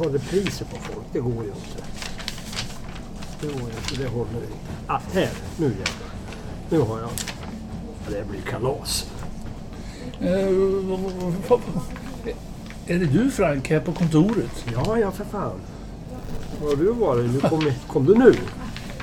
Ha 0.00 0.14
repriser 0.14 0.64
på 0.64 0.76
folk, 0.76 1.06
det 1.12 1.20
går 1.20 1.32
ju 1.44 1.48
inte. 1.48 1.82
Det 3.40 3.46
går 3.46 3.60
ju 3.70 3.76
inte, 3.76 4.02
det 4.02 4.08
håller 4.08 4.34
inte. 4.34 4.56
Ah, 4.86 5.00
här, 5.14 5.28
nu 5.56 5.64
jävlar. 5.64 6.10
Nu 6.70 6.78
har 6.80 6.98
jag. 7.00 7.10
Ja, 8.06 8.10
Det 8.18 8.28
blir 8.30 8.40
kalas. 8.40 9.06
Eh, 10.20 10.30
Är 12.86 12.98
det 12.98 13.06
du 13.06 13.30
Frank 13.30 13.70
här 13.70 13.80
på 13.80 13.92
kontoret? 13.92 14.64
Ja, 14.74 14.98
ja 14.98 15.10
för 15.10 15.24
fan. 15.24 15.60
Var 16.62 16.68
har 16.68 16.76
du 16.76 16.92
varit? 16.92 17.30
Nu 17.30 17.40
kom, 17.40 17.72
kom 17.88 18.04
du 18.06 18.14
nu? 18.14 18.34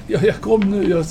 Ja, 0.07 0.19
jag 0.23 0.41
kom 0.41 0.61
nu. 0.71 0.89
Jag 0.89 1.05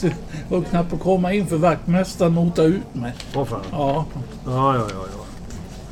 var 0.48 0.62
knappt 0.62 0.93
att 0.93 1.01
komma 1.01 1.32
in 1.32 1.46
för 1.46 1.57
vaktmästaren 1.57 2.34
notade 2.34 2.68
ut 2.68 2.95
mig. 2.95 3.15
Vad 3.34 3.48
fan? 3.48 3.60
Ja, 3.71 4.05
Ja, 4.46 4.74
ja, 4.77 4.87
ja. 4.93 5.07
ja. 5.16 5.26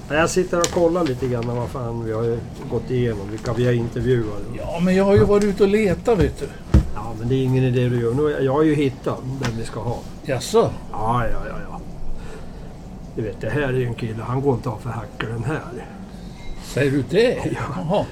Ja, 0.09 0.15
Jag 0.15 0.31
sitter 0.31 0.59
och 0.59 0.67
kollar 0.67 1.05
lite 1.05 1.27
grann 1.29 1.47
vad 1.57 1.69
fan 1.69 2.05
vi 2.05 2.13
har 2.13 2.39
gått 2.71 2.91
igenom, 2.91 3.31
vilka 3.31 3.53
vi 3.53 3.67
har 3.67 3.73
intervjuat. 3.73 4.41
ja 4.59 4.81
men 4.81 4.95
jag 4.97 5.05
har 5.05 5.15
ju 5.15 5.25
varit 5.25 5.45
ute 5.45 5.63
och 5.63 5.69
letat 5.69 6.19
vet 6.19 6.39
du. 6.41 6.47
Ja, 6.95 7.13
men 7.19 7.29
det 7.29 7.35
är 7.35 7.45
ingen 7.45 7.65
idé 7.65 7.89
du 7.89 8.01
gör. 8.01 8.15
Nu, 8.15 8.45
jag 8.45 8.53
har 8.53 8.63
ju 8.63 8.75
hittat 8.75 9.19
den 9.43 9.57
vi 9.59 9.65
ska 9.65 9.81
ha. 9.81 9.99
Jaså? 10.25 10.71
Ja, 10.93 11.25
ja, 11.27 11.39
ja, 11.49 11.55
ja. 11.71 11.81
Du 13.17 13.23
vet, 13.23 13.41
det 13.41 13.51
här 13.51 13.61
är 13.63 13.73
ju 13.73 13.87
en 13.87 13.95
kille, 13.95 14.23
han 14.23 14.41
går 14.41 14.55
inte 14.55 14.69
av 14.69 14.79
för 14.79 14.91
hackor 14.91 15.29
den 15.29 15.45
här. 15.45 15.61
Säger 16.65 16.91
du 16.91 17.05
det? 17.11 17.35
Ja. 17.45 17.61
Jaha. 17.77 18.05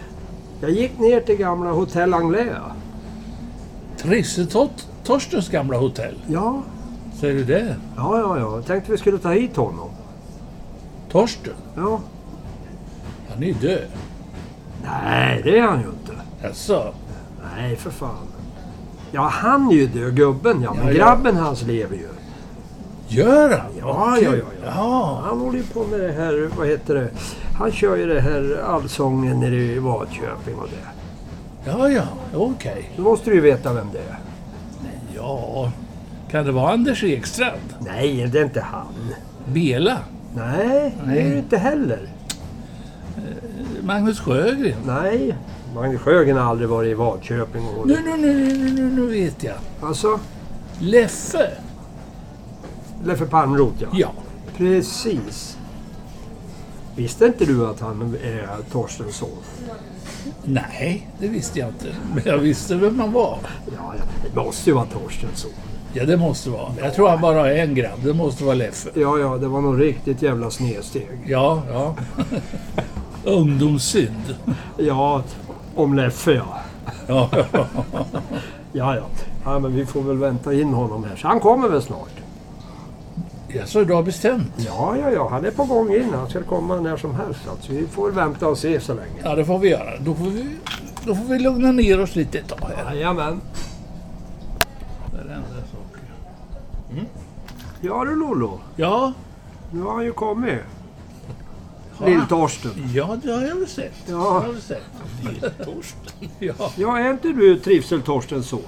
Jag 0.61 0.70
gick 0.70 0.98
ner 0.98 1.20
till 1.20 1.36
gamla 1.36 1.70
Hotell 1.70 2.14
Anglais. 2.14 2.48
Trisse 3.98 4.47
Tot- 4.47 4.86
Torstens 5.05 5.48
gamla 5.48 5.77
hotell. 5.78 6.14
Ja, 6.28 6.62
Säger 7.20 7.34
du 7.34 7.45
det? 7.45 7.77
ja, 7.97 8.19
ja, 8.19 8.39
ja. 8.39 8.55
Jag 8.56 8.67
tänkte 8.67 8.92
vi 8.92 8.98
skulle 8.98 9.19
ta 9.19 9.30
hit 9.33 9.56
honom. 9.56 9.91
Torsten? 11.12 11.55
Ja. 11.77 12.00
Han 13.30 13.42
är 13.42 13.46
ju 13.46 13.52
död. 13.52 13.88
Nej, 14.84 15.41
det 15.44 15.58
är 15.58 15.62
han 15.62 15.80
ju 15.80 15.86
inte. 15.86 16.12
Jaså? 16.42 16.94
Nej, 17.56 17.77
för 17.77 17.91
fan. 17.91 18.27
Ja, 19.12 19.20
han 19.33 19.68
är 19.68 19.72
ju 19.74 19.86
död, 19.86 20.16
gubben 20.16 20.62
ja. 20.62 20.74
Men 20.74 20.86
Ja, 20.86 20.92
ja. 20.92 20.98
grabben 20.98 21.36
hans 21.36 21.62
lever 21.62 21.96
ju. 21.96 22.08
Gör 23.08 23.58
han? 23.58 23.70
Ja, 23.78 24.18
ja, 24.22 24.30
ja, 24.30 24.36
ja. 24.36 24.72
Ja. 24.77 25.22
Han 25.24 25.40
håller 25.40 25.58
ju 25.58 25.64
på 25.64 25.84
med 25.84 26.00
det 26.00 26.12
här, 26.12 26.50
vad 26.58 26.66
heter 26.68 26.94
det? 26.94 27.08
Han 27.58 27.72
kör 27.72 27.96
ju 27.96 28.06
det 28.06 28.20
här 28.20 28.62
allsången 28.66 29.40
nere 29.40 29.55
i 29.56 29.78
Vadköping 29.78 30.55
och 30.55 30.68
det. 30.68 30.88
Ja, 31.70 31.88
ja. 31.88 32.02
Okej. 32.34 32.90
Då 32.96 33.02
måste 33.02 33.30
du 33.30 33.36
ju 33.36 33.42
veta 33.42 33.72
vem 33.72 33.86
det 33.92 33.98
är. 33.98 34.18
Ja. 35.16 35.72
Kan 36.30 36.44
det 36.44 36.52
vara 36.52 36.72
Anders 36.72 37.05
Ekstrand? 37.05 37.74
Nej, 37.80 38.27
det 38.33 38.38
är 38.38 38.44
inte 38.44 38.60
han. 38.60 38.86
Bela? 39.46 39.98
Nej, 40.34 40.97
det 41.05 41.12
är 41.12 41.14
Nej. 41.14 41.30
det 41.30 41.38
inte 41.38 41.58
heller. 41.58 42.08
Magnus 43.83 44.20
Sjögren? 44.20 44.77
Nej, 44.86 45.36
Magnus 45.74 46.00
Sjögren 46.00 46.36
har 46.36 46.44
aldrig 46.44 46.69
varit 46.69 46.91
i 46.91 46.94
Vadköping. 46.94 47.66
Och... 47.69 47.86
Nu, 47.86 47.98
nu, 48.05 48.16
nu, 48.16 48.58
nu, 48.58 48.70
nu, 48.70 48.83
nu 48.83 49.06
vet 49.06 49.42
jag. 49.42 49.55
Alltså, 49.83 50.20
Leffe? 50.78 51.50
Leffe 53.05 53.27
Palmroth 53.27 53.83
ja. 53.83 53.89
Ja. 53.92 54.12
Precis. 54.57 55.58
Visste 56.96 57.27
inte 57.27 57.45
du 57.45 57.67
att 57.67 57.80
han 57.80 58.17
är 58.23 58.48
Torstens 58.70 59.17
son? 59.17 59.28
Nej, 60.45 61.08
det 61.18 61.28
visste 61.28 61.58
jag 61.58 61.68
inte. 61.68 61.86
Men 62.14 62.23
jag 62.27 62.39
visste 62.39 62.74
vem 62.74 63.01
han 63.01 63.12
var. 63.12 63.39
Ja, 63.77 63.95
ja, 63.98 64.05
det 64.24 64.40
måste 64.40 64.70
ju 64.70 64.74
vara 64.74 64.86
Torstens 64.86 65.39
son. 65.39 65.51
Ja, 65.92 66.05
det 66.05 66.17
måste 66.17 66.51
vara. 66.51 66.73
Jag 66.83 66.95
tror 66.95 67.08
han 67.08 67.20
bara 67.20 67.39
har 67.39 67.48
en 67.48 67.75
grabb. 67.75 67.98
Det 68.05 68.14
måste 68.14 68.45
vara 68.45 68.55
Leffe. 68.55 68.91
Ja, 68.95 69.19
ja, 69.19 69.36
det 69.36 69.48
var 69.48 69.61
nog 69.61 69.80
riktigt 69.80 70.23
jävla 70.23 70.51
snedsteg. 70.51 71.19
Ja, 71.27 71.63
ja. 71.73 71.95
Ungdomssynd. 73.25 74.36
Ja, 74.79 75.23
om 75.75 75.95
Leffe 75.95 76.33
ja. 76.33 76.61
Ja, 78.73 78.97
ja. 78.97 79.07
Ja, 79.45 79.58
men 79.58 79.75
vi 79.75 79.86
får 79.86 80.02
väl 80.02 80.17
vänta 80.17 80.55
in 80.55 80.75
honom 80.75 81.05
här. 81.05 81.17
Så 81.17 81.29
han 81.29 81.41
kommer 81.41 81.69
väl 81.69 81.83
snart? 81.83 82.11
ja 83.48 83.67
så 83.67 83.85
du 83.85 83.95
har 83.95 84.02
bestämt? 84.02 84.52
Ja, 84.57 84.97
ja, 85.01 85.11
ja. 85.11 85.29
Han 85.29 85.45
är 85.45 85.51
på 85.51 85.64
gång 85.64 85.95
in. 85.95 86.14
Han 86.14 86.29
ska 86.31 86.42
komma 86.42 86.77
när 86.77 86.97
som 86.97 87.14
helst. 87.14 87.41
Alltså, 87.51 87.73
vi 87.73 87.86
får 87.86 88.11
vänta 88.11 88.48
och 88.48 88.58
se 88.58 88.81
så 88.81 88.95
länge. 88.95 89.20
Ja, 89.25 89.35
det 89.35 89.45
får 89.45 89.58
vi 89.58 89.69
göra. 89.69 89.98
Då 90.01 90.14
får 90.14 90.25
vi, 90.25 90.47
då 91.07 91.14
får 91.14 91.25
vi 91.25 91.39
lugna 91.39 91.73
ner 91.73 92.01
oss 92.01 92.17
lite 92.17 92.39
ett 92.39 92.48
tag 92.48 92.70
här. 92.77 92.95
Jajamän. 92.95 93.41
Där 95.13 95.19
händer 95.19 95.63
saker. 95.73 96.02
Ja 97.85 98.05
du 98.05 98.17
Lollo. 98.17 98.61
Ja, 98.77 99.13
Nu 99.70 99.83
har 99.83 99.93
han 99.95 100.05
ju 100.05 100.13
kommit. 100.13 100.59
Ja. 102.01 102.07
Lill-Torsten. 102.07 102.70
ja, 102.95 103.17
det 103.23 103.33
har 103.33 103.43
jag 103.43 103.55
väl 103.57 103.69
sett. 103.69 103.93
Ja. 104.07 104.13
Det 104.13 104.23
har 104.23 104.43
jag 104.43 104.53
väl 104.53 104.63
sett. 104.63 104.83
Torsten? 105.65 106.29
Ja. 106.39 106.55
Ja, 106.77 106.98
är 106.98 107.11
inte 107.11 107.29
du 107.29 107.59
Trivsel-Torstens 107.59 108.43
son? 108.43 108.61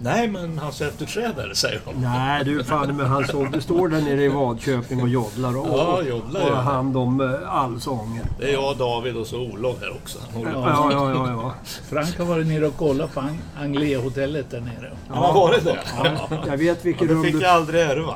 Nej, 0.00 0.28
men 0.28 0.58
hans 0.58 0.80
efterträdare 0.80 1.54
säger 1.54 1.80
de. 1.84 2.00
Nej 2.02 2.44
du 2.44 2.64
fan 2.64 2.96
men 2.96 3.06
han 3.06 3.26
såg, 3.26 3.52
du 3.52 3.60
står 3.60 3.88
där 3.88 4.00
nere 4.00 4.24
i 4.24 4.28
Vadköping 4.28 5.02
och 5.02 5.08
joddlar 5.08 5.56
och, 5.58 5.66
Ja, 5.78 6.02
joddlar, 6.02 6.40
och 6.42 6.48
ja. 6.50 6.54
hand 6.54 6.96
om 6.96 7.20
eh, 7.20 7.54
allsången. 7.56 8.26
Det 8.40 8.48
är 8.48 8.52
jag, 8.52 8.76
David 8.76 9.16
och 9.16 9.26
så 9.26 9.40
Olof 9.40 9.76
här 9.80 9.90
också. 10.02 10.18
På. 10.34 10.40
Ja, 10.54 10.88
ja, 10.92 11.12
ja, 11.12 11.30
ja. 11.30 11.54
Frank 11.88 12.18
har 12.18 12.24
varit 12.24 12.46
nere 12.46 12.66
och 12.66 12.76
kollat 12.76 13.14
på 13.14 13.20
Ang- 13.20 13.38
Anglais-hotellet 13.60 14.50
där 14.50 14.60
nere. 14.60 14.92
Han 15.08 15.18
har 15.18 15.34
varit 15.34 15.64
det? 15.64 15.78
ja. 16.02 16.28
Jag 16.46 16.56
vet 16.56 16.84
vilket 16.84 17.08
Det 17.08 17.14
rum 17.14 17.22
fick 17.24 17.32
du, 17.34 17.40
jag 17.40 17.50
aldrig 17.50 17.82
ärva. 17.82 18.14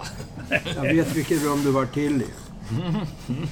Jag 0.77 0.83
vet 0.83 1.17
vilket 1.17 1.43
rum 1.43 1.65
du 1.65 1.71
var 1.71 1.87
till 1.87 2.23
i. 2.23 2.27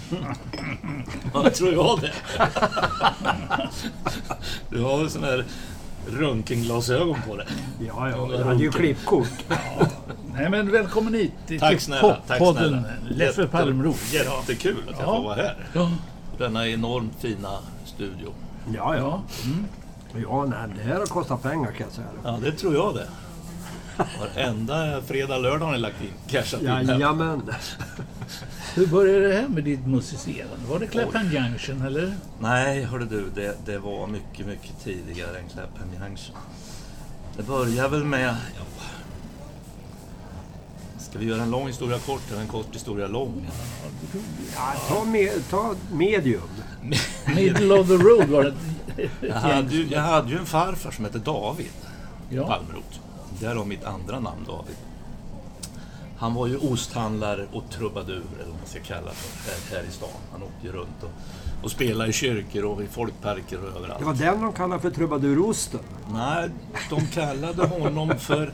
Ja, 1.35 1.43
det 1.43 1.51
tror 1.51 1.73
jag 1.73 2.01
det. 2.01 2.13
Du 4.71 4.83
har 4.83 4.99
väl 4.99 5.11
sån 5.11 5.25
här 5.25 5.45
röntgenglasögon 6.11 7.19
på 7.29 7.37
dig? 7.37 7.47
Ja, 7.87 8.11
ja. 8.11 8.29
Jag 8.39 8.45
hade 8.45 8.63
ju 8.63 8.71
klippkort. 8.71 9.29
Nej 10.35 10.51
men 10.51 10.73
välkommen 10.73 11.15
hit 11.15 11.33
till 11.47 11.61
Tack 11.61 11.81
snälla. 11.81 12.17
Tack. 12.27 12.41
Leffe 13.11 13.47
Palmroth. 13.47 14.15
Jättekul 14.15 14.77
att 14.89 14.99
jag 14.99 15.09
Ja. 15.09 15.17
får 15.17 15.23
vara 15.25 15.35
här. 15.35 15.57
Ja. 15.73 15.91
Denna 16.39 16.69
enormt 16.69 17.13
fina 17.21 17.59
studio. 17.85 18.33
Ja, 18.75 18.97
ja. 18.97 18.99
Ja. 18.99 19.23
Mm. 19.45 19.65
Ja, 20.29 20.45
nej, 20.45 20.59
det 20.77 20.83
här 20.83 20.99
har 20.99 21.07
kostat 21.07 21.43
pengar 21.43 21.73
kan 21.73 21.87
jag 21.87 21.93
säga. 21.93 22.07
Ja, 22.25 22.39
det 22.43 22.53
tror 22.53 22.75
jag 22.75 22.95
det. 22.95 23.09
Varenda 24.21 25.03
fredag, 25.03 25.39
lördag 25.39 25.67
har 25.67 25.73
ni 25.73 25.79
lagt 25.79 26.03
in 26.03 26.11
cashat. 26.29 26.63
Jajamän. 26.63 27.43
Hur 28.75 28.87
började 28.87 29.29
det 29.29 29.35
här 29.35 29.49
med 29.49 29.65
ditt 29.65 29.87
musicerande? 29.87 30.67
Var 30.69 30.79
det 30.79 30.87
Clapham 30.87 31.31
Junction 31.33 31.83
eller? 31.83 32.15
Nej, 32.41 32.83
hörde 32.85 33.05
du, 33.05 33.31
det, 33.35 33.57
det 33.67 33.79
var 33.79 34.07
mycket, 34.07 34.47
mycket 34.47 34.85
tidigare 34.85 35.39
än 35.39 35.49
Clapham 35.49 35.89
Junction. 36.03 36.37
Det 37.37 37.43
började 37.43 37.89
väl 37.89 38.05
med... 38.05 38.29
Ja, 38.57 38.65
ska 40.99 41.19
vi 41.19 41.27
göra 41.27 41.43
en 41.43 41.51
lång 41.51 41.67
historia 41.67 41.99
kort 41.99 42.23
eller 42.31 42.41
en 42.41 42.49
kort 42.49 42.75
historia 42.75 43.07
lång? 43.07 43.47
Ja, 44.55 44.73
ta, 44.89 45.05
med, 45.05 45.31
ta 45.51 45.75
medium. 45.93 46.41
Middle 47.27 47.75
of 47.75 47.89
the 47.89 47.95
road 47.95 48.29
var 48.29 48.45
det. 48.45 48.55
Jag 49.21 49.35
hade, 49.35 49.75
ju, 49.77 49.87
jag 49.87 50.01
hade 50.01 50.31
ju 50.31 50.39
en 50.39 50.47
farfar 50.47 50.91
som 50.91 51.05
hette 51.05 51.19
David 51.19 51.71
Ja. 52.31 52.47
Palmroth. 52.47 52.99
Därav 53.41 53.69
mitt 53.69 53.85
andra 53.85 54.21
namn 54.21 54.45
David. 54.47 54.77
Han 56.19 56.35
var 56.35 56.47
ju 56.47 56.57
osthandlare 56.57 57.47
och 57.53 57.65
trubadur, 57.71 58.23
eller 58.35 58.51
vad 58.51 58.59
man 58.59 58.67
ska 58.67 58.81
kalla 58.81 59.11
det, 59.11 59.51
här, 59.51 59.79
här 59.79 59.89
i 59.89 59.93
stan. 59.93 60.09
Han 60.33 60.43
åkte 60.43 60.67
ju 60.67 60.73
runt 60.73 61.03
och, 61.03 61.11
och 61.65 61.71
spelade 61.71 62.11
i 62.11 62.13
kyrkor 62.13 62.65
och 62.65 62.83
i 62.83 62.87
folkparker 62.87 63.59
och 63.65 63.77
överallt. 63.77 63.99
Det 63.99 64.05
var 64.05 64.15
den 64.15 64.41
de 64.41 64.53
kallar 64.53 64.79
för 64.79 64.91
trubadurosten. 64.91 65.81
Nej, 66.13 66.51
de 66.91 67.07
kallade 67.07 67.67
honom 67.67 68.13
för 68.19 68.53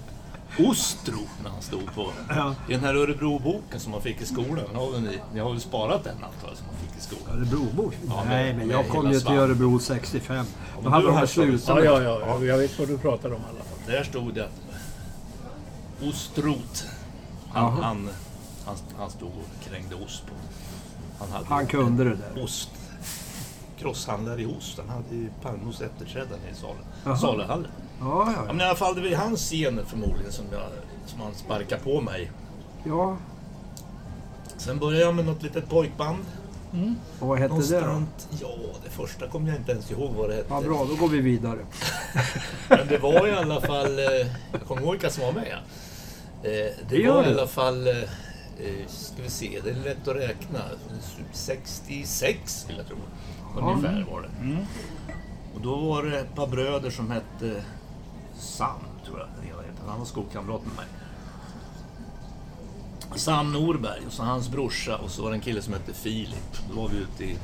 Ostro 0.58 1.18
när 1.42 1.50
han 1.50 1.62
stod 1.62 1.94
på... 1.94 2.10
Ja. 2.28 2.54
I 2.68 2.72
den 2.72 2.84
här 2.84 2.94
Örebroboken 2.94 3.80
som 3.80 3.92
man 3.92 4.00
fick 4.00 4.20
i 4.20 4.26
skolan. 4.26 4.64
Har 4.74 5.00
ni, 5.00 5.18
ni 5.34 5.40
har 5.40 5.50
väl 5.50 5.60
sparat 5.60 6.04
den 6.04 6.14
antar 6.14 6.48
jag 6.48 6.56
som 6.56 6.66
man 6.66 6.76
fick 6.76 6.98
i 6.98 7.00
skolan? 7.00 7.38
Örebrobor? 7.38 7.94
Ja, 8.08 8.24
Nej, 8.28 8.54
men 8.54 8.70
jag 8.70 8.88
kom 8.88 9.12
ju 9.12 9.20
till. 9.20 9.32
Örebro 9.32 9.78
65. 9.78 10.46
Då 10.76 10.82
men 10.82 10.92
hade 10.92 11.06
de 11.06 11.14
har 11.14 11.26
slutat 11.26 11.68
Ja, 11.68 11.84
ja, 11.84 12.02
ja, 12.02 12.20
ja. 12.20 12.44
Jag 12.44 12.58
vet 12.58 12.78
vad 12.78 12.88
du 12.88 12.98
pratar 12.98 13.28
om 13.28 13.34
i 13.34 13.44
alla 13.50 13.64
fall. 13.64 13.78
Där 13.86 14.04
stod 14.04 14.34
det 14.34 14.44
att 14.44 14.63
Ostrot. 16.08 16.84
Han, 17.52 17.64
Jaha. 17.64 17.82
han, 17.82 18.08
han, 18.66 18.76
han 18.98 19.10
stod 19.10 19.28
och 19.28 19.64
krängde 19.70 19.94
ost 19.94 20.26
på. 20.26 20.32
Han, 21.18 21.32
hade 21.32 21.44
Han 21.46 21.66
kunde 21.66 22.04
det 22.04 22.10
där. 22.34 22.44
Ost. 22.44 22.70
crosshandlare 23.78 24.42
i 24.42 24.46
ost. 24.46 24.78
Han 24.78 24.88
hade 24.88 25.14
ju 25.14 25.28
Palmos 25.42 25.80
efterträdare 25.80 26.38
i 26.38 26.54
Jaha. 26.64 26.76
salen. 27.06 27.18
Saluhallen. 27.18 27.70
Ja, 28.00 28.06
Ja, 28.26 28.32
ja. 28.36 28.52
men 28.52 28.60
i 28.60 28.64
alla 28.64 28.74
fall, 28.76 28.94
det 28.94 29.00
var 29.10 29.16
hans 29.16 29.40
scener 29.40 29.84
förmodligen 29.84 30.32
som, 30.32 30.44
jag, 30.52 30.62
som 31.06 31.20
han 31.20 31.34
sparkade 31.34 31.82
på 31.82 32.00
mig. 32.00 32.30
ja. 32.84 33.16
Sen 34.56 34.78
började 34.78 35.04
jag 35.04 35.14
med 35.14 35.24
något 35.26 35.42
litet 35.42 35.68
pojkband. 35.68 36.24
Och 37.20 37.28
vad 37.28 37.38
hette 37.38 37.54
det 37.54 37.80
då? 37.80 38.02
Ja, 38.40 38.48
det 38.84 38.90
första 38.90 39.28
kommer 39.28 39.48
jag 39.48 39.56
inte 39.56 39.72
ens 39.72 39.90
ihåg 39.90 40.10
vad 40.14 40.28
det 40.30 40.34
hette. 40.36 40.46
Ja, 40.54 40.60
bra, 40.60 40.84
då 40.88 40.96
går 40.96 41.08
vi 41.08 41.20
vidare. 41.20 41.58
Men 42.68 42.86
det 42.88 42.98
var 42.98 43.28
i 43.28 43.32
alla 43.32 43.60
fall, 43.60 43.98
eh, 43.98 44.04
jag 44.52 44.60
kommer 44.68 44.82
ihåg 44.82 44.90
vilka 44.92 45.10
som 45.10 45.24
var 45.24 45.32
med. 45.32 45.58
Det 46.88 46.96
gör 46.96 47.14
var 47.14 47.24
i 47.24 47.32
alla 47.32 47.46
fall, 47.46 47.86
eh, 47.86 47.96
eh, 47.96 48.86
ska 48.88 49.22
vi 49.22 49.30
se, 49.30 49.60
det 49.64 49.70
är 49.70 49.74
lätt 49.74 50.08
att 50.08 50.16
räkna. 50.16 50.60
66 51.32 52.64
vill 52.68 52.76
jag 52.76 52.86
tro. 52.86 52.96
Ungefär 53.56 54.06
var 54.10 54.22
det. 54.22 54.28
Och 55.54 55.60
då 55.60 55.76
var 55.76 56.02
det 56.02 56.20
ett 56.20 56.34
par 56.34 56.46
bröder 56.46 56.90
som 56.90 57.10
hette 57.10 57.64
Sam, 58.38 58.80
tror 59.06 59.18
jag. 59.18 59.28
Han 59.88 59.98
var 59.98 60.06
skolkamrat 60.06 60.60
med 60.66 60.76
mig. 60.76 60.86
Sam 63.16 63.52
Norberg 63.52 64.00
och 64.06 64.12
så 64.12 64.22
hans 64.22 64.48
brorsa 64.48 64.96
och 64.96 65.10
så 65.10 65.22
var 65.22 65.30
det 65.30 65.36
en 65.36 65.40
kille 65.40 65.62
som 65.62 65.72
hette 65.72 65.92
Filip. 65.92 66.68
Då 66.70 66.80
var 66.80 66.88
vi 66.88 66.96
ute 66.96 67.24
i 67.24 67.36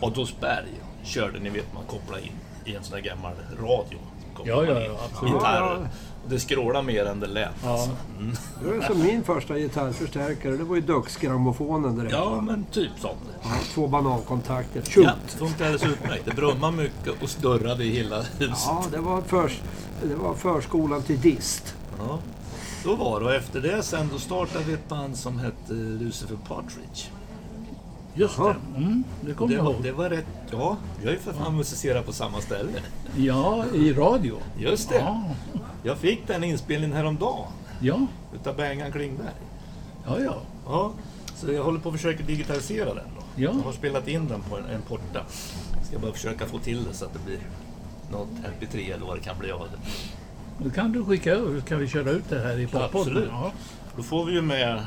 Adolfsberg 0.00 0.68
och 1.00 1.06
körde, 1.06 1.38
ni 1.38 1.50
vet 1.50 1.74
man 1.74 1.84
kopplar 1.86 2.18
in 2.18 2.32
i 2.64 2.74
en 2.74 2.84
sån 2.84 2.94
här 2.94 3.02
gammal 3.02 3.32
radio. 3.58 3.98
Ja, 4.44 4.64
ja, 4.64 4.80
ja, 4.80 4.96
absolut. 5.10 5.34
Gitarrer. 5.34 5.88
Ja, 6.22 6.28
ja. 6.28 6.34
Det 6.34 6.40
skrålade 6.40 6.86
mer 6.86 7.04
än 7.04 7.20
det 7.20 7.26
lät. 7.26 7.50
Ja. 7.64 7.70
Alltså. 7.72 7.90
Mm. 8.18 8.34
Det 8.62 8.78
var 8.78 8.86
som 8.86 9.02
min 9.02 9.24
första 9.24 9.58
gitarrförstärkare. 9.58 10.56
Det 10.56 10.64
var 10.64 10.76
ju 10.76 10.82
Dux-grammofonen 10.82 11.96
direkt. 11.96 12.12
Ja, 12.12 12.40
men 12.40 12.64
typ 12.72 12.90
sånt. 13.00 13.18
Ja, 13.42 13.50
två 13.74 13.86
banankontakter. 13.86 14.82
Ja, 14.84 14.90
Tjomt! 14.90 15.08
det 15.32 15.38
funkade 15.38 15.64
alldeles 15.64 15.94
utmärkt. 15.94 16.24
Det 16.24 16.34
brummade 16.34 16.76
mycket 16.76 17.22
och 17.22 17.30
snurrade 17.30 17.84
i 17.84 17.90
hela 17.90 18.22
huset. 18.22 18.58
Ja, 18.66 18.84
det 18.92 18.98
var, 18.98 19.22
förs 19.22 19.60
det 20.02 20.14
var 20.14 20.34
förskolan 20.34 21.02
till 21.02 21.20
dist. 21.20 21.74
Ja, 21.98 22.18
då 22.84 22.94
var 22.94 23.20
det. 23.20 23.26
Och 23.26 23.34
efter 23.34 23.60
det 23.60 23.82
sen 23.82 24.08
då 24.12 24.18
startade 24.18 24.64
vi 24.64 24.72
ett 24.72 24.88
band 24.88 25.16
som 25.16 25.38
hette 25.38 25.72
Lucifer 25.72 26.36
Partridge. 26.48 27.08
Just 28.14 28.38
Jaha. 28.38 28.56
det. 28.74 28.78
Mm, 28.84 29.04
det 29.20 29.34
kommer 29.34 29.54
jag 29.54 29.64
ihåg. 29.64 29.82
det 29.82 29.92
var 29.92 30.10
rätt... 30.10 30.26
Ja, 30.50 30.76
vi 31.00 31.06
har 31.06 31.12
ju 31.12 31.18
för 31.18 31.32
fan 31.32 31.56
musicerat 31.56 32.06
på 32.06 32.12
samma 32.12 32.40
ställe. 32.40 32.70
Ja, 33.16 33.64
i 33.74 33.92
radio. 33.92 34.36
Just 34.58 34.88
det. 34.88 34.94
Ja, 34.98 35.22
Jag 35.82 35.98
fick 35.98 36.26
den 36.26 36.44
inspelningen 36.44 36.96
häromdagen 36.96 37.46
ja, 37.80 38.06
utav 38.34 38.56
Bengan 38.56 38.92
Klingberg. 38.92 39.28
ja. 40.06 40.16
ja. 40.20 40.36
Ja, 40.66 40.92
så 41.34 41.52
jag 41.52 41.64
håller 41.64 41.80
på 41.80 41.88
att 41.88 41.94
försöka 41.94 42.22
digitalisera 42.24 42.94
den 42.94 43.04
då. 43.16 43.22
Ja. 43.42 43.50
Jag 43.56 43.64
har 43.64 43.72
spelat 43.72 44.08
in 44.08 44.28
den 44.28 44.40
på 44.40 44.56
en, 44.56 44.64
en 44.64 44.82
porta. 44.82 45.20
Ska 45.88 45.98
bara 45.98 46.12
försöka 46.12 46.46
få 46.46 46.58
till 46.58 46.84
det 46.84 46.94
så 46.94 47.04
att 47.04 47.12
det 47.12 47.18
blir 47.26 47.38
något 48.10 48.28
MP3 48.60 48.94
eller 48.94 49.06
vad 49.06 49.16
det 49.16 49.20
kan 49.22 49.38
bli 49.38 49.52
av 49.52 49.60
det. 49.72 49.78
Då 50.64 50.70
kan 50.70 50.92
du 50.92 51.04
skicka 51.04 51.30
över 51.32 51.60
så 51.60 51.66
kan 51.66 51.78
vi 51.78 51.88
köra 51.88 52.10
ut 52.10 52.24
det 52.28 52.38
här 52.40 52.58
i 52.58 52.66
poddpodden. 52.66 53.00
Absolut. 53.00 53.28
Ja. 53.30 53.52
Då 53.96 54.02
får 54.02 54.24
vi 54.24 54.32
ju 54.32 54.42
med 54.42 54.86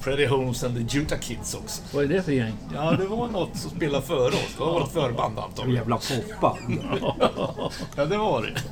Freddie 0.00 0.26
Holmes 0.26 0.64
and 0.64 0.74
the 0.90 0.98
Utah 0.98 1.18
Kids 1.18 1.54
också. 1.54 1.82
Vad 1.96 2.04
är 2.04 2.08
det 2.08 2.22
för 2.22 2.32
gäng? 2.32 2.52
Ja, 2.74 2.90
det 2.92 3.06
var 3.06 3.28
något 3.28 3.56
som 3.56 3.70
spelade 3.70 4.06
före 4.06 4.26
oss. 4.28 4.54
Det 4.58 4.60
var 4.64 4.80
vårt 4.80 4.92
förband 4.92 5.38
En 5.38 5.44
antagligen. 5.44 5.74
jävla 5.76 5.98
popband. 5.98 6.84
Ja, 7.96 8.04
det 8.04 8.16
var 8.16 8.42
det. 8.42 8.62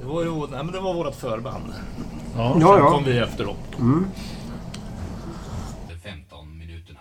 Det 0.00 0.06
var, 0.06 0.22
ju, 0.22 0.30
nej, 0.30 0.48
men 0.64 0.72
det 0.72 0.80
var 0.80 0.94
vårt 0.94 1.14
förband. 1.14 1.72
Ja. 2.36 2.42
Ja, 2.44 2.52
Sen 2.52 2.60
ja. 2.84 2.90
kom 2.90 3.04
vi 3.04 3.18
efteråt. 3.18 3.56
De 5.88 5.98
15 6.02 6.58
minuterna. 6.58 7.00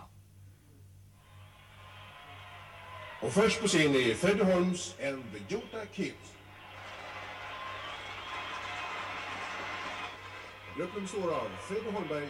Och 3.22 3.32
först 3.32 3.62
på 3.62 3.68
scen 3.68 3.96
är 3.96 4.14
Freddie 4.14 4.54
Holmes 4.54 4.96
and 5.08 5.24
the 5.34 5.56
Utah 5.56 5.86
Kids. 5.96 6.16
Gruppen 10.78 11.02
består 11.02 11.34
av 11.34 11.48
Freddie 11.68 11.92
Holmberg, 11.94 12.28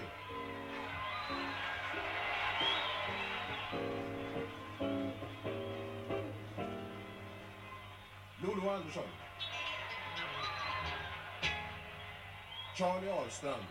Lolo 8.44 8.70
Andersson, 8.70 9.04
Charlie 12.76 13.10
Ahlstrand, 13.10 13.64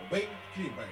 och 0.00 0.08
Bengt 0.10 0.28
Klimberg. 0.54 0.88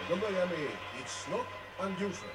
Och 0.00 0.08
de 0.08 0.20
börjar 0.20 0.46
med 0.46 0.68
It's 0.98 1.30
Not 1.30 1.46
Unusual. 1.78 2.30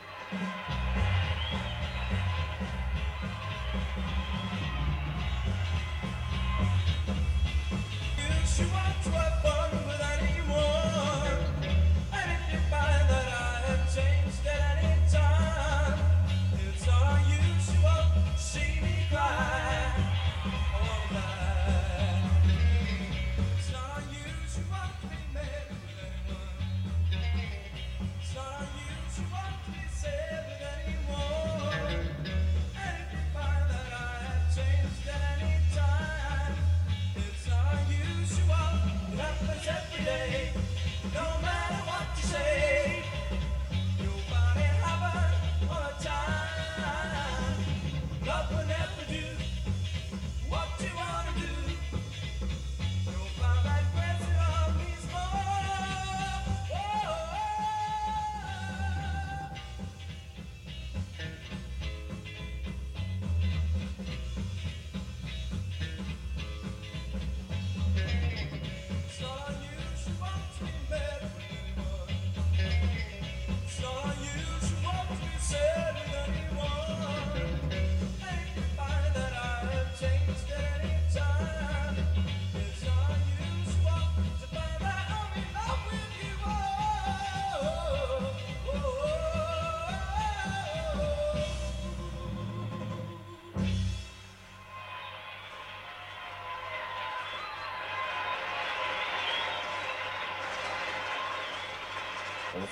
Och 102.66 102.72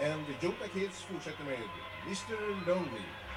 and 0.00 0.26
the 0.26 0.48
Kids 0.68 1.02
fortsätter 1.02 1.44
med 1.44 1.58
Mr 2.06 2.66
Lonely. 2.66 3.27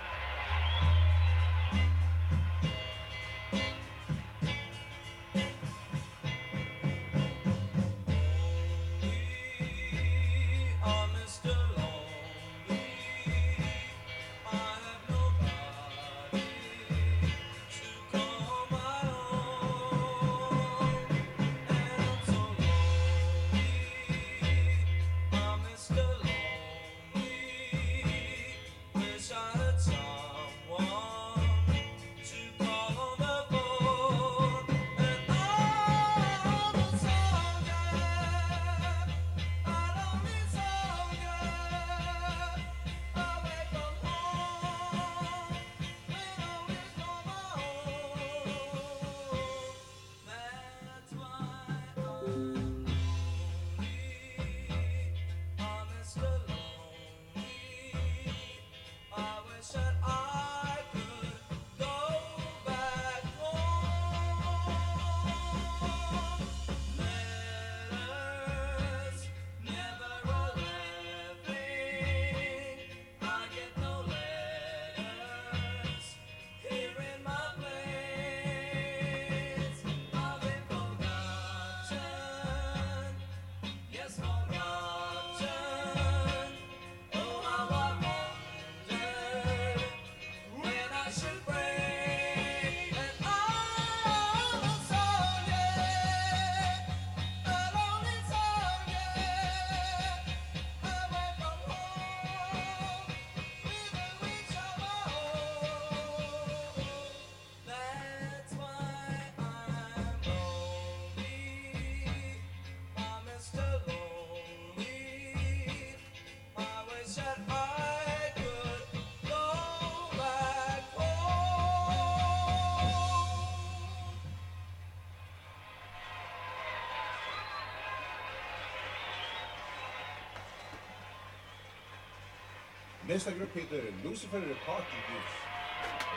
Nästa 133.08 133.32
grupp 133.32 133.56
heter 133.56 133.84
Lucifer 134.04 134.56
Party 134.66 134.96
News. 135.10 135.32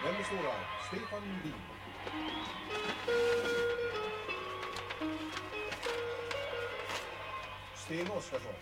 Den 0.04 0.16
består 0.16 0.48
av 0.48 0.60
Stefan 0.88 1.22
Lundin. 1.22 1.54
Sten 7.74 8.10
Oskarsson. 8.10 8.54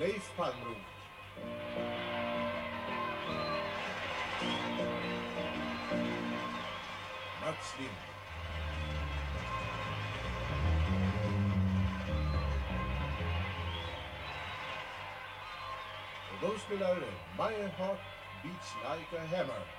Leif 0.00 0.30
Palmroth. 0.36 0.80
Mats 7.40 7.74
Lind. 7.78 8.15
Those 16.40 16.64
below, 16.64 16.98
my 17.38 17.52
heart 17.78 17.98
beats 18.42 18.74
like 18.84 19.08
a 19.12 19.26
hammer. 19.26 19.75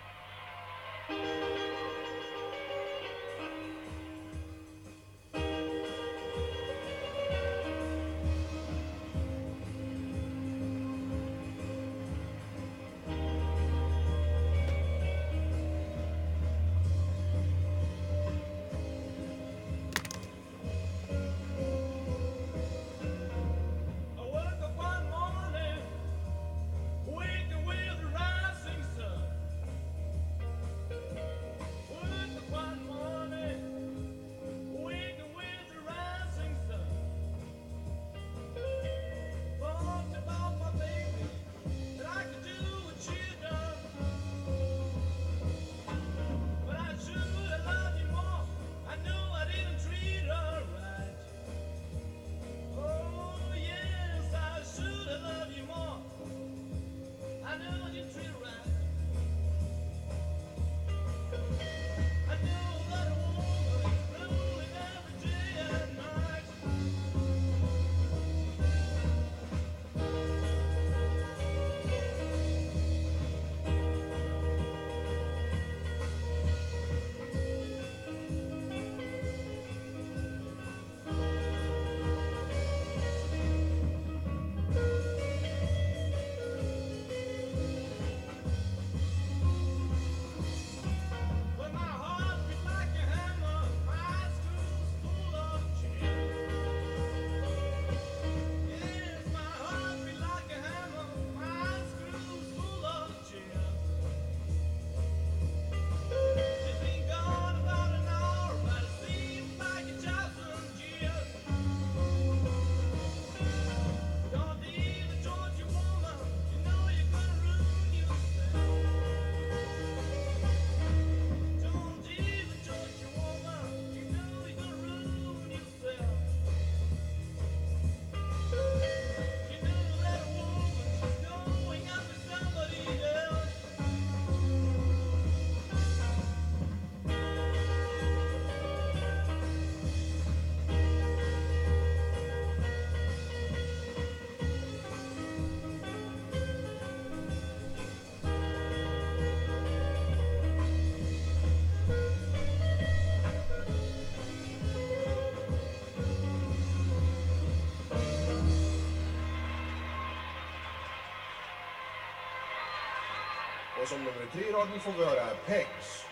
Och 163.81 163.87
som 163.87 163.97
nummer 163.97 164.25
tre 164.33 164.43
i 164.43 164.51
raden 164.51 164.79
får 164.79 164.91
vi 164.91 165.05
höra 165.05 165.25
Pegs. 165.45 166.05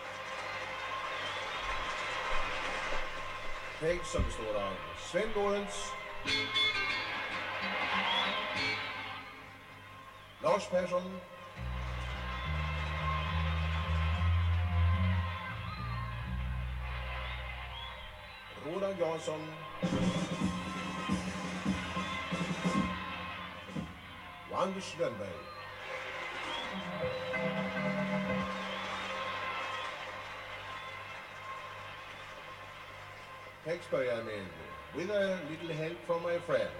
Pegs 3.80 4.10
som 4.10 4.22
består 4.22 4.54
av 4.54 4.72
Sven 4.98 5.28
Lorentz, 5.34 5.92
Lars 10.42 10.68
Persson, 10.68 11.20
Roland 18.64 18.98
Jansson, 19.00 19.52
och 24.50 24.62
Anders 24.62 24.98
Lönnberg. 24.98 25.55
Thanks 33.66 33.84
for 33.86 34.00
amendment, 34.00 34.46
with 34.94 35.10
a 35.10 35.40
little 35.50 35.74
help 35.74 35.96
from 36.06 36.22
my 36.22 36.38
friends. 36.38 36.70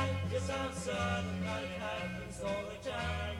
Sight? 0.00 0.16
Yes, 0.32 0.50
I'm 0.50 0.72
certain 0.72 1.40
that 1.44 1.62
it 1.62 1.80
happens 1.80 2.40
all 2.44 2.64
the 2.72 2.90
time. 2.90 3.38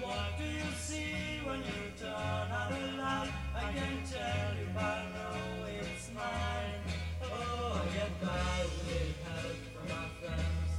What 0.00 0.30
do 0.38 0.44
you 0.44 0.70
see 0.76 1.40
when 1.44 1.60
you 1.60 1.82
turn 1.98 2.48
on 2.60 2.72
a 2.72 3.02
light? 3.02 3.30
I 3.54 3.72
can 3.72 3.96
tell 4.12 4.50
you, 4.58 4.68
but 4.74 4.82
I 4.82 5.04
know 5.14 5.66
it's 5.80 6.10
mine. 6.14 6.82
Oh, 7.22 7.82
I 7.82 7.86
get 7.96 8.12
by 8.20 8.58
with 8.64 8.86
little 8.88 9.14
help 9.26 9.58
from 9.74 9.86
my 9.94 10.06
friends. 10.20 10.70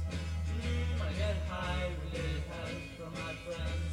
Mm, 0.50 0.96
I 1.06 1.12
get 1.22 1.36
high 1.48 1.88
with 1.98 2.12
little 2.14 2.42
help 2.52 2.82
from 2.96 3.12
my 3.22 3.32
friends. 3.44 3.92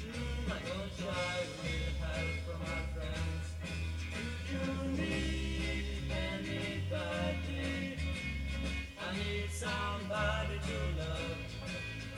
Mm, 0.00 0.52
I 0.54 0.60
don't 0.68 0.92
shy 0.98 1.36
with 1.46 1.64
little 1.64 1.94
help 2.02 2.32
from 2.46 2.60
my 2.70 2.80
friends. 2.94 3.44
Do 4.46 4.56
you 4.56 5.02
need 5.02 5.33
somebody 9.64 10.56
to 10.68 10.76
love. 11.00 11.38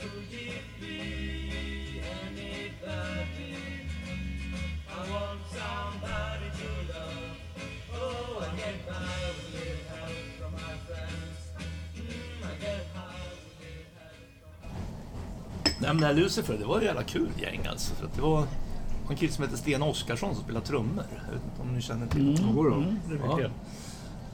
Could 0.01 0.33
it 0.33 0.65
be 0.81 2.01
anybody? 2.21 3.55
I 4.89 4.99
want 5.13 5.41
somebody 5.59 6.47
to 6.59 6.69
love. 6.93 7.35
Oh, 7.93 8.43
I 8.45 8.49
get 8.61 8.77
by 8.87 8.93
with 9.35 9.49
little 9.55 9.83
help 9.93 10.17
from 10.39 10.51
my 10.53 10.73
friends. 10.87 11.39
Mm, 11.95 12.39
I 12.43 12.53
get 12.65 12.85
high 12.95 13.29
with 13.33 13.59
little 13.61 13.87
help. 13.99 15.81
Nej, 15.81 15.89
men 15.93 15.97
det 16.01 16.05
här 16.07 16.13
Lucifer, 16.13 16.57
det 16.57 16.65
var 16.65 16.77
ett 16.77 16.83
jävla 16.83 17.03
kul 17.03 17.29
gäng 17.41 17.65
alltså. 17.69 17.95
För 17.95 18.05
att 18.05 18.15
det 18.15 18.21
var 18.21 18.43
en 19.09 19.15
kille 19.15 19.31
som 19.33 19.43
hette 19.43 19.57
Sten 19.57 19.81
Oskarsson 19.81 20.35
som 20.35 20.43
spelade 20.43 20.65
trummor. 20.65 21.05
Jag 21.25 21.33
vet 21.33 21.43
inte 21.43 21.61
om 21.61 21.73
ni 21.73 21.81
känner 21.81 22.07
till 22.07 22.37
honom? 22.37 22.83
Mm, 22.83 22.99
vet 23.09 23.41
Ja. 23.41 23.49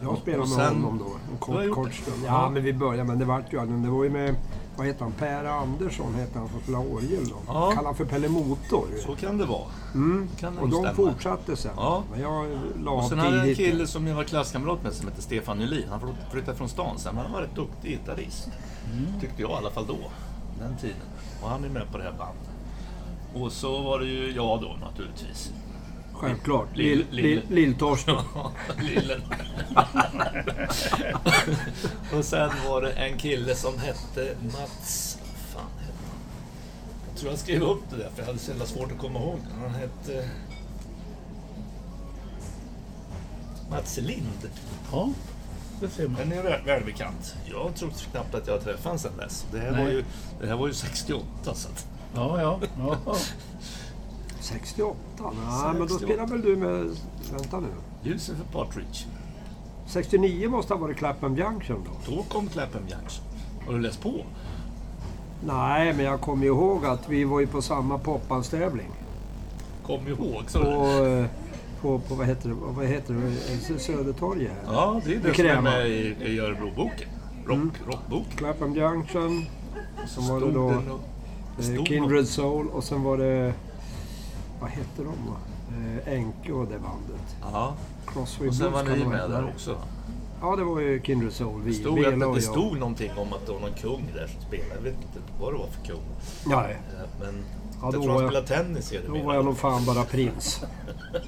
Jag. 0.02 0.18
Spelade 0.18 0.50
med 0.50 0.58
sen- 0.58 0.84
honom 0.84 0.98
då. 0.98 1.06
En 1.32 1.38
kort, 1.38 1.72
kort 1.76 1.94
stund. 1.94 2.18
Ja. 2.26 2.28
Ja, 2.44 2.50
men 2.50 2.64
vi 2.64 2.74
började. 2.74 3.04
Men 3.04 3.20
det 3.20 3.26
vart 3.26 3.54
ju 3.54 3.60
aldrig. 3.60 3.80
Det 3.80 3.90
var 3.90 4.04
ju 4.04 4.10
med, 4.10 4.36
vad 4.78 4.88
heter 4.88 5.02
han, 5.04 5.12
Per 5.12 5.46
Andersson 5.46 6.14
hette 6.14 6.40
han 6.40 6.50
som 6.50 6.60
spelade 6.62 6.88
orgel 6.88 7.28
då. 7.30 7.36
Ja. 7.48 7.68
Kallade 7.70 7.86
han 7.88 7.96
för 7.96 8.06
Pelle 8.06 8.30
Motor. 8.30 8.88
Så 9.06 9.16
kan 9.16 9.38
det 9.38 9.46
vara. 9.46 9.66
Mm. 9.94 10.28
Kan 10.40 10.56
det 10.56 10.62
Och 10.62 10.70
de 10.70 10.76
stämma. 10.80 10.94
fortsatte 10.96 11.56
sen. 11.56 11.72
Ja. 11.78 12.04
Men 12.12 12.22
jag 12.22 12.46
la 12.84 12.92
Och 12.92 13.04
sen 13.10 13.20
hade 13.20 13.38
jag 13.38 13.50
en 13.50 13.56
kille 13.56 13.88
som 13.88 14.08
jag 14.08 14.16
var 14.16 14.24
klasskamrat 14.24 14.84
med 14.84 14.94
som 14.94 15.08
hette 15.08 15.22
Stefan 15.22 15.58
Nylin. 15.58 15.86
Han 15.90 16.00
flytt- 16.00 16.32
flyttade 16.32 16.58
från 16.58 16.70
stan 16.70 16.98
sen, 17.00 17.16
men 17.16 17.24
han 17.24 17.34
var 17.34 17.42
rätt 17.42 17.56
duktig 17.56 17.90
gitarrist. 17.92 18.50
Tyckte 19.22 19.42
jag 19.42 19.52
i 19.52 19.54
alla 19.54 19.70
fall 19.72 19.86
då, 19.88 19.98
den 20.60 20.78
tiden. 20.78 20.96
Och 21.44 21.50
han 21.50 21.64
är 21.64 21.70
med 21.70 21.92
på 21.92 21.98
det 21.98 22.04
här 22.04 22.12
bandet. 22.12 22.50
Och 23.36 23.52
så 23.52 23.82
var 23.82 24.00
det 24.00 24.06
ju 24.06 24.32
jag 24.36 24.62
då 24.62 24.76
naturligtvis. 24.86 25.52
Självklart. 26.24 26.68
Lill- 26.76 27.06
Lill- 27.12 27.12
Lill- 27.12 27.42
Lill-Torsten. 27.50 28.16
Lillen. 28.82 29.22
och 32.18 32.26
sen 32.26 32.52
var 32.68 32.82
det 32.82 32.92
en 32.92 33.18
kille 33.18 33.56
som 33.56 33.80
hette 33.80 34.36
Mats... 34.44 35.18
Fan 35.54 35.62
hette 35.80 35.94
han? 36.10 36.20
Jag 37.10 37.18
tror 37.20 37.32
jag 37.32 37.40
skrev 37.40 37.64
upp 37.64 37.84
det 37.90 37.98
där 37.98 38.10
för 38.10 38.20
jag 38.22 38.26
hade 38.26 38.40
så 38.40 38.52
jävla 38.52 38.66
svårt 38.66 38.92
att 38.92 38.98
komma 38.98 39.20
ihåg. 39.20 39.40
Han 39.62 39.74
hette... 39.76 40.30
Mats 43.70 43.98
Lind. 43.98 44.50
Ja, 44.92 45.10
det 45.82 45.90
ser 45.90 46.08
man. 46.08 46.16
Den 46.20 46.32
är 46.32 46.44
väl, 46.44 46.62
välbekant. 46.66 47.36
Jag 47.52 47.76
tror 47.76 47.90
knappt 48.12 48.36
att 48.36 48.48
jag 48.48 48.54
har 48.54 48.62
träffat 48.62 48.84
honom 48.84 49.00
sedan 49.00 49.18
dess. 49.18 49.46
Det 49.52 49.60
här, 49.60 49.72
var 49.72 49.90
ju, 49.90 50.04
det 50.42 50.48
här 50.48 50.56
var 50.56 50.68
ju 50.68 50.74
68 50.74 51.26
så 51.44 51.52
att... 51.70 51.88
Ja, 52.16 52.42
ja. 52.42 52.60
ja. 52.78 52.98
68? 54.44 54.96
Nej, 55.20 55.34
men 55.74 55.80
då 55.82 55.88
68. 55.88 56.06
spelar 56.06 56.28
väl 56.28 56.42
du 56.42 56.56
med... 56.56 56.90
Vänta 57.32 57.60
nu. 57.60 57.68
Lucifer 58.12 58.46
Partridge. 58.54 59.06
69 59.86 60.50
måste 60.50 60.74
ha 60.74 60.82
varit 60.82 60.98
Clapham 60.98 61.36
Junction 61.36 61.84
då. 61.86 62.16
Då 62.16 62.24
kom 62.24 62.48
Clapham 62.48 62.82
Junction. 62.82 63.24
Har 63.66 63.74
du 63.74 63.80
läst 63.80 64.02
på? 64.02 64.26
Nej, 65.46 65.94
men 65.94 66.06
jag 66.06 66.22
kommer 66.22 66.46
ihåg 66.46 66.86
att 66.86 67.10
vi 67.10 67.24
var 67.24 67.40
ju 67.40 67.48
på 67.48 67.62
samma 67.62 67.98
popbandstävling. 67.98 68.90
Kom 69.86 70.08
ihåg, 70.08 70.44
så 70.48 70.60
På, 70.60 70.86
eh, 71.06 71.26
på, 71.82 72.00
på 72.00 72.16
vad 72.16 72.28
heter 72.28 72.50
det? 72.50 72.56
Vad 72.56 72.86
heter 72.86 73.14
det? 73.14 73.80
Södertorget 73.80 74.52
här. 74.66 74.74
Ja, 74.74 75.02
det 75.06 75.16
är 75.16 75.20
det 75.20 75.34
som 75.36 75.46
är 75.46 75.62
med 75.62 75.90
i, 75.90 76.16
i 76.20 76.40
Örebroboken. 76.40 77.10
Rock, 77.46 77.56
Mm. 77.56 77.72
Rockboken. 77.88 78.38
Clapham 78.38 78.76
Junction, 78.76 79.46
Så 80.08 80.22
var 80.22 80.40
det 80.40 80.52
då, 80.52 80.82
det 81.58 81.86
Kindred 81.86 82.28
Soul 82.28 82.68
och 82.68 82.84
sen 82.84 83.04
var 83.04 83.18
det... 83.18 83.54
Vad 84.64 84.72
hette 84.72 84.98
de 85.04 85.04
då? 85.28 85.36
Eh, 85.76 86.14
Enke 86.20 86.52
och 86.52 86.66
det 86.68 86.80
bandet. 86.80 87.36
Ja, 87.42 87.74
Crossway 88.08 88.50
och 88.50 88.56
sen 88.56 88.72
var 88.72 88.84
ni 88.84 89.00
det 89.00 89.06
med 89.08 89.30
där 89.30 89.50
också. 89.56 89.78
Ja, 90.42 90.56
det 90.56 90.64
var 90.64 90.80
ju 90.80 91.02
Kindred 91.02 91.34
Soul. 91.34 91.62
Vi, 91.62 91.70
Det 91.72 91.76
stod, 91.78 91.96
Bela 91.96 92.12
det 92.12 92.26
jag. 92.26 92.44
stod 92.44 92.78
någonting 92.80 93.12
om 93.18 93.34
att 93.34 93.46
det 93.46 93.52
var 93.54 93.60
någon 93.60 93.74
kung 93.74 94.06
där 94.14 94.28
som 94.28 94.42
spelade. 94.42 94.76
Jag 94.76 94.82
vet 94.82 94.94
inte 94.94 95.20
vad 95.40 95.54
det 95.54 95.58
var 95.58 95.68
för 95.68 95.86
kung. 95.86 96.02
Nej, 96.46 96.78
Eh, 96.94 97.10
Men 97.20 97.44
Ja, 97.82 97.88
jag 97.88 97.94
tror 97.94 98.04
var 98.08 98.14
han 98.14 98.24
jag- 98.34 98.44
spelade 98.44 98.64
tennis 98.64 98.92
i 98.92 98.98
det 98.98 99.08
då 99.20 99.26
var 99.26 99.34
jag 99.36 99.46
nog 99.46 99.58
fan 99.58 99.86
bara 99.86 100.04
prins. 100.04 100.62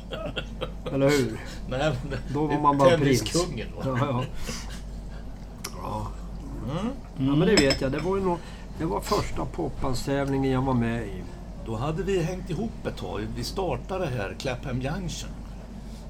Eller 0.93 1.10
hur? 1.10 1.39
Nej, 1.69 1.95
men 2.10 2.19
Då 2.34 2.45
var 2.48 2.60
man 2.60 2.78
bara 2.78 2.98
prins. 2.98 3.19
Tenniskungen 3.19 3.67
va? 3.78 3.84
Ja, 3.86 3.98
ja. 4.00 4.24
Ja. 5.82 6.08
Mm. 6.71 6.93
ja, 7.30 7.36
men 7.36 7.48
det 7.48 7.56
vet 7.56 7.82
jag. 7.82 7.91
Det 7.91 8.00
var 8.00 8.17
ju 8.17 8.24
nog... 8.24 8.38
Det 8.80 8.86
var 8.86 9.00
första 9.02 9.45
popbandstävlingen 9.45 10.52
jag 10.52 10.62
var 10.62 10.74
med 10.74 11.08
i. 11.08 11.24
Då 11.65 11.75
hade 11.75 12.04
vi 12.04 12.23
hängt 12.23 12.49
ihop 12.49 12.86
ett 12.88 12.97
tag. 12.97 13.28
Vi 13.36 13.43
startade 13.43 14.06
här 14.06 14.36
Clapham 14.39 14.82
Junction. 14.82 15.30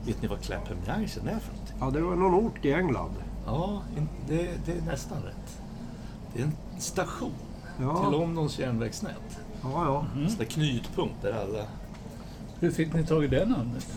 Vet 0.06 0.22
ni 0.22 0.28
vad 0.28 0.42
Clapham 0.42 0.78
Junction 0.88 1.28
är 1.28 1.40
för 1.40 1.52
någonting? 1.54 1.76
Ja, 1.80 1.90
det 1.92 2.02
var 2.02 2.16
någon 2.16 2.34
ort 2.34 2.66
i 2.66 2.74
England. 2.74 3.12
Ja, 3.46 3.82
det, 4.28 4.50
det 4.66 4.72
är 4.78 4.82
nästan 4.82 5.18
rätt. 5.24 5.62
Det 6.34 6.42
är 6.42 6.46
en 6.46 6.56
station 6.82 7.32
till 7.78 7.86
Ja, 7.86 8.10
Londons 8.10 8.60
järnvägsnät. 8.60 9.40
ja. 9.64 9.70
ja. 9.86 10.06
En 10.22 10.30
sån 10.30 10.38
där 10.40 10.46
knutpunkt 10.46 11.16
där 11.22 11.34
alla... 11.34 11.66
Hur 12.60 12.72
fick 12.72 12.94
ni 12.94 13.06
tag 13.06 13.24
i 13.24 13.28
det 13.28 13.46
namnet? 13.46 13.88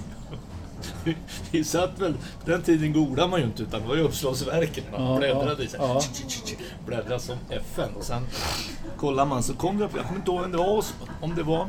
Vi 1.51 1.64
satt 1.64 1.99
väl... 1.99 2.14
På 2.45 2.51
den 2.51 2.62
tiden 2.62 2.93
godade 2.93 3.29
man 3.29 3.41
ju 3.41 3.47
inte 3.47 3.62
utan 3.62 3.81
det 3.83 3.88
var 3.88 3.95
ju 3.97 4.03
uppslagsverken. 4.03 4.85
Man 4.93 5.03
Ja, 5.12 5.19
bläddrade 5.19 5.62
ja, 5.62 5.69
så 5.71 5.77
ja. 5.79 6.03
Bläddrade 6.87 7.21
som 7.21 7.37
FN. 7.51 7.88
Och 7.99 8.05
sen 8.05 8.23
kollade 8.97 9.29
man 9.29 9.43
så 9.43 9.55
kom 9.55 9.79
det 9.79 9.85
upp... 9.85 9.91
Jag 9.97 10.05
kommer 10.05 10.19
inte 10.19 10.31
ihåg 10.31 10.41
vem 10.41 10.51
det 10.53 10.59
var. 10.59 10.85
Om 11.21 11.35
det 11.35 11.43
var... 11.43 11.61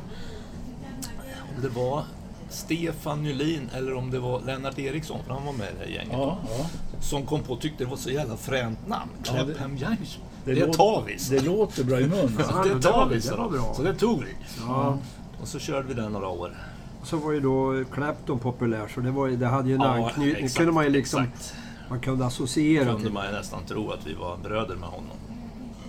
Om 1.55 1.61
det 1.61 1.69
var 1.69 2.03
Stefan 2.49 3.23
Nylin 3.23 3.69
eller 3.75 3.93
om 3.93 4.11
det 4.11 4.19
var 4.19 4.41
Lennart 4.41 4.79
Eriksson, 4.79 5.19
för 5.25 5.33
han 5.33 5.45
var 5.45 5.53
med 5.53 5.67
i 5.67 5.71
det 5.79 5.85
här 5.85 5.91
gänget. 5.91 6.13
Ja, 6.13 6.37
ja. 6.49 6.65
Som 7.01 7.25
kom 7.25 7.43
på 7.43 7.53
och 7.53 7.61
tyckte 7.61 7.83
det 7.83 7.89
var 7.89 7.97
så 7.97 8.09
jävla 8.09 8.37
fränt 8.37 8.87
namn. 8.87 9.11
Ja, 9.23 9.33
det- 9.33 9.53
Clapham 9.53 9.77
Junction. 9.77 10.23
Det, 10.45 10.55
låter- 10.55 10.73
tar 10.73 11.03
vi. 11.07 11.19
så. 11.19 11.33
Det 11.33 11.39
låter 11.41 11.83
bra 11.83 11.99
i 11.99 12.07
mun. 12.07 12.33
Så 12.37 12.43
Ja, 12.49 12.63
det 12.63 12.69
det 12.69 13.05
vi. 13.09 13.15
det 13.15 13.21
Så, 13.21 13.37
var 13.37 13.49
bra. 13.49 13.73
så 13.75 13.81
det 13.83 13.93
tog 13.95 14.19
vi. 14.23 14.31
ja. 14.67 14.97
Och 15.41 15.47
så 15.47 15.59
körde 15.59 15.87
vi 15.87 15.93
den 15.93 16.11
några 16.11 16.27
år. 16.27 16.57
Så 17.03 17.17
var 17.17 17.31
ju 17.31 17.39
då 17.39 17.83
Clapton 17.91 18.39
populär, 18.39 18.87
så 18.87 19.01
det, 19.01 19.11
var, 19.11 19.29
det 19.29 19.47
hade 19.47 19.69
ju 19.69 19.75
en 19.75 19.81
anknytning. 19.81 20.33
Det 20.33 20.39
exakt, 20.39 20.57
kunde 20.57 20.71
man 20.71 20.83
ju 20.83 20.89
liksom... 20.89 21.23
exakt. 21.23 21.53
Man 21.89 21.99
kunde 21.99 22.25
associera 22.25 22.85
kunde 22.85 23.01
till. 23.01 23.13
man 23.13 23.25
ju 23.25 23.31
nästan 23.31 23.65
tro 23.65 23.91
att 23.91 24.07
vi 24.07 24.13
var 24.13 24.37
bröder 24.37 24.75
med 24.75 24.89
honom. 24.89 25.17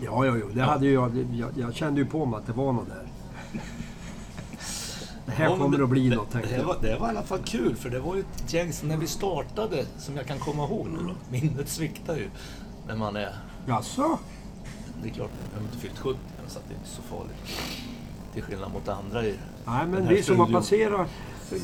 Ja, 0.04 0.26
ja, 0.26 0.36
ja. 0.36 0.44
Det 0.52 0.62
hade 0.62 0.86
ju 0.86 0.92
jag, 0.92 1.26
jag... 1.32 1.50
Jag 1.56 1.74
kände 1.74 2.00
ju 2.00 2.06
på 2.06 2.26
mig 2.26 2.38
att 2.38 2.46
det 2.46 2.52
var 2.52 2.72
något 2.72 2.88
där. 2.88 3.06
Det 5.26 5.32
här 5.32 5.44
Ja, 5.44 5.56
kommer 5.56 5.82
att 5.82 5.88
bli 5.88 6.08
det, 6.08 6.16
något, 6.16 6.26
det, 6.26 6.32
tänkte 6.32 6.50
det, 6.54 6.58
jag. 6.60 6.66
var, 6.66 6.76
det 6.82 6.96
var 6.98 7.06
i 7.06 7.10
alla 7.10 7.22
fall 7.22 7.38
kul, 7.44 7.76
för 7.76 7.90
det 7.90 8.00
var 8.00 8.14
ju 8.14 8.20
ett 8.20 8.52
gäng 8.52 8.72
som 8.72 8.88
när 8.88 8.96
vi 8.96 9.06
startade, 9.06 9.84
som 9.98 10.16
jag 10.16 10.26
kan 10.26 10.38
komma 10.38 10.64
ihåg 10.64 10.86
nu 10.86 10.98
då. 11.08 11.14
Minnet 11.30 11.68
sviktar 11.68 12.16
ju 12.16 12.30
när 12.86 12.96
man 12.96 13.16
är... 13.16 13.34
Jaså? 13.66 14.18
Det 15.02 15.08
är 15.08 15.12
klart, 15.12 15.30
jag 15.52 15.58
har 15.60 15.64
inte 15.66 15.78
fyllt 15.78 15.98
70 15.98 16.18
än, 16.44 16.50
så 16.50 16.58
att 16.58 16.68
det 16.68 16.74
är 16.74 16.78
inte 16.78 16.88
så 16.90 17.02
farligt. 17.02 17.36
Till 18.34 18.42
skillnad 18.42 18.72
mot 18.72 18.88
andra 18.88 19.24
i 19.24 19.34
Nej, 19.70 19.86
men 19.86 20.08
vi 20.08 20.22
som 20.22 20.38
har 20.40 20.46
passerat, 20.46 21.08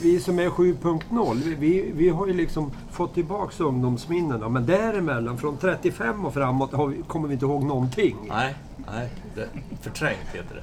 vi 0.03 0.21
som 0.21 0.39
är 0.39 0.49
7.0, 0.49 1.35
vi- 1.45 1.55
vi, 1.55 1.91
vi 1.95 2.09
har 2.09 2.27
ju 2.27 2.33
liksom 2.33 2.71
fått 2.91 3.15
tillbaks 3.15 3.61
ungdomsminnena. 3.61 4.49
Men 4.49 4.67
däremellan, 4.67 5.39
från 5.39 5.57
35 5.57 6.25
och 6.27 6.35
framåt, 6.35 6.73
har 6.73 6.87
vi, 6.87 7.03
kommer 7.03 7.29
vi 7.29 7.35
inte 7.35 7.47
ihåg 7.47 7.65
någonting. 7.65 8.17
Nej, 8.29 8.55
nej. 8.93 9.09
Det, 9.35 9.49
förträngt 9.81 10.29
heter 10.33 10.55
det. 10.55 10.63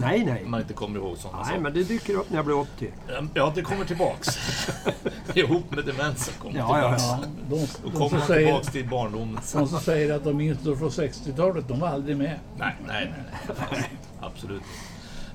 Nej, 0.00 0.24
nej. 0.24 0.44
Man 0.46 0.60
inte 0.60 0.72
kommer 0.72 0.98
ihåg 0.98 1.16
sådana 1.16 1.38
Nej, 1.38 1.46
saker. 1.46 1.60
men 1.60 1.72
det 1.74 1.84
dyker 1.84 2.14
upp 2.14 2.30
när 2.30 2.36
jag 2.36 2.44
blir 2.44 2.58
80. 2.58 2.90
Ja, 3.34 3.52
det 3.54 3.62
kommer 3.62 3.84
tillbaks. 3.84 4.28
Ihop 5.34 5.70
med 5.76 5.84
demensen 5.84 6.34
kommer 6.42 6.58
Ja, 6.58 6.78
ja, 6.78 6.96
tillbaks. 6.96 7.02
Ja, 7.02 7.18
de, 7.82 7.90
Då 7.90 7.98
kommer 7.98 8.18
man 8.18 8.26
säger, 8.26 8.46
tillbaks 8.46 8.68
till 8.68 8.88
barndomen. 8.88 9.34
de 9.52 9.66
som 9.68 9.80
säger 9.80 10.14
att 10.16 10.24
de 10.24 10.36
minns 10.36 10.58
från 10.62 10.76
60-talet, 10.76 11.68
de 11.68 11.80
var 11.80 11.88
aldrig 11.88 12.16
med. 12.16 12.38
Nej, 12.58 12.76
nej, 12.86 13.12
nej, 13.46 13.54
nej. 13.70 13.90
Absolut 14.20 14.56
inte. 14.62 14.89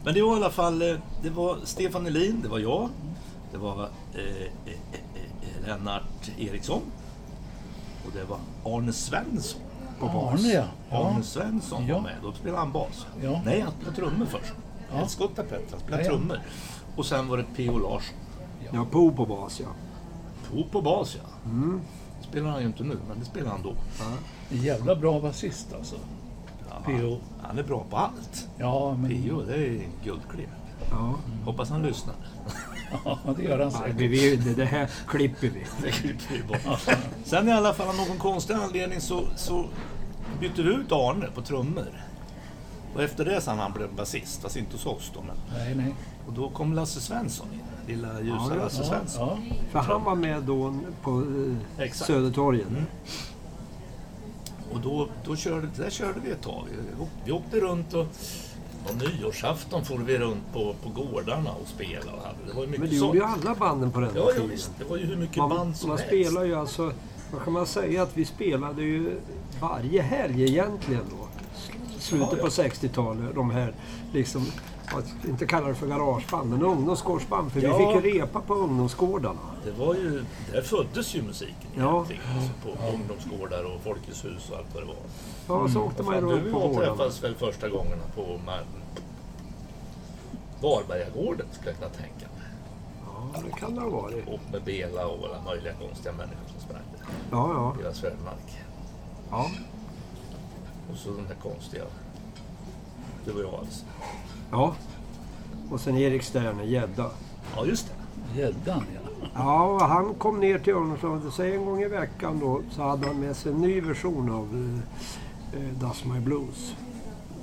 Men 0.05 0.13
det 0.13 0.21
var 0.21 0.33
i 0.33 0.35
alla 0.35 0.49
fall 0.49 0.81
eh, 0.81 0.97
det 1.23 1.29
var 1.29 1.57
Stefan 1.63 2.05
Elin, 2.05 2.41
det 2.41 2.47
var 2.47 2.59
jag. 2.59 2.89
Det 3.51 3.57
var 3.57 3.83
eh, 4.13 4.19
eh, 4.65 4.73
eh, 4.93 5.67
Lennart 5.67 6.31
Eriksson. 6.37 6.81
Och 8.05 8.11
det 8.13 8.23
var 8.23 8.37
Arne 8.77 8.93
Svensson 8.93 9.61
på 9.99 10.05
bas. 10.05 10.39
Arne, 10.39 10.53
ja. 10.53 10.63
Arne 10.97 11.17
Ja. 11.17 11.23
Svensson 11.23 11.87
Ja. 11.87 11.95
var 11.95 12.01
med. 12.01 12.15
Då 12.23 12.33
spelade 12.33 12.59
han 12.59 12.71
bas. 12.71 13.05
Ja. 13.23 13.41
Nej, 13.45 13.59
han 13.61 13.71
spelade 13.71 13.95
trummor 13.95 14.25
först. 14.25 14.53
Ja. 14.91 14.99
Ja. 14.99 15.07
Skotta 15.07 15.43
Petter, 15.43 15.65
han 15.71 15.79
spelade 15.79 16.03
Ja, 16.03 16.09
ja. 16.11 16.17
trummor. 16.17 16.39
Och 16.95 17.05
sen 17.05 17.27
var 17.27 17.37
det 17.37 17.45
P.O. 17.55 17.77
Larsson. 17.77 18.15
Ja. 18.63 18.69
Ja, 18.73 18.85
Po 18.91 19.11
på 19.11 19.25
bas 19.25 19.59
ja. 19.59 19.67
Po 20.51 20.63
på 20.71 20.81
bas, 20.81 21.15
ja. 21.15 21.51
Det 22.21 22.27
spelar 22.27 22.49
han 22.49 22.61
ju 22.61 22.67
inte 22.67 22.83
nu, 22.83 22.97
men 23.07 23.19
det 23.19 23.25
spelar 23.25 23.49
han 23.51 23.61
då. 23.63 23.73
En 24.51 24.61
jävla 24.63 24.95
bra 24.95 25.19
basist 25.19 25.73
alltså. 25.73 25.95
Ja, 26.75 26.81
P.O. 26.85 27.17
Han 27.41 27.57
är 27.57 27.63
bra 27.63 27.83
på 27.89 27.97
allt. 27.97 28.47
Ja, 28.57 28.97
men... 29.01 29.09
P.O. 29.09 29.41
det 29.47 29.55
är 29.55 29.81
guldklipp. 30.03 30.49
ja. 30.91 31.15
Hoppas 31.45 31.69
han 31.69 31.81
lyssnar. 31.83 32.15
Ja, 33.05 33.19
det 33.37 33.43
gör 33.43 33.59
han 33.59 33.71
säkert. 33.71 33.95
vi, 33.95 34.35
det, 34.35 34.53
det 34.53 34.65
här 34.65 34.89
klipper 35.07 35.47
vi. 35.47 35.63
Det 35.81 35.91
klipper 35.91 36.33
vi 36.33 36.43
bort. 36.43 36.89
Sen 37.23 37.47
i 37.49 37.51
alla 37.51 37.73
fall 37.73 37.87
av 37.87 37.95
någon 37.95 38.17
konstig 38.17 38.53
anledning 38.53 39.01
så, 39.01 39.23
så 39.35 39.65
bytte 40.39 40.63
vi 40.63 40.69
ut 40.69 40.91
Arne 40.91 41.27
på 41.35 41.41
trummor. 41.41 41.87
Och 42.95 43.03
efter 43.03 43.25
det 43.25 43.41
sen 43.41 43.57
han 43.59 43.71
blev 43.73 43.95
basist, 43.95 44.41
fast 44.41 44.57
inte 44.57 44.71
hos 44.73 44.85
oss 44.85 45.11
då. 45.13 45.21
Men, 45.21 45.35
Nej, 45.57 45.75
nej. 45.75 45.95
och 46.27 46.33
då 46.33 46.49
kom 46.49 46.73
Lasse 46.73 47.01
Svensson 47.01 47.47
in. 47.53 47.59
Lilla 47.87 48.21
ljusa 48.21 48.35
Ja, 48.49 48.55
Lasse 48.55 48.81
Ja, 48.83 48.87
Svensson. 48.89 49.27
ja. 49.49 49.55
För 49.71 49.79
han 49.79 50.03
var 50.03 50.15
med 50.15 50.43
då 50.43 50.75
på 51.01 51.11
eh, 51.77 51.83
Exakt. 51.83 52.07
Södertorget. 52.07 52.67
Mm. 52.69 52.83
Och 54.75 54.81
då, 54.81 55.07
då 55.25 55.35
körde, 55.35 55.67
där 55.77 55.89
körde 55.89 56.19
vi 56.23 56.31
ett 56.31 56.41
tag. 56.41 56.63
Vi, 57.25 57.31
åkte 57.31 57.59
runt 57.59 57.93
och 57.93 58.07
och 58.89 58.95
nyårsafton 58.97 59.85
for 59.85 59.97
vi 59.97 60.17
runt 60.17 60.53
på, 60.53 60.75
på 60.83 60.89
gårdarna 60.89 61.49
och 61.51 61.67
spelade. 61.67 62.21
Det 62.47 62.53
var 62.53 62.61
ju 62.61 62.67
mycket 62.67 62.79
Men 62.81 62.89
det 62.89 62.95
gjorde 62.95 63.17
ju 63.17 63.23
alla 63.23 63.55
banden 63.55 63.91
på 63.91 63.99
den 63.99 64.09
Ja, 64.15 64.21
ja, 64.27 64.31
tiden. 64.33 64.49
visst. 64.49 64.71
Det 64.77 64.83
var 64.83 64.97
ju 64.97 65.05
hur 65.05 65.15
mycket 65.15 65.37
Man, 65.37 65.49
band 65.49 65.77
som 65.77 65.89
man 65.89 65.97
helst. 65.97 66.09
spelar 66.09 66.43
ju 66.43 66.55
alltså, 66.55 66.91
vad 67.33 67.43
kan 67.43 67.53
man 67.53 67.65
säga, 67.65 68.03
att 68.03 68.17
vi 68.17 68.25
spelade 68.25 68.81
ju 68.81 69.19
varje 69.61 70.01
helg 70.01 70.43
egentligen 70.43 71.03
då. 71.09 71.27
Slutet 71.99 72.27
Ja, 72.31 72.37
ja. 72.37 72.43
på 72.43 72.49
60-talet, 72.49 73.35
de 73.35 73.51
här 73.51 73.73
liksom, 74.13 74.45
att 74.93 75.25
inte 75.25 75.45
kalla 75.45 75.67
det 75.67 75.75
för 75.75 75.87
garageband, 75.87 76.49
men 76.49 76.61
ungdomsgårdsband. 76.63 77.51
För 77.51 77.61
Ja. 77.61 77.77
vi 77.77 77.85
fick 78.01 78.05
ju 78.05 78.19
repa 78.19 78.41
på 78.41 78.53
ungdomsgårdarna. 78.53 79.39
Det 79.65 79.71
var 79.71 79.95
ju, 79.95 80.25
där 80.51 80.61
föddes 80.61 81.15
ju 81.15 81.21
musiken 81.21 81.69
Ja. 81.77 81.93
egentligen. 81.95 82.21
Alltså 82.35 82.51
på 82.63 82.87
ungdomsgårdar 82.95 83.63
och 83.63 83.81
Folkets 83.81 84.25
hus 84.25 84.49
och 84.51 84.57
allt 84.57 84.67
vad 84.73 84.83
det 84.83 84.87
var. 84.87 84.95
Ja, 85.47 85.69
så 85.69 85.81
åkte 85.81 86.03
man 86.03 86.15
ju 86.15 86.21
runt 86.21 86.43
du 86.43 86.51
på 86.51 86.57
och 86.57 86.69
gårdarna. 86.69 86.85
träffades 86.95 87.23
väl 87.23 87.35
första 87.35 87.69
gångerna 87.69 88.03
på 88.15 88.39
Varbergagården 90.61 91.45
skulle 91.51 91.69
jag 91.71 91.77
kunna 91.79 91.89
tänka 91.91 92.25
mig. 92.35 92.47
Ja, 93.05 93.41
det 93.45 93.51
kan 93.59 93.75
det 93.75 93.81
ha 93.81 93.89
varit. 93.89 94.27
Och 94.27 94.39
med 94.51 94.63
Bela 94.63 95.07
och 95.07 95.25
alla 95.27 95.41
möjliga 95.45 95.73
konstiga 95.73 96.11
människor 96.13 96.47
som 96.51 96.59
sprang 96.61 96.81
där. 96.97 97.07
Ja, 97.31 97.53
ja. 97.53 97.75
Bela 97.77 97.93
Svärmark. 97.93 98.63
ja. 99.31 99.45
Och 100.91 100.97
så 100.97 101.09
den 101.09 101.27
där 101.27 101.35
konstiga... 101.51 101.83
Det 103.25 103.31
var 103.31 103.41
jag 103.41 103.53
alltså. 103.53 103.85
Ja. 104.51 104.75
Och 105.71 105.79
sen 105.79 105.97
Erik 105.97 106.23
Sterne, 106.23 106.65
Gädda. 106.65 107.09
Ja, 107.55 107.65
just 107.65 107.87
det. 107.87 108.39
Gäddan, 108.39 108.83
ja. 108.93 109.27
Ja, 109.35 109.63
och 109.63 109.81
han 109.81 110.13
kom 110.13 110.39
ner 110.39 110.59
till 110.59 110.73
Örnsköldsvik, 110.73 111.33
säg 111.33 111.55
en 111.55 111.65
gång 111.65 111.81
i 111.81 111.87
veckan 111.87 112.39
då, 112.39 112.61
så 112.71 112.81
hade 112.81 113.07
han 113.07 113.19
med 113.19 113.35
sig 113.35 113.51
en 113.51 113.57
ny 113.61 113.81
version 113.81 114.29
av 114.29 114.47
eh, 115.53 115.61
eh, 115.61 115.73
Does 115.73 116.05
My 116.05 116.19
Blues. 116.19 116.75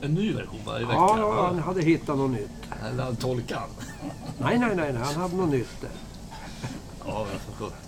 En 0.00 0.14
ny 0.14 0.32
version 0.32 0.60
varje 0.66 0.86
vecka. 0.86 0.96
Ja, 0.98 1.18
ja, 1.18 1.46
han 1.46 1.58
hade 1.58 1.82
hittat 1.82 2.16
något 2.16 2.30
nytt. 2.30 2.50
Eller 2.84 3.04
han 3.04 3.16
tolkan. 3.16 3.68
Nej, 4.38 4.58
nej, 4.58 4.76
nej, 4.76 4.92
nej, 4.92 5.02
han 5.02 5.14
hade 5.14 5.36
något 5.36 5.48
nytt 5.48 5.80
där. 5.80 5.90
Ja, 7.06 7.26
men 7.30 7.40
för 7.40 7.52
sjutton. 7.52 7.78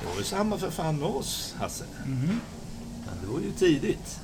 Det 0.00 0.06
var 0.10 0.16
ju 0.18 0.24
samma 0.24 0.58
för 0.58 0.70
fan 0.70 0.98
med 0.98 1.08
oss, 1.08 1.54
Hasse. 1.58 1.84
Men 2.06 3.20
det 3.22 3.32
var 3.32 3.40
ju 3.40 3.50
tidigt. 3.50 4.20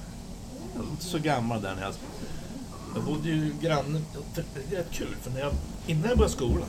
Jag 0.74 0.82
var 0.82 0.90
inte 0.90 1.04
så 1.04 1.18
gammal 1.18 1.62
där 1.62 1.74
när 1.74 1.82
jag... 1.82 1.94
Jag 2.94 3.04
bodde 3.04 3.28
ju 3.28 3.52
granne... 3.60 4.00
Det 4.34 4.40
är 4.40 4.78
rätt 4.78 4.90
kul, 4.92 5.16
för 5.22 5.30
när 5.30 5.40
jag, 5.40 5.52
innan 5.86 6.08
jag 6.08 6.18
började 6.18 6.32
skolan, 6.34 6.68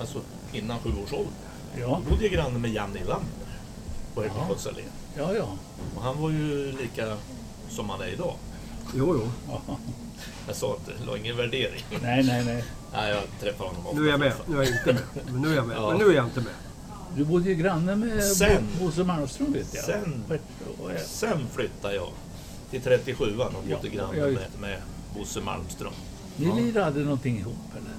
alltså 0.00 0.20
innan 0.52 0.78
sju 0.78 0.90
års 1.04 1.12
ålder, 1.12 1.32
Ja, 1.80 2.00
då 2.04 2.10
bodde 2.10 2.22
jag 2.22 2.32
granne 2.32 2.58
med 2.58 2.72
Jan 2.72 2.90
Nylander 2.90 3.28
på 4.14 4.20
Hägerfors 4.22 4.66
allé. 4.66 4.82
ja, 5.16 5.34
ja. 5.34 5.48
Och 5.96 6.02
han 6.02 6.22
var 6.22 6.30
ju 6.30 6.72
lika 6.72 7.16
som 7.70 7.90
han 7.90 8.00
är 8.00 8.06
idag. 8.12 8.34
Jo, 8.94 9.20
jo. 9.48 9.52
Jag 10.46 10.56
sa 10.56 10.72
att 10.72 10.86
det 10.86 11.04
la 11.06 11.16
ingen 11.18 11.36
värdering. 11.36 11.84
Nej, 12.02 12.24
nej, 12.24 12.44
nej. 12.44 12.64
Nej, 12.92 13.10
jag 13.10 13.22
träffar 13.40 13.64
honom 13.64 13.86
ofta. 13.86 13.98
Nu 14.00 14.06
är 14.06 14.10
jag 14.10 14.20
med. 14.20 14.32
Nu 14.46 14.56
är 14.56 14.62
jag 14.62 14.72
inte 14.78 14.92
med. 14.92 15.02
Men 15.32 15.42
nu 15.42 15.50
är 15.52 15.54
jag 15.56 15.66
med. 15.66 15.76
Ja. 15.76 15.88
Men 15.90 15.98
nu 15.98 16.04
är 16.12 16.16
jag 16.16 16.24
inte 16.24 16.40
med. 16.40 16.52
Du 17.16 17.24
bodde 17.24 17.48
ju 17.48 17.54
granne 17.54 17.96
med 17.96 18.24
Sen. 18.24 18.68
Bosse 18.80 19.04
Malmström 19.04 19.52
vet 19.52 19.74
jag. 19.74 19.84
Sen. 19.84 20.24
Sen 21.06 21.46
flyttade 21.54 21.94
jag 21.94 22.08
till 22.80 22.80
37an 22.80 23.46
och 23.46 23.64
Ja, 23.68 23.76
bodde 23.76 23.88
granne 23.88 24.18
ja, 24.18 24.26
med, 24.26 24.48
med 24.60 24.78
Bosse 25.14 25.40
Malmström. 25.40 25.92
Ni 26.36 26.46
lirade 26.62 26.86
aldrig 26.86 27.04
någonting 27.04 27.38
ihop 27.38 27.56
eller? 27.72 27.90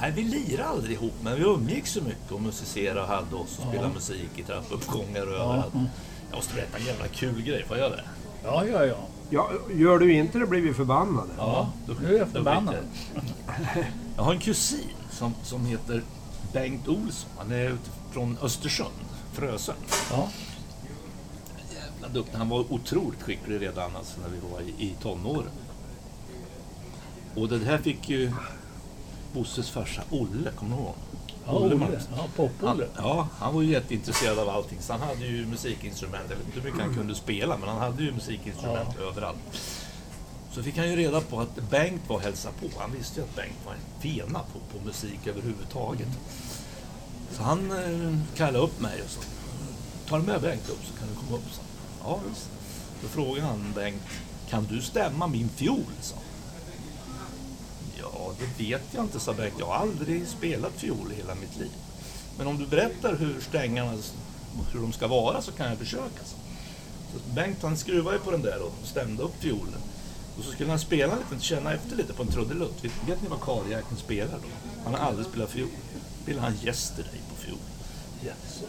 Nej, 0.00 0.12
vi 0.16 0.22
lirade 0.24 0.68
aldrig 0.68 0.92
ihop, 0.96 1.12
men 1.22 1.36
vi 1.36 1.42
umgicks 1.42 1.90
så 1.92 2.00
mycket 2.02 2.32
och 2.32 2.40
musicerade 2.42 3.00
och 3.00 3.06
hade 3.06 3.34
oss 3.36 3.58
och 3.58 3.68
spelade 3.68 3.94
musik 3.94 4.30
i 4.36 4.42
trappuppgångar 4.42 5.26
och 5.26 5.32
överallt. 5.34 5.74
mm. 5.74 5.86
Jag 6.30 6.36
måste 6.36 6.54
berätta 6.54 6.78
en 6.78 6.84
jävla 6.86 7.08
kul 7.08 7.42
grej, 7.42 7.64
får 7.68 7.76
jag 7.78 7.90
det? 7.92 8.04
Ja, 8.44 8.64
ja, 8.66 8.84
ja. 8.86 8.96
Ja, 9.30 9.50
gör 9.74 9.98
du 9.98 10.12
inte 10.12 10.38
det 10.38 10.46
blir 10.46 10.60
vi 10.60 10.74
förbannade. 10.74 11.28
Ja, 11.38 11.72
då- 11.86 11.94
nu 12.02 12.14
är 12.14 12.18
jag 12.18 12.26
då 12.28 12.32
förbannad. 12.32 12.74
jag. 13.14 13.84
Jag 14.16 14.22
har 14.22 14.34
en 14.34 14.40
kusin 14.40 14.78
som, 15.10 15.34
som 15.42 15.66
heter 15.66 16.02
Bengt 16.52 16.88
Olsson. 16.88 17.30
Han 17.38 17.52
är 17.52 17.76
från 18.12 18.38
Östersund, 18.42 18.88
Frösön. 19.32 19.74
Ja, 20.10 20.28
duktig. 22.12 22.38
Han 22.38 22.48
var 22.48 22.72
otroligt 22.72 23.22
skicklig 23.22 23.60
redan 23.60 23.96
alltså, 23.96 24.20
när 24.20 24.28
vi 24.28 24.38
var 24.52 24.60
i, 24.60 24.86
i 24.86 24.94
tonåren. 25.02 25.52
Och 27.34 27.48
det 27.48 27.58
här 27.58 27.78
fick 27.78 28.08
ju 28.08 28.32
Bosses 29.32 29.70
farsa 29.70 30.02
Olle, 30.10 30.50
kommer 30.56 30.76
du 30.76 30.82
ihåg 30.82 30.94
ja 31.46 31.52
Olle. 31.52 31.74
Malmström. 31.74 32.18
Ja, 32.18 32.26
Pop-Olle. 32.36 32.88
Han, 32.94 33.08
ja, 33.08 33.28
han 33.38 33.54
var 33.54 33.62
ju 33.62 33.70
jätteintresserad 33.70 34.38
av 34.38 34.48
allting. 34.48 34.78
Så 34.80 34.92
han 34.92 35.02
hade 35.02 35.26
ju 35.26 35.46
musikinstrument. 35.46 36.24
Jag 36.28 36.36
vet 36.36 36.46
inte 36.46 36.60
hur 36.60 36.70
mycket 36.70 36.86
han 36.86 36.94
kunde 36.94 37.14
spela, 37.14 37.56
men 37.56 37.68
han 37.68 37.78
hade 37.78 38.02
ju 38.02 38.12
musikinstrument 38.12 38.96
överallt. 38.96 39.38
Så 40.52 40.62
fick 40.62 40.76
han 40.76 40.90
ju 40.90 40.96
reda 40.96 41.20
på 41.20 41.40
att 41.40 41.70
Bengt 41.70 42.02
var 42.08 42.16
och 42.16 42.22
hälsade 42.22 42.54
på. 42.60 42.80
Han 42.80 42.92
visste 42.92 43.20
ju 43.20 43.26
att 43.26 43.36
Bengt 43.36 43.58
var 43.66 43.72
en 43.72 44.00
fena 44.00 44.38
på, 44.38 44.78
på 44.78 44.84
musik 44.84 45.26
överhuvudtaget. 45.26 46.08
Så 47.32 47.42
han 47.42 47.70
eh, 47.70 48.18
kallade 48.36 48.58
upp 48.58 48.80
mig 48.80 49.02
och 49.02 49.24
Tar 50.08 50.18
du 50.18 50.24
med 50.24 50.40
Bengt 50.40 50.68
upp 50.68 50.84
så 50.84 50.98
kan 50.98 51.08
du 51.08 51.14
komma 51.14 51.36
upp. 51.36 51.52
Så. 51.52 51.60
Ja, 52.04 52.20
visst. 52.28 52.48
Då 53.02 53.08
frågade 53.08 53.46
han 53.46 53.72
Bengt, 53.74 54.02
kan 54.50 54.64
du 54.64 54.82
stämma 54.82 55.26
min 55.26 55.48
fiol? 55.48 55.84
Så. 56.00 56.14
Ja, 58.00 58.32
det 58.38 58.64
vet 58.64 58.82
jag 58.94 59.04
inte, 59.04 59.20
sa 59.20 59.32
Bengt. 59.32 59.54
Jag 59.58 59.66
har 59.66 59.74
aldrig 59.74 60.28
spelat 60.28 60.72
fiol 60.72 61.12
i 61.12 61.14
hela 61.14 61.34
mitt 61.34 61.58
liv. 61.58 61.70
Men 62.38 62.46
om 62.46 62.58
du 62.58 62.66
berättar 62.66 63.16
hur 63.16 63.40
strängarna, 63.40 63.92
hur 64.72 64.80
de 64.80 64.92
ska 64.92 65.06
vara 65.06 65.42
så 65.42 65.52
kan 65.52 65.68
jag 65.68 65.78
försöka. 65.78 66.24
Så. 66.24 66.36
Så 67.12 67.34
Bengt 67.34 67.62
han 67.62 67.76
skruvade 67.76 68.16
ju 68.16 68.22
på 68.22 68.30
den 68.30 68.42
där 68.42 68.62
och 68.62 68.72
stämde 68.84 69.22
upp 69.22 69.34
fiolen. 69.40 69.80
Och 70.38 70.44
så 70.44 70.50
skulle 70.52 70.70
han 70.70 70.78
spela 70.78 71.14
lite, 71.16 71.44
känna 71.44 71.72
efter 71.72 71.96
lite 71.96 72.12
på 72.12 72.22
en 72.22 72.28
trudelutt. 72.28 72.84
Vet, 72.84 72.92
vet 73.06 73.22
ni 73.22 73.28
vad 73.28 73.40
karljäkeln 73.40 73.96
spelar 73.96 74.38
då? 74.38 74.48
Han 74.84 74.94
har 74.94 75.00
aldrig 75.00 75.26
spelat 75.26 75.50
fiol. 75.50 75.68
Spelar 76.22 76.42
han 76.42 76.54
Yesterday 76.64 77.20
på 77.28 77.36
fiol. 77.36 77.58
Yes. 78.24 78.62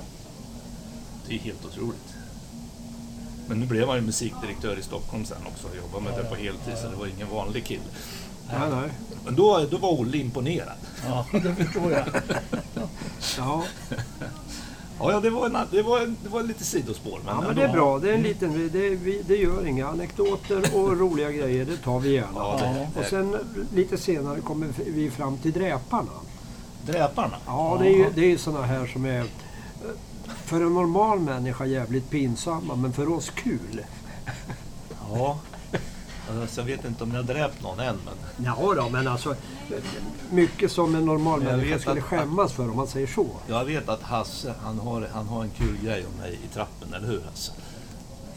Det 1.28 1.36
är 1.36 1.39
helt 1.39 1.65
otroligt. 1.65 2.23
Men 3.48 3.60
nu 3.60 3.66
blev 3.66 3.88
han 3.88 3.96
ju 3.98 4.02
musikdirektör 4.02 4.80
i 4.80 4.82
Stockholm 4.82 5.26
sen 5.26 5.38
också 5.48 5.68
och 5.68 5.76
jobbade 5.76 6.04
med 6.04 6.24
det 6.24 6.30
på 6.30 6.36
heltid 6.36 6.74
så 6.82 6.88
det 6.88 6.96
var 6.96 7.08
ingen 7.08 7.30
vanlig 7.30 7.66
kille. 7.66 7.84
Nej, 8.48 8.70
nej. 8.72 8.90
Men 9.26 9.36
då, 9.36 9.66
då 9.72 9.78
var 9.78 9.90
Olle 9.90 10.18
imponerad. 10.18 10.78
Ja, 11.06 11.26
det 11.32 11.56
förstår 11.56 11.92
jag. 11.92 12.06
Ja, 13.38 13.64
Ja, 15.00 15.12
ja 15.12 15.20
det, 15.20 15.30
var 15.30 15.46
en, 15.46 15.58
det, 15.72 15.82
var 15.82 16.02
en, 16.02 16.18
det 16.24 16.30
var 16.30 16.44
lite 16.44 16.64
sidospår. 16.64 17.20
Men, 17.26 17.36
ja 17.36 17.42
men 17.42 17.56
det 17.56 17.64
är 17.64 17.72
bra. 17.74 18.00
Det 18.00 18.10
är 18.10 18.14
en 18.14 18.22
liten... 18.22 18.70
Det, 18.74 18.90
vi, 18.90 19.22
det 19.28 19.36
gör 19.36 19.68
inga 19.68 19.88
anekdoter 19.88 20.76
och 20.76 21.00
roliga 21.00 21.32
grejer. 21.32 21.66
Det 21.66 21.78
tar 21.78 22.00
vi 22.00 22.14
gärna. 22.14 22.32
Ja, 22.36 22.60
det, 22.62 23.00
Och 23.00 23.06
sen 23.06 23.38
lite 23.76 23.98
senare 23.98 24.42
kommer 24.42 24.68
vi 24.86 25.12
fram 25.12 25.38
till 25.38 25.52
dräparna. 25.52 26.12
Dräparna. 26.86 27.36
Ja, 27.46 27.78
det 27.82 27.88
är 27.88 27.98
ju, 27.98 28.06
det 28.16 28.22
är 28.22 28.30
ju 28.30 28.38
såna 28.38 28.62
här 28.62 28.88
som 28.88 29.06
är 29.06 29.26
för 30.46 30.62
en 30.62 30.74
normal 30.74 31.20
människa 31.20 31.66
jävligt 31.66 32.10
pinsamma, 32.10 32.76
men 32.76 32.94
för 32.94 33.10
oss 33.14 33.30
kul. 33.30 33.86
Ja. 35.14 35.40
Alltså, 36.42 36.62
jag 36.62 36.66
vet 36.66 36.86
inte 36.86 37.04
om 37.04 37.12
jag 37.12 37.18
har 37.18 37.24
dräpt 37.34 37.62
någon 37.64 37.80
än, 37.80 37.96
men 38.06 38.46
Ja 38.46 38.74
då, 38.76 38.90
men 38.90 39.08
alltså 39.08 39.36
mycket 40.32 40.72
som 40.72 40.96
en 40.96 41.06
normal 41.06 41.42
människa 41.44 41.70
vet 41.74 41.82
skulle 41.82 42.00
att- 42.02 42.06
skämmas 42.08 42.54
för 42.54 42.70
om 42.70 42.76
man 42.76 42.88
säger 42.88 43.08
så. 43.08 43.28
jag 43.48 43.66
vet 43.66 43.90
att 43.90 44.02
Hasse, 44.02 44.54
han 44.64 44.80
har, 44.80 45.08
han 45.14 45.28
har 45.28 45.44
en 45.44 45.50
kul 45.50 45.78
grej 45.84 46.06
om 46.06 46.20
mig 46.22 46.40
i 46.46 46.54
trappen, 46.54 46.94
eller 46.94 47.08
hur 47.08 47.22
Hasse? 47.22 47.52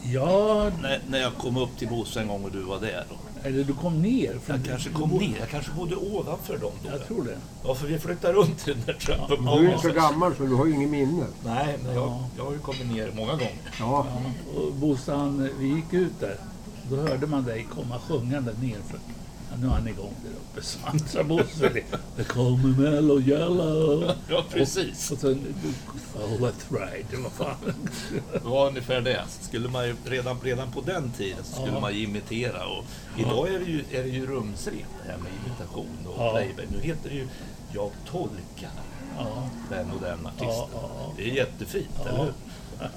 Ja, 0.03 0.71
När, 0.81 1.01
när 1.09 1.19
jag 1.19 1.33
kom 1.35 1.57
upp 1.57 1.77
till 1.77 1.87
Bosse 1.87 2.21
en 2.21 2.27
gång 2.27 2.43
och 2.43 2.51
du 2.51 2.61
var 2.61 2.79
där 2.79 3.05
då. 3.09 3.15
Eller 3.43 3.63
du 3.63 3.73
kom 3.73 4.01
ner. 4.01 4.39
från- 4.43 4.55
Jag 4.57 4.65
kanske 4.65 4.89
kom 4.89 5.09
bo- 5.09 5.19
ner, 5.19 5.35
jag 5.39 5.49
kanske 5.49 5.71
bodde 5.71 5.95
ovanför 5.95 6.57
dem 6.57 6.71
då. 6.83 6.89
Jag 6.91 7.07
tror 7.07 7.23
det. 7.23 7.37
Ja, 7.63 7.75
för 7.75 7.87
vi 7.87 7.99
flyttade 7.99 8.33
runt 8.33 8.67
i 8.67 8.71
den 8.73 8.81
där 8.85 8.93
trappen. 8.93 9.45
Du 9.45 9.67
är 9.67 9.71
ju 9.71 9.77
så 9.77 9.89
gammal 9.91 10.35
så 10.35 10.43
du 10.43 10.55
har 10.55 10.65
ju 10.65 10.73
inget 10.73 10.89
minne. 10.89 11.25
Nej, 11.45 11.77
men 11.83 11.93
jag, 11.95 12.03
Ja. 12.07 12.25
jag 12.37 12.45
har 12.45 12.51
ju 12.51 12.59
kommit 12.59 12.87
ner 12.91 13.11
många 13.15 13.31
gånger. 13.31 13.51
Ja, 13.79 14.07
Ja, 14.55 14.59
och 14.61 14.73
Bosse, 14.73 15.31
vi 15.59 15.67
gick 15.75 15.93
ut 15.93 16.19
där. 16.19 16.35
Då 16.89 16.95
hörde 16.95 17.27
man 17.27 17.43
dig 17.43 17.67
komma 17.75 17.99
sjungande 17.99 18.53
ner 18.61 18.77
för 18.89 18.99
nu 19.61 19.67
är 19.67 19.71
han 19.71 19.87
igång 19.87 20.13
där 20.23 20.31
uppe. 20.31 20.61
Svansa 20.67 21.23
Bosse. 21.23 21.71
Det 22.15 22.23
kommer 22.23 22.81
Mellow 22.91 23.29
Yellow. 23.29 24.11
Ja, 24.29 24.43
precis. 24.49 25.11
Och 25.11 25.17
sen... 25.19 25.55
Oh, 26.15 26.41
that's 26.41 26.79
right. 26.79 27.05
Var 27.23 27.29
fan... 27.29 27.55
Det 28.33 28.43
var 28.43 28.67
ungefär 28.67 29.01
det. 29.01 29.23
Skulle 29.41 29.69
man 29.69 29.87
ju, 29.87 29.95
redan, 30.05 30.37
redan 30.43 30.71
på 30.71 30.81
den 30.81 31.11
tiden 31.11 31.43
så 31.43 31.51
skulle 31.61 31.73
Ja. 31.73 31.79
man 31.79 31.93
ju 31.93 32.03
imitera. 32.03 32.65
Och 32.67 32.85
idag 33.17 33.47
är 33.53 33.59
det 33.59 33.65
ju, 33.65 33.83
är 33.91 34.03
det 34.03 34.09
ju 34.09 34.25
rumsrent 34.25 34.85
det 35.05 35.11
här 35.11 35.17
med 35.17 35.31
imitation 35.45 35.97
och 36.07 36.15
Ja. 36.17 36.31
playback. 36.31 36.65
Nu 36.71 36.81
heter 36.81 37.09
det 37.09 37.15
ju 37.15 37.27
Jag 37.73 37.91
tolkar 38.11 38.71
Ja, 39.19 39.49
den 39.69 39.91
och 39.91 40.01
den 40.01 40.25
artisten. 40.27 40.47
Ja, 40.49 40.69
ja, 40.73 40.89
ja. 40.99 41.13
Det 41.17 41.23
är 41.29 41.33
jättefint, 41.35 41.89
Ja. 42.03 42.09
eller 42.09 42.17
hur? 42.23 42.33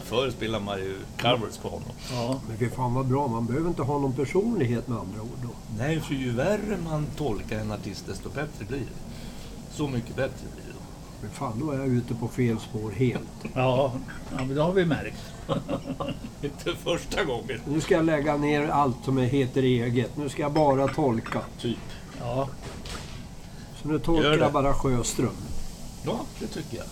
Förr 0.05 0.31
spelade 0.31 0.65
man 0.65 0.79
ju 0.79 0.97
covers 1.21 1.57
på 1.57 1.69
honom. 1.69 1.89
ja. 2.13 2.41
Men 2.49 2.59
fy 2.59 2.69
fan 2.71 2.95
vad 2.95 3.07
bra, 3.07 3.29
man 3.29 3.47
behöver 3.47 3.69
inte 3.69 3.83
ha 3.83 3.99
någon 3.99 4.13
personlighet 4.13 4.89
med 4.89 4.99
andra 4.99 5.23
ord 5.23 5.39
då. 5.43 5.49
Nej, 5.79 6.01
för 6.01 6.15
ju 6.15 6.31
värre 6.31 6.77
man 6.85 7.07
tolkar 7.17 7.59
en 7.59 7.73
artist 7.73 8.07
desto 8.07 8.29
bättre 8.29 8.65
blir 8.69 8.79
det. 8.79 9.75
Så 9.77 9.89
mycket 9.89 10.17
bättre 10.17 10.47
blir 10.55 10.65
det. 10.65 10.79
Men 11.23 11.31
fan, 11.31 11.61
då 11.61 11.71
är 11.71 11.79
jag 11.79 11.89
ute 11.89 12.15
på 12.15 12.29
fel 12.29 12.57
spår 12.59 12.91
helt. 12.91 13.23
Ja, 13.55 13.93
ja 14.31 14.37
men 14.39 14.55
det 14.55 14.63
har 14.63 14.73
vi 14.73 14.85
märkt. 14.85 15.21
Inte 16.43 16.77
första 16.85 17.25
gången. 17.25 17.61
Nu 17.69 17.81
ska 17.81 17.95
jag 17.95 18.05
lägga 18.05 18.37
ner 18.37 18.69
allt 18.69 18.97
som 19.05 19.19
heter 19.19 19.63
eget. 19.63 20.17
Nu 20.17 20.29
ska 20.29 20.43
jag 20.43 20.53
bara 20.53 20.89
tolka. 20.89 21.41
Typ. 21.61 21.79
Ja, 22.21 22.49
Så 23.83 23.89
nu 23.89 23.99
tolkar 23.99 24.39
jag 24.39 24.53
bara 24.53 24.75
Sjöström. 24.75 25.37
Ja, 26.05 26.21
det 26.41 26.47
tycker 26.47 26.77
jag. 26.79 26.87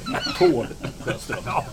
Tål 0.38 0.66
Sjöström. 1.00 1.38
Ja, 1.46 1.64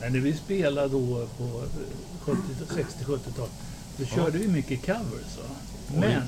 men 0.00 0.12
när 0.12 0.20
vi 0.20 0.34
spelade 0.34 0.88
då 0.88 1.26
på 1.38 1.44
eh, 1.44 2.36
60 2.74 3.04
60-70-talet, 3.04 3.52
då 3.96 4.04
körde 4.04 4.38
vi 4.38 4.48
mycket 4.48 4.86
covers. 4.86 5.38
Va? 5.38 5.54
Men, 6.00 6.22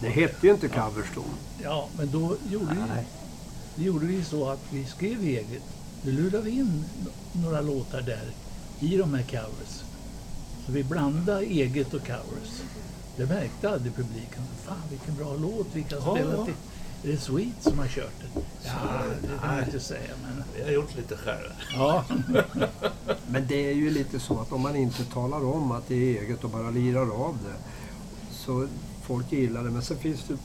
det 0.00 0.08
hette 0.08 0.46
ju 0.46 0.52
inte 0.52 0.68
covers 0.68 1.06
då. 1.14 1.24
ja, 1.62 1.88
men 1.98 2.10
då 2.10 2.36
gjorde 2.50 2.74
vi, 2.74 3.04
då 3.76 3.82
gjorde 3.82 4.06
vi 4.06 4.24
så 4.24 4.48
att 4.50 4.60
vi 4.70 4.84
skrev 4.84 5.22
eget. 5.22 5.62
Då 6.02 6.10
lurade 6.10 6.44
vi 6.44 6.50
in 6.50 6.84
några 7.32 7.60
låtar 7.60 8.00
där 8.00 8.30
i 8.80 8.96
de 8.96 9.14
här 9.14 9.22
covers. 9.22 9.82
Så 10.66 10.72
vi 10.72 10.84
blandade 10.84 11.44
eget 11.44 11.94
och 11.94 12.06
covers. 12.06 12.62
Det 13.16 13.26
märkte 13.26 13.70
aldrig 13.70 13.94
publiken. 13.96 14.42
Fan 14.64 14.82
vilken 14.90 15.14
bra 15.16 15.36
låt 15.36 15.66
vi 15.72 15.82
kan 15.82 15.98
Ja, 16.04 16.14
spela 16.14 16.32
ja. 16.32 16.46
Till. 17.04 17.10
Är 17.12 17.14
det 17.16 17.20
Sweet 17.20 17.62
som 17.62 17.78
har 17.78 17.86
kört 17.88 18.12
den? 18.20 18.42
Ja, 18.64 18.70
det 19.22 19.28
kan 19.28 19.36
man 19.46 19.56
nej. 19.56 19.64
inte 19.66 19.80
säga 19.80 20.10
men... 20.22 20.44
Vi 20.56 20.62
har 20.62 20.70
gjort 20.70 20.96
lite 20.96 21.16
själva. 21.16 21.52
Ja, 21.76 22.04
Men 23.28 23.46
det 23.46 23.70
är 23.70 23.74
ju 23.74 23.90
lite 23.90 24.20
så 24.20 24.40
att 24.40 24.52
om 24.52 24.60
man 24.60 24.76
inte 24.76 25.04
talar 25.04 25.44
om 25.44 25.72
att 25.72 25.88
det 25.88 25.94
är 25.94 26.22
eget 26.22 26.44
och 26.44 26.50
bara 26.50 26.70
lirar 26.70 27.00
av 27.26 27.38
det. 27.44 27.54
Så 28.34 28.68
folk 29.06 29.32
gillar 29.32 29.64
det. 29.64 29.70
Men 29.70 29.82
sen 29.82 29.96
finns 29.98 30.24
det 30.28 30.36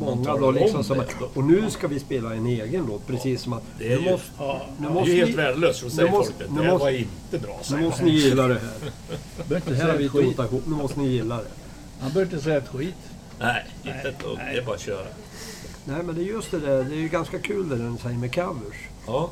många 0.00 0.36
då 0.36 0.48
om 0.48 0.54
liksom 0.54 0.84
som 0.84 0.98
det, 0.98 1.24
Och 1.34 1.44
nu 1.44 1.70
ska 1.70 1.88
vi 1.88 2.00
spela 2.00 2.34
en 2.34 2.46
egen 2.46 2.86
låt. 2.86 3.06
Precis 3.06 3.42
som 3.42 3.52
att 3.52 3.62
Det 3.78 3.92
är 3.92 3.98
nu 3.98 4.04
ju- 4.04 4.10
måste, 4.10 4.30
ja. 4.38 4.62
nu 4.78 4.86
Det 4.86 4.90
är 4.90 4.94
måste 4.94 5.10
ju 5.10 5.24
helt 5.24 5.38
värdelöst, 5.38 5.82
nu 5.84 5.90
säger 5.90 6.10
måste- 6.10 6.32
folk 6.32 6.44
att 6.48 6.54
nu 6.56 6.62
det 6.62 6.68
måste- 6.70 6.84
var 6.84 6.90
inte 6.90 7.38
bra. 7.38 7.60
nu 7.70 7.80
måste 7.84 8.04
ni 8.04 8.10
gilla 8.10 8.48
det 8.48 8.54
här. 8.60 8.92
Det 9.48 9.74
här 9.74 9.98
mitt 9.98 10.10
skit. 10.12 10.38
rotation. 10.38 10.62
Nu 10.66 10.74
måste 10.74 11.00
ni 11.00 11.08
gilla 11.08 11.36
det. 11.36 11.48
Man 12.00 12.12
behöver 12.12 12.32
inte 12.34 12.44
säga 12.44 12.56
ett 12.58 12.68
skit. 12.68 12.94
Nej, 13.40 13.64
inte 13.84 14.08
ett 14.08 14.18
dugg. 14.20 14.36
nej. 14.36 14.54
Det 14.54 14.60
är 14.60 14.64
bara 14.64 14.74
att 14.74 14.80
köra. 14.80 15.06
Nej 15.88 16.02
men 16.02 16.14
det 16.14 16.20
är 16.22 16.24
just 16.24 16.50
det 16.50 16.58
där. 16.60 16.84
Det 16.84 16.94
är 16.94 17.00
ju 17.00 17.08
ganska 17.08 17.38
kul 17.38 17.68
det 17.68 17.76
den 17.76 17.98
säger 17.98 18.18
med 18.18 18.34
covers. 18.34 18.88
Ja, 19.06 19.30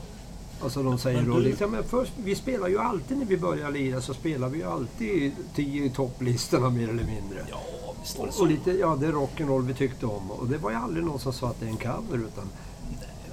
Alltså 0.63 0.83
de 0.83 0.99
säger 0.99 1.21
Men 1.21 1.31
då 1.31 1.37
du- 1.37 1.43
liksom, 1.45 1.71
men 1.71 1.85
först, 1.85 2.13
vi 2.25 2.35
spelar 2.35 2.69
ju 2.69 2.79
alltid 2.79 3.19
när 3.19 3.25
vi 3.27 3.37
börjar 3.37 3.71
lira 3.71 4.01
så 4.01 4.15
spelar 4.15 4.49
vi 4.49 4.59
ju 4.59 4.65
alltid 4.65 5.33
tio 5.55 5.85
i 5.85 5.91
topplistorna 5.91 6.71
mer 6.71 6.83
eller 6.89 7.05
mindre. 7.05 7.39
ja 7.51 7.61
visst 8.03 8.19
var 8.19 8.27
det 8.27 8.33
så. 8.33 8.43
och 8.43 8.49
lite, 8.49 8.71
ja 8.71 8.97
det 9.01 9.07
är 9.07 9.13
rock'n'roll 9.13 9.67
vi 9.67 9.75
tyckte 9.75 10.07
om. 10.07 10.31
Och 10.31 10.47
det 10.47 10.59
var 10.59 10.71
ju 10.71 10.77
aldrig 10.77 11.05
någon 11.05 11.19
som 11.19 11.33
sa 11.33 11.49
att 11.49 11.61
det 11.61 11.67
är 11.67 11.71
en 11.71 11.77
cover 11.77 12.19
utan 12.19 12.49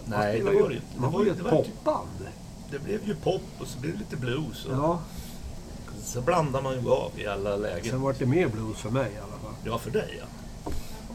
Nej, 0.06 0.38
det 0.40 0.44
var 0.44 0.52
det 0.52 0.58
ju, 0.58 0.64
inte. 0.64 0.76
Det 0.96 1.02
Man 1.02 1.12
var 1.12 1.24
ju 1.24 1.30
ett 1.32 1.38
ju- 1.40 1.44
popband. 1.44 2.28
Det 2.72 2.80
blev 2.80 3.08
ju 3.08 3.16
pop 3.16 3.42
och 3.60 3.68
så 3.68 3.80
blev 3.80 3.94
det 3.94 4.00
lite 4.00 4.16
blues. 4.18 4.66
Och 4.66 4.74
Ja, 4.74 5.00
Så 6.04 6.22
blandar 6.22 6.62
man 6.62 6.74
ju 6.74 6.90
av 6.90 7.12
i 7.18 7.28
alla 7.28 7.52
sen 7.52 7.62
lägen. 7.62 8.02
var 8.02 8.16
det 8.20 8.26
mer 8.26 8.48
blues 8.48 8.78
för 8.78 8.90
mig 8.90 9.12
i 9.16 9.18
alla 9.18 9.40
fall. 9.44 9.54
Ja, 9.66 9.78
för 9.78 9.92
dig 9.92 10.16
ja. 10.20 10.26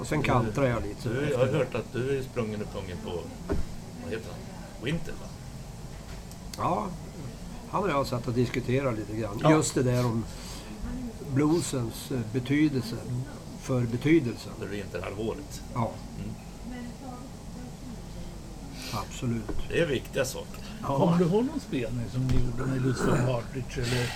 Och 0.00 0.06
sen 0.06 0.22
kantrade 0.22 0.68
jag 0.68 0.82
lite. 0.82 1.08
Du, 1.08 1.30
jag 1.30 1.38
har 1.38 1.46
hört 1.46 1.74
att 1.74 1.92
du 1.92 2.18
är 2.18 2.22
sprungen 2.22 2.62
och 2.62 2.72
pungen 2.72 2.96
på, 3.04 3.10
vad 4.02 4.12
heter 4.12 4.30
han? 4.30 4.84
Winter 4.84 5.12
va? 5.12 5.28
Ja, 6.58 6.86
han 7.70 7.82
och 7.82 7.90
jag 7.90 8.06
satt 8.06 8.28
och 8.28 8.34
diskuterade 8.34 8.96
lite 8.96 9.16
grann. 9.16 9.40
Ja. 9.42 9.50
Just 9.50 9.74
det 9.74 9.82
där 9.82 10.06
om 10.06 10.24
bluesens 11.34 12.10
eh, 12.10 12.20
betydelse 12.32 12.96
för 13.62 13.80
betydelsen. 13.80 14.52
Under 14.54 14.76
vinterhalvåret. 14.76 15.62
Ja. 15.74 15.92
Mm. 16.18 16.34
Absolut. 18.92 19.68
Det 19.68 19.80
är 19.80 19.86
viktiga 19.86 20.24
saker. 20.24 20.62
Kommer 20.82 21.18
du 21.18 21.24
ihåg 21.24 21.44
någon 21.44 21.60
spelning 21.60 22.04
som 22.12 22.26
ni 22.26 22.34
gjorde 22.34 22.70
med 22.70 22.82
Lucifer 22.82 23.26
Partridge 23.26 23.82
eller 23.82 24.12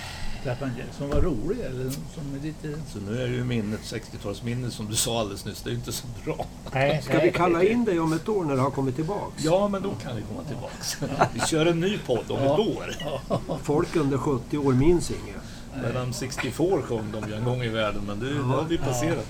Som 0.98 1.09
var 1.11 1.20
rolig 1.20 1.61
eller 1.61 1.90
som 1.90 2.35
är 2.38 2.42
lite... 2.42 2.68
Så 2.92 2.98
nu 2.98 3.22
är 3.22 3.26
ju 3.28 3.44
minnet 3.44 3.81
60-talsminnet 3.81 4.70
som 4.70 4.87
du 4.90 4.96
sa 4.96 5.20
alldeles 5.20 5.44
nyss, 5.44 5.62
det 5.62 5.68
är 5.68 5.72
ju 5.72 5.78
inte 5.78 5.92
så 5.92 6.07
bra. 6.24 6.46
Nej, 6.72 7.02
Ska 7.02 7.18
vi 7.18 7.33
kalla 7.33 7.62
in 7.64 7.85
dig 7.85 8.00
om 8.00 8.12
ett 8.12 8.28
år 8.28 8.44
när 8.44 8.55
det 8.57 8.61
har 8.62 8.70
kommit 8.70 8.96
tillbaks? 8.96 9.44
Ja, 9.44 9.68
men 9.68 9.83
då 9.83 9.90
kan 10.02 10.16
vi 10.16 10.22
komma 10.22 10.42
tillbaks. 10.48 10.96
Vi 11.35 11.40
kör 11.40 11.66
en 11.66 11.81
ny 11.81 11.98
podd 11.98 12.31
om 12.31 12.38
Ja. 12.44 12.55
ett 12.55 12.59
år. 12.61 12.94
Folk 13.62 13.96
under 13.96 14.18
70 14.18 14.59
år 14.59 14.72
minns 14.72 15.11
inget. 15.11 15.37
Mellan 15.83 16.12
64 16.12 16.83
sjöng 16.83 17.12
de 17.12 17.28
ju 17.28 17.35
en 17.35 17.44
gång 17.44 17.62
i 17.62 17.68
världen, 17.68 18.02
men 18.07 18.20
det, 18.20 18.35
det 18.35 18.42
har 18.42 18.64
vi 18.64 18.78
passerat. 18.78 19.26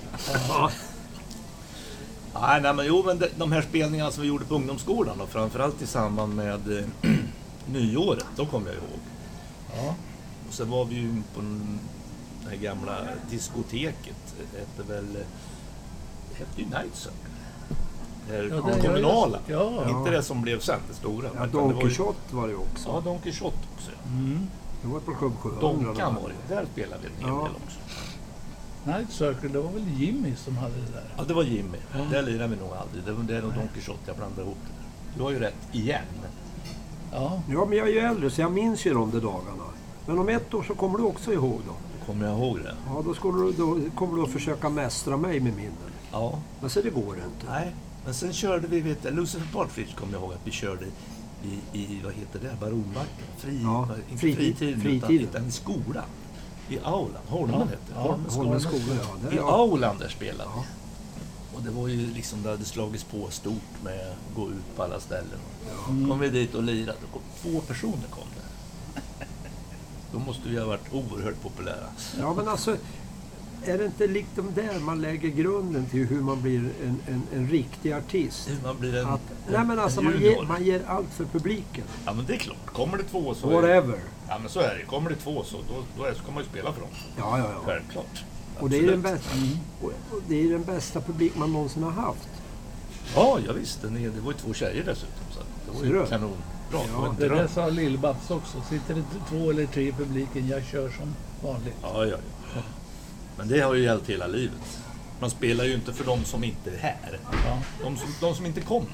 Ja. 0.49 0.71
Nej, 2.41 2.61
nej, 2.61 2.73
men 2.73 2.85
jo, 2.85 3.03
men 3.05 3.19
de, 3.19 3.27
de 3.37 3.51
här 3.51 3.61
spelningarna 3.61 4.11
som 4.11 4.21
vi 4.21 4.27
gjorde 4.27 4.45
på 4.45 4.55
ungdomsskolan 4.55 5.21
och 5.21 5.29
framförallt 5.29 5.81
i 5.81 5.87
samband 5.87 6.35
med 6.35 6.77
eh, 6.77 6.85
nyåret, 7.71 8.25
de 8.35 8.47
kommer 8.47 8.67
jag 8.67 8.75
ihåg. 8.75 8.99
Ja. 9.75 9.95
Sen 10.53 10.69
var 10.69 10.85
vi 10.85 10.95
ju 10.95 11.21
på 11.35 11.41
den 11.41 11.79
det 12.43 12.49
här 12.49 12.57
gamla 12.57 12.97
diskoteket. 13.29 14.35
Det 14.51 14.59
hette 14.59 14.83
väl... 14.93 15.13
Det 15.13 16.37
hette 16.39 16.61
ju 16.61 16.65
Night 16.65 16.95
Circle. 16.95 17.29
Det 18.27 18.55
Ja, 18.55 18.61
det- 18.75 18.81
kommunala. 18.81 19.39
Ja. 19.47 19.89
Inte 19.89 20.11
det 20.11 20.23
som 20.23 20.41
blev 20.41 20.59
sen, 20.59 20.79
det 20.89 20.93
stora. 20.95 21.29
Ja, 21.35 21.45
det 21.45 21.51
Don 21.51 21.73
var 21.73 21.81
ju- 21.81 21.87
Quixote 21.87 22.35
var 22.35 22.47
det 22.47 22.55
också. 22.55 22.89
Ja, 22.89 23.01
Don 23.01 23.19
Quixote 23.19 23.57
också. 23.75 23.91
ja. 23.91 24.09
Mm. 24.09 24.47
Det 24.81 24.87
var 24.87 24.99
på 24.99 25.13
Club 25.13 25.33
700. 25.41 25.61
Donkan 25.61 26.15
var 26.15 26.29
det 26.29 26.55
Där 26.55 26.65
spelade 26.71 27.01
vi 27.01 27.07
en 27.07 27.13
hel 27.29 27.37
Ja. 27.39 27.43
del 27.47 27.55
också. 27.65 27.79
Night 28.85 29.11
Circle, 29.11 29.49
det 29.49 29.59
var 29.59 29.71
väl 29.71 29.87
Jimmy 30.01 30.35
som 30.35 30.57
hade 30.57 30.75
det 30.75 30.91
där. 30.93 31.03
Ja, 31.17 31.23
det 31.23 31.33
var 31.33 31.43
Jimmy. 31.43 31.77
Där 32.11 32.21
lirade 32.21 32.47
vi 32.47 32.61
nog 32.61 32.69
aldrig. 32.73 33.03
Det 33.03 33.11
var 33.13 33.23
det 33.23 33.37
är 33.37 33.41
nog 33.41 33.53
Don 33.53 33.67
Quixote 33.73 33.99
jag 34.05 34.15
blandade 34.15 34.41
ihop 34.41 34.57
det 34.61 34.69
där. 34.77 35.17
Du 35.17 35.23
har 35.23 35.31
ju 35.31 35.39
rätt 35.39 35.55
igen. 35.75 36.01
Ja, 37.11 37.41
Ja, 37.49 37.65
men 37.65 37.77
jag 37.77 37.87
är 37.89 37.93
ju 37.93 37.99
äldre 37.99 38.29
så 38.29 38.41
jag 38.41 38.51
minns 38.51 38.85
ju 38.85 38.93
de 38.93 39.11
där 39.11 39.21
dagarna. 39.21 39.63
Men 40.05 40.17
om 40.19 40.29
ett 40.29 40.53
år 40.53 40.63
så 40.63 40.75
kommer 40.75 40.97
du 40.97 41.03
också 41.03 41.33
ihåg 41.33 41.61
dem. 41.67 41.75
Kommer 42.05 42.25
jag 42.27 42.37
ihåg 42.39 42.59
det? 42.59 42.75
Ja, 42.87 43.01
då, 43.05 43.13
skulle 43.13 43.37
du, 43.45 43.51
då 43.51 43.79
kommer 43.95 44.17
du 44.17 44.23
att 44.23 44.29
försöka 44.31 44.69
mästra 44.69 45.17
mig 45.17 45.39
med 45.39 45.55
minnen. 45.55 45.73
Ja. 46.11 46.39
Men 46.61 46.69
så 46.69 46.81
det 46.81 46.89
går 46.89 47.15
inte. 47.15 47.45
Nej, 47.51 47.75
men 48.05 48.13
sen 48.13 48.33
körde 48.33 48.67
vi, 48.67 48.79
vet 48.79 49.03
jag, 49.05 49.13
Lucifer 49.13 49.47
Partridge 49.53 49.93
kommer 49.99 50.13
jag 50.13 50.21
ihåg 50.21 50.33
att 50.33 50.39
vi 50.47 50.51
körde 50.51 50.85
i, 51.43 51.79
i 51.79 52.01
vad 52.03 52.13
heter 52.13 52.39
det, 52.39 52.57
Baronbacken? 52.59 53.25
Fri, 53.37 53.59
Ja, 53.63 53.87
inte 54.11 54.25
fritid- 54.25 54.55
fritiden. 54.81 54.91
Utan, 54.95 55.11
utan 55.11 55.45
i 55.47 55.51
skolan. 55.51 56.03
I 56.69 56.79
aulan, 56.83 57.21
Holmen 57.27 57.59
Ja, 57.59 57.65
hette 57.65 57.77
det. 57.87 57.93
ja. 57.95 58.01
Holmens 58.01 58.35
Holmen 58.35 58.59
skola. 58.59 58.83
skola, 58.83 58.99
ja. 59.25 59.31
I 59.31 59.35
ja. 59.35 59.51
aulan 59.51 59.97
där 59.99 60.09
spelade 60.09 60.49
vi. 60.55 60.59
Ja. 60.61 60.63
Och 61.57 61.61
det 61.63 61.71
var 61.71 61.87
ju 61.87 62.13
liksom, 62.13 62.43
det 62.43 62.49
hade 62.49 62.65
slagits 62.65 63.03
på 63.03 63.27
stort 63.29 63.83
med 63.83 63.99
att 64.11 64.35
gå 64.35 64.49
ut 64.49 64.75
på 64.75 64.83
alla 64.83 64.99
ställen. 64.99 65.39
kom 65.85 66.19
vi 66.19 66.29
dit 66.29 66.55
och 66.55 66.63
lirade. 66.63 66.97
Då 67.13 67.19
två 67.41 67.59
personer 67.59 68.07
kom. 68.09 68.23
Då 70.13 70.19
måste 70.19 70.49
vi 70.49 70.59
ha 70.59 70.65
varit 70.65 70.93
oerhört 70.93 71.41
populära. 71.41 71.87
ja, 72.19 72.33
men 72.33 72.47
alltså. 72.47 72.77
Är 73.65 73.77
det 73.77 73.85
inte 73.85 74.07
liksom 74.07 74.53
där 74.55 74.79
man 74.79 75.01
lägger 75.01 75.29
grunden 75.29 75.85
till 75.85 76.05
hur 76.05 76.21
man 76.21 76.41
blir 76.41 76.59
en, 76.59 76.99
en, 77.07 77.21
en 77.33 77.49
riktig 77.49 77.91
artist? 77.93 78.49
Hur 78.49 78.67
man 78.67 78.79
blir 78.79 78.95
en, 78.97 79.07
Att, 79.07 79.21
nej 79.51 79.65
men 79.65 79.79
alltså 79.79 79.99
en 79.99 80.05
man 80.05 80.21
ger, 80.21 80.41
man 80.41 80.63
ger 80.63 80.81
allt 80.87 81.13
för 81.13 81.25
publiken. 81.25 81.83
Ja 82.05 82.13
men 82.13 82.25
det 82.25 82.33
är 82.33 82.37
klart. 82.37 82.65
Kommer 82.65 82.97
det 82.97 83.03
två 83.03 83.33
så... 83.35 83.49
Är, 83.49 83.53
Whatever. 83.53 83.99
ja 84.29 84.39
men 84.39 84.49
så 84.49 84.59
är 84.59 84.75
det. 84.75 84.85
Kommer 84.85 85.09
det 85.09 85.15
två 85.15 85.43
så 85.43 85.57
då, 85.57 85.83
då 85.97 86.03
är, 86.03 86.13
ska 86.13 86.31
man 86.31 86.43
ju 86.43 86.49
spela 86.49 86.73
för 86.73 86.81
dem. 86.81 86.89
Ja, 87.17 87.37
ja, 87.37 87.45
ja. 87.53 87.61
Självklart. 87.65 88.23
Och 88.59 88.69
det 88.69 88.77
är, 88.77 88.87
den 88.87 89.01
bästa, 89.01 89.29
och, 89.81 89.91
det 90.27 90.43
är 90.43 90.49
den 90.49 90.63
bästa 90.63 91.01
publik 91.01 91.35
man 91.35 91.53
någonsin 91.53 91.83
har 91.83 91.91
haft. 91.91 92.29
Ja, 93.15 93.39
jag 93.45 93.53
visste. 93.53 93.87
Det 93.87 94.09
var 94.09 94.31
ju 94.31 94.37
två 94.37 94.53
tjejer 94.53 94.83
dessutom. 94.85 95.25
Så 95.31 95.39
det 95.65 95.93
var 95.93 96.01
ju 96.01 96.07
kanonbra. 96.07 96.37
Det 96.87 96.91
var 96.97 97.07
en 97.09 97.15
det 97.19 97.27
där 97.29 97.47
sa 97.47 97.69
Lill-Babs 97.69 98.31
också. 98.31 98.61
Sitter 98.69 98.95
det 98.95 99.03
två 99.29 99.49
eller 99.51 99.65
tre 99.65 99.87
i 99.87 99.91
publiken, 99.91 100.47
jag 100.47 100.65
kör 100.65 100.89
som 100.89 101.15
vanligt. 101.49 101.75
Ja, 101.81 102.05
ja, 102.05 102.17
ja. 102.55 102.61
Men 103.37 103.47
det 103.47 103.59
har 103.59 103.73
ju 103.73 103.83
gällt 103.83 104.09
hela 104.09 104.27
livet. 104.27 104.79
Man 105.19 105.29
spelar 105.29 105.65
ju 105.65 105.73
inte 105.73 105.93
för 105.93 106.05
de 106.05 106.25
som 106.25 106.43
inte 106.43 106.71
är 106.71 106.77
här. 106.77 107.19
Ja, 107.31 107.57
De 107.83 107.97
som, 107.97 108.07
de 108.21 108.35
som 108.35 108.45
inte 108.45 108.61
kommer. 108.61 108.89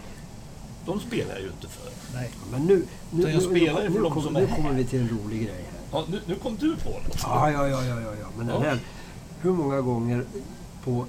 De 0.86 1.00
spelar 1.00 1.34
jag 1.34 1.42
ju 1.42 1.48
inte 1.48 1.68
för. 1.68 1.92
nej. 2.13 2.30
Men 2.52 2.62
nu, 2.65 2.86
nu, 3.12 3.22
jag 3.24 3.34
nu, 3.34 3.42
spelar 3.42 3.82
ju 3.84 3.88
nu, 3.89 3.94
för 3.94 4.00
nu, 4.00 4.04
de 4.04 4.12
kom, 4.13 4.24
som 4.24 4.34
nu 4.34 4.44
är 4.44 4.48
här. 4.48 4.56
kommer 4.56 4.74
vi 4.74 4.86
till 4.86 5.00
en 5.00 5.10
rolig 5.10 5.42
grej 5.44 5.56
här. 5.72 6.00
Ja, 6.00 6.06
nu, 6.10 6.20
nu 6.26 6.36
kom 6.36 6.58
du 6.60 6.76
på 6.76 6.89
något. 6.89 7.20
Ja, 7.24 7.52
ja, 7.52 7.68
ja, 7.68 7.86
ja, 7.86 8.00
ja, 8.02 8.12
ja. 8.22 8.28
Men 8.38 8.48
den 8.48 8.56
Ja. 8.62 8.70
här, 8.70 8.80
hur 9.42 9.52
många 9.52 9.82
gånger 9.82 10.26
på 10.84 11.06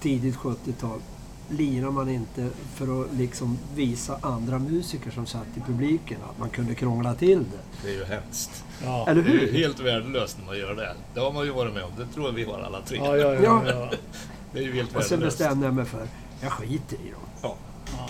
tidigt 0.00 0.36
70-tal 0.36 1.00
lirar 1.50 1.90
man 1.90 2.08
inte 2.08 2.48
för 2.74 3.02
att 3.02 3.12
liksom 3.14 3.58
visa 3.74 4.18
andra 4.20 4.58
musiker 4.58 5.10
som 5.10 5.26
satt 5.26 5.46
i 5.56 5.60
publiken 5.60 6.18
att 6.30 6.38
man 6.38 6.50
kunde 6.50 6.74
krångla 6.74 7.14
till 7.14 7.38
det. 7.38 7.86
Det 7.88 7.94
är 7.94 7.98
ju 7.98 8.04
hemskt. 8.04 8.64
Ja. 8.84 9.06
Eller 9.08 9.22
Det 9.22 9.30
är 9.30 9.32
ju 9.32 9.38
hur? 9.46 9.52
helt 9.58 9.80
värdelöst 9.80 10.38
när 10.38 10.46
man 10.46 10.58
gör 10.58 10.74
det. 10.74 10.94
Det 11.14 11.20
har 11.20 11.32
man 11.32 11.44
ju 11.44 11.50
varit 11.50 11.74
med 11.74 11.82
om. 11.84 11.90
Det 11.98 12.06
tror 12.14 12.26
jag 12.26 12.32
vi 12.32 12.44
har 12.44 12.58
alla 12.60 12.80
tre. 12.80 12.98
Ja, 12.98 13.16
ja, 13.16 13.34
ja, 13.34 13.62
ja. 13.66 13.90
Det 14.52 14.58
är 14.58 14.62
ju 14.62 14.72
helt 14.74 14.96
Och 14.96 15.02
sen 15.02 15.18
värdelöst. 15.18 15.38
bestämde 15.38 15.66
jag 15.66 15.74
mig 15.74 15.84
för, 15.84 16.06
jag 16.42 16.52
skiter 16.52 16.96
i 16.96 17.10
dem. 17.10 17.20
Ja. 17.42 17.56
Ja. 17.98 18.08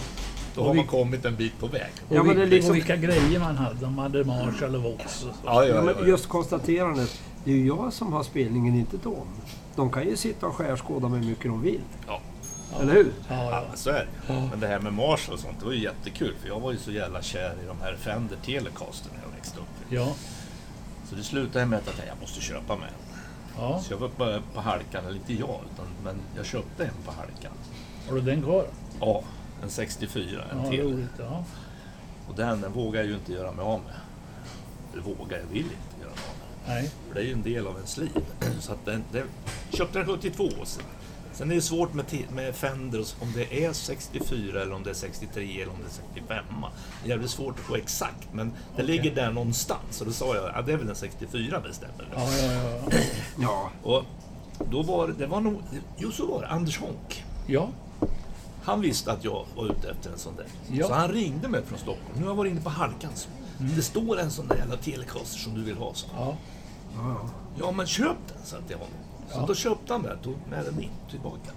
Då 0.55 0.65
har 0.65 0.75
man 0.75 0.87
kommit 0.87 1.25
en 1.25 1.37
bit 1.37 1.59
på 1.59 1.67
väg. 1.67 1.91
Och, 2.09 2.17
Ja, 2.17 2.23
men 2.23 2.37
det 2.37 2.43
är 2.43 2.47
vilka, 2.47 2.55
liksom- 2.55 2.71
och 2.71 2.77
vilka 2.77 2.97
grejer 2.97 3.41
man 3.41 3.57
hade. 3.57 3.75
De 3.81 3.99
hade 3.99 4.25
Marshall 4.25 4.75
och 4.77 4.83
Vox. 4.83 5.25
Ja, 5.25 5.33
Ja, 5.45 5.65
ja, 5.67 5.83
men 5.83 5.95
ja, 6.01 6.07
just 6.07 6.29
konstaterandet, 6.29 7.21
det 7.45 7.51
är 7.51 7.55
ju 7.57 7.67
jag 7.67 7.93
som 7.93 8.13
har 8.13 8.23
spelningen, 8.23 8.75
inte 8.75 8.97
de. 9.03 9.17
De 9.77 9.91
kan 9.91 10.05
ju 10.05 10.17
sitta 10.17 10.47
och 10.47 10.55
skärskåda 10.55 11.09
mig 11.09 11.21
hur 11.21 11.27
mycket 11.29 11.45
de 11.45 11.63
vill. 11.63 11.81
ja. 12.07 12.21
Eller 12.81 12.93
hur? 12.93 13.13
Ja, 13.29 13.35
Ja, 13.35 13.51
ja. 13.71 13.77
så 13.77 13.91
är 13.91 14.09
det. 14.27 14.33
Men 14.51 14.61
det 14.61 14.67
här 14.67 14.79
med 14.79 14.93
Marshall 14.93 15.35
och 15.35 15.41
sånt, 15.41 15.59
det 15.61 15.65
var 15.65 15.73
ju 15.73 15.83
jättekul. 15.83 16.35
För 16.41 16.49
jag 16.49 16.61
var 16.61 16.73
ju 16.73 16.79
så 16.79 16.91
jävla 16.93 17.23
kär 17.23 17.55
i 17.65 17.67
de 17.67 17.81
här 17.81 17.97
Fender 17.97 18.37
Telecaster 18.45 19.11
när 19.17 19.23
jag 19.29 19.35
växte 19.37 19.59
upp. 19.61 19.67
ja. 19.89 20.15
Så 21.09 21.17
det 21.17 21.23
slutade 21.23 21.67
med 21.67 21.79
att 21.79 22.03
jag 22.09 22.21
måste 22.21 22.41
köpa 22.41 22.77
mig 22.77 22.89
en. 22.89 23.21
ja. 23.63 23.81
Så 23.83 23.93
jag 23.93 23.99
var 23.99 24.07
uppe 24.07 24.43
på 24.55 24.61
halkan, 24.61 25.05
eller 25.05 25.17
inte 25.17 25.33
jag, 25.35 25.61
utan, 25.75 25.87
men 26.05 26.17
jag 26.37 26.47
köpte 26.47 26.85
en 26.85 26.91
på 27.05 27.13
halkan. 27.13 27.53
Har 28.09 28.15
du 28.15 28.21
den 28.21 28.43
kvar? 28.43 28.67
Ja, 29.01 29.23
en 29.63 29.71
64, 29.71 30.43
en 30.53 30.65
Ja, 30.65 30.71
till. 30.71 30.81
roligt. 30.83 31.11
Ja. 31.19 31.45
Och 32.29 32.35
den, 32.37 32.61
den 32.61 32.73
vågar 32.73 33.01
jag 33.01 33.09
ju 33.09 33.15
inte 33.15 33.33
göra 33.33 33.53
mig 33.53 33.65
av 33.65 33.81
med. 33.81 33.95
Eller 34.93 35.03
vågar, 35.03 35.39
jag 35.39 35.47
vill 35.47 35.59
inte 35.65 36.01
göra 36.01 36.11
mig 36.11 36.25
av 36.31 36.37
med. 36.39 36.75
Nej. 36.83 36.91
För 37.09 37.15
det 37.15 37.21
är 37.21 37.25
ju 37.25 37.33
en 37.33 37.43
del 37.43 37.67
av 37.67 37.75
ens 37.75 37.97
liv. 37.97 38.11
Så 38.61 38.73
att 38.73 38.85
den, 38.85 39.05
den, 39.13 39.27
köpte 39.73 39.99
den 39.99 40.07
72 40.07 40.49
sen. 40.65 40.83
Sen 41.41 41.51
är 41.51 41.55
det 41.55 41.63
svårt 41.63 41.95
med, 41.95 42.05
med 42.33 42.55
Fender, 42.55 43.05
om 43.21 43.33
det 43.35 43.65
är 43.65 43.73
64 43.73 44.63
eller 44.63 44.75
om 44.75 44.83
det 44.83 44.91
är 44.91 44.95
63 44.95 45.63
eller 45.63 45.73
om 45.73 45.79
det 45.79 45.87
är 45.87 46.13
65. 46.15 46.45
Det 47.03 47.07
är 47.07 47.11
jävligt 47.11 47.31
svårt 47.31 47.59
att 47.59 47.65
få 47.65 47.77
exakt, 47.77 48.29
men 48.33 48.49
det 48.49 48.55
Okej. 48.73 48.87
ligger 48.87 49.15
där 49.15 49.33
någonstans. 49.33 50.01
Och 50.01 50.07
då 50.07 50.13
sa 50.13 50.35
jag, 50.35 50.53
ja 50.55 50.63
det 50.63 50.73
är 50.73 50.77
väl 50.77 50.89
en 50.89 50.95
64 50.95 51.61
bestämmer. 51.61 52.09
Ja, 52.15 52.29
ja, 52.33 52.53
ja. 52.53 53.01
Ja. 53.39 53.71
Och 53.83 54.05
då 54.71 54.83
var 54.83 55.09
det, 55.09 55.27
var 55.27 55.41
nog, 55.41 55.63
jo 55.97 56.11
så 56.11 56.27
var 56.27 56.41
det, 56.41 56.49
Anders 56.49 56.79
Honk. 56.79 57.25
Ja, 57.47 57.69
Han 58.63 58.81
visste 58.81 59.13
att 59.13 59.25
jag 59.25 59.47
var 59.57 59.65
ute 59.65 59.91
efter 59.91 60.11
en 60.11 60.19
sån 60.19 60.37
där. 60.37 60.47
Ja. 60.71 60.87
Så 60.87 60.95
han 60.95 61.09
ringde 61.09 61.49
mig 61.49 61.63
från 61.67 61.79
Stockholm. 61.79 62.15
Nu 62.15 62.23
har 62.23 62.29
jag 62.31 62.37
varit 62.37 62.51
inne 62.51 62.61
på 62.61 62.71
Halkan. 62.71 63.11
Så. 63.15 63.29
Det 63.59 63.83
står 63.83 64.21
en 64.21 64.31
sån 64.31 64.49
där 64.49 64.57
jävla 64.57 64.77
Telecaster 64.77 65.39
som 65.39 65.55
du 65.55 65.63
vill 65.63 65.77
ha. 65.77 65.95
Så. 65.95 66.07
ja. 66.17 66.37
ja. 66.97 67.31
Ja 67.61 67.73
men 67.73 67.87
köp 67.87 68.17
den, 68.29 68.47
sa 68.47 68.57
jag 68.57 68.67
till 68.67 68.77
honom. 68.77 68.95
Så 69.33 69.39
Ja. 69.41 69.45
då 69.47 69.55
köpte 69.55 69.93
han 69.93 70.03
den, 70.03 70.19
tog 70.19 70.37
med 70.51 70.65
den 70.65 70.81
in 70.83 70.91
tillbaka 71.11 71.51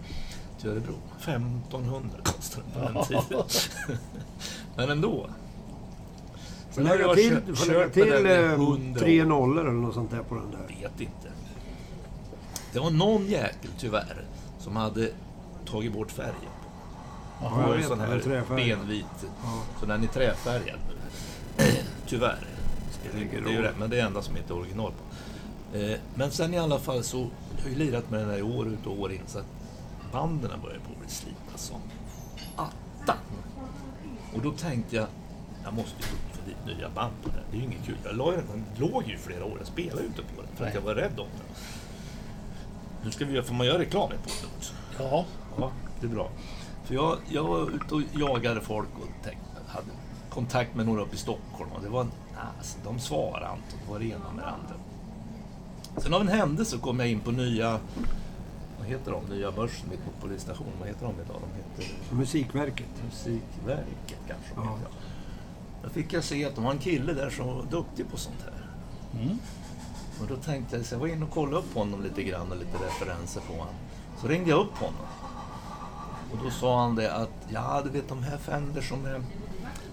till 0.61 0.69
Örebro. 0.69 0.93
1500 1.19 2.17
kostade 2.23 2.65
den 2.75 2.93
på 2.93 2.99
den 2.99 3.05
tiden. 3.05 3.43
men 4.75 4.89
ändå. 4.89 5.29
Sen 6.71 6.85
har 6.87 6.95
lägga 6.97 7.07
jag 7.07 7.17
till, 7.17 7.55
får 7.55 7.67
lägga 7.73 7.89
till 7.89 8.25
eh, 8.25 8.51
100 8.53 8.99
tre 8.99 9.25
nollor 9.25 9.61
eller 9.61 9.71
något 9.79 9.93
sånt 9.93 10.11
där 10.11 10.23
på 10.23 10.35
den 10.35 10.51
där. 10.51 10.75
vet 10.81 11.01
inte. 11.01 11.31
Det 12.73 12.79
var 12.79 12.91
någon 12.91 13.25
jäkel 13.27 13.69
tyvärr 13.77 14.25
som 14.59 14.75
hade 14.75 15.11
tagit 15.65 15.93
bort 15.93 16.11
färgen. 16.11 16.33
Ja, 17.41 17.49
Det 17.55 17.61
jag 17.61 17.67
var 17.67 17.73
ju 17.73 17.79
vet, 17.79 17.87
sån 17.87 17.99
här 17.99 18.55
benvit. 18.55 19.05
Ja. 19.43 19.61
Så 19.79 19.85
den 19.85 20.03
är 20.03 20.07
träfärgad 20.07 20.79
nu. 20.89 21.65
Tyvärr. 22.07 22.47
Det 23.03 23.09
är, 23.19 23.41
det 23.41 23.49
är 23.49 23.53
ju 23.53 23.61
det, 23.61 23.73
men 23.79 23.89
det 23.89 23.99
är 23.99 24.05
enda 24.05 24.21
som 24.21 24.37
inte 24.37 24.53
är 24.53 24.57
original 24.57 24.91
på. 24.91 25.77
Eh, 25.77 25.97
Men 26.15 26.31
sen 26.31 26.53
i 26.53 26.59
alla 26.59 26.79
fall 26.79 27.03
så, 27.03 27.27
jag 27.63 27.69
har 27.69 27.77
ju 27.79 27.85
lirat 27.85 28.09
med 28.09 28.19
den 28.19 28.29
här 28.29 28.41
år 28.41 28.67
ut 28.67 28.85
och 28.85 28.99
år 28.99 29.11
in 29.11 29.21
så 29.27 29.39
att 29.39 29.45
banden 30.11 30.61
börjar 30.61 30.79
på 30.79 30.91
att 30.91 30.99
bli 30.99 31.09
slitna 31.09 31.57
som 31.57 31.81
attan. 32.55 33.17
Och 34.33 34.41
då 34.41 34.51
tänkte 34.51 34.95
jag, 34.95 35.07
jag 35.63 35.73
måste 35.73 35.95
ju 35.99 36.03
få 36.03 36.45
dit 36.45 36.77
nya 36.77 36.89
band 36.89 37.13
på 37.23 37.29
den. 37.29 37.43
Det 37.51 37.57
är 37.57 37.59
ju 37.59 37.65
inget 37.65 37.85
kul. 37.85 37.97
Jag 38.03 38.15
la 38.15 38.31
den, 38.31 38.47
den 38.47 38.65
låg 38.77 39.07
ju 39.07 39.17
flera 39.17 39.45
år, 39.45 39.57
jag 39.57 39.67
spelade 39.67 40.01
ju 40.01 40.07
inte 40.07 40.21
på 40.21 40.41
den 40.41 40.55
för 40.55 40.65
att 40.65 40.73
jag 40.73 40.81
var 40.81 40.95
rädd 40.95 41.19
om 41.19 41.27
den. 41.37 41.55
Nu 43.03 43.11
ska 43.11 43.25
vi, 43.25 43.41
får 43.41 43.55
man 43.55 43.67
göra 43.67 43.79
reklam 43.79 44.11
i 44.11 44.15
podden 44.15 44.55
också? 44.57 44.73
Ja, 44.99 45.25
Ja, 45.57 45.71
det 45.99 46.05
är 46.05 46.09
bra. 46.09 46.29
För 46.83 46.95
jag, 46.95 47.17
jag 47.29 47.43
var 47.43 47.75
ute 47.75 47.95
och 47.95 48.01
jagade 48.13 48.61
folk 48.61 48.89
och 48.95 49.23
tänkte, 49.23 49.43
hade 49.67 49.87
kontakt 50.29 50.75
med 50.75 50.85
några 50.85 51.01
uppe 51.01 51.15
i 51.15 51.17
Stockholm 51.17 51.71
och 51.71 51.81
det 51.81 51.89
var, 51.89 52.07
alltså, 52.57 52.77
de 52.83 52.99
svarade 52.99 53.55
inte. 53.55 53.85
Det 53.85 53.91
var 53.91 53.99
det 53.99 54.05
ena 54.05 54.31
med 54.35 54.45
det 54.45 54.49
andra. 54.49 54.75
Sen 55.97 56.13
av 56.13 56.21
en 56.21 56.27
händelse 56.27 56.77
kom 56.77 56.99
jag 56.99 57.09
in 57.09 57.19
på 57.19 57.31
nya, 57.31 57.79
vad 58.79 58.87
heter 58.87 59.11
de, 59.11 59.35
nya 59.35 59.51
börsen 59.51 59.89
mitt 59.89 60.05
på 60.05 60.11
polisstationen. 60.21 60.73
Vad 60.79 60.87
heter 60.87 61.05
de 61.05 61.13
idag? 61.13 61.41
De 61.41 61.81
heter 61.81 61.95
Musikverket. 62.15 62.87
Musikverket 63.05 64.19
kanske 64.27 64.51
Ja. 64.55 64.61
heter. 64.61 64.91
Då 65.83 65.89
fick 65.89 66.13
jag 66.13 66.23
se 66.23 66.45
att 66.45 66.55
de 66.55 66.63
har 66.65 66.71
en 66.71 66.79
kille 66.79 67.13
där 67.13 67.29
som 67.29 67.47
var 67.47 67.65
duktig 67.71 68.09
på 68.11 68.17
sånt 68.17 68.41
här. 68.45 68.65
Mm. 69.21 69.37
Och 70.21 70.27
då 70.27 70.35
tänkte 70.35 70.77
jag, 70.77 70.85
så 70.85 70.95
jag 70.95 70.99
var 70.99 71.07
inne 71.07 71.25
och 71.25 71.31
kollade 71.31 71.57
upp 71.57 71.73
honom 71.75 72.03
lite 72.03 72.23
grann 72.23 72.51
och 72.51 72.57
lite 72.57 72.77
referenser 72.85 73.41
på 73.41 73.53
honom. 73.53 73.73
Så 74.21 74.27
ringde 74.27 74.49
jag 74.49 74.59
upp 74.59 74.77
honom. 74.77 75.05
Och 76.31 76.37
då 76.43 76.49
sa 76.49 76.81
han 76.81 76.95
det 76.95 77.13
att, 77.15 77.31
ja 77.49 77.81
du 77.83 77.89
vet 77.89 78.09
de 78.09 78.23
här 78.23 78.37
Fender 78.37 78.81
som 78.81 79.05
är, 79.05 79.21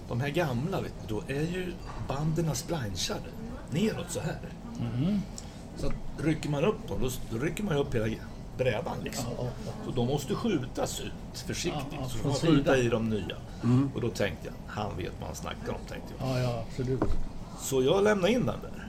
de 0.07 0.21
här 0.21 0.29
gamla 0.29 0.81
vet 0.81 0.93
du, 1.07 1.15
då 1.15 1.21
är 1.27 1.41
ju 1.41 1.73
banden 2.07 2.55
splanchade 2.55 3.29
neråt 3.71 4.11
så 4.11 4.19
här. 4.19 4.39
Mm. 4.79 5.21
Så 5.77 5.87
att 5.87 5.93
rycker 6.17 6.49
man 6.49 6.63
upp 6.63 6.87
dem, 6.87 6.97
då, 7.01 7.09
då 7.31 7.45
rycker 7.45 7.63
man 7.63 7.75
upp 7.77 7.95
hela 7.95 8.07
brädan 8.57 8.97
liksom. 9.03 9.25
Ja, 9.37 9.43
ja. 9.65 9.71
Så 9.85 9.91
de 9.91 10.07
måste 10.07 10.35
skjutas 10.35 10.99
ut 10.99 11.39
försiktigt. 11.45 11.85
Ja, 11.91 12.09
så 12.09 12.17
får 12.17 12.29
man 12.29 12.37
skjuta 12.37 12.77
i 12.77 12.89
de 12.89 13.09
nya. 13.09 13.35
Och 13.95 14.01
då 14.01 14.09
tänkte 14.09 14.47
jag, 14.47 14.53
han 14.67 14.97
vet 14.97 15.11
vad 15.19 15.27
han 15.27 15.35
snackar 15.35 15.73
om 15.73 15.79
tänkte 15.87 16.13
jag. 16.19 16.43
ja, 16.43 16.63
absolut. 16.69 17.01
Så 17.59 17.83
jag 17.83 18.03
lämnade 18.03 18.33
in 18.33 18.45
den 18.45 18.59
där. 18.61 18.87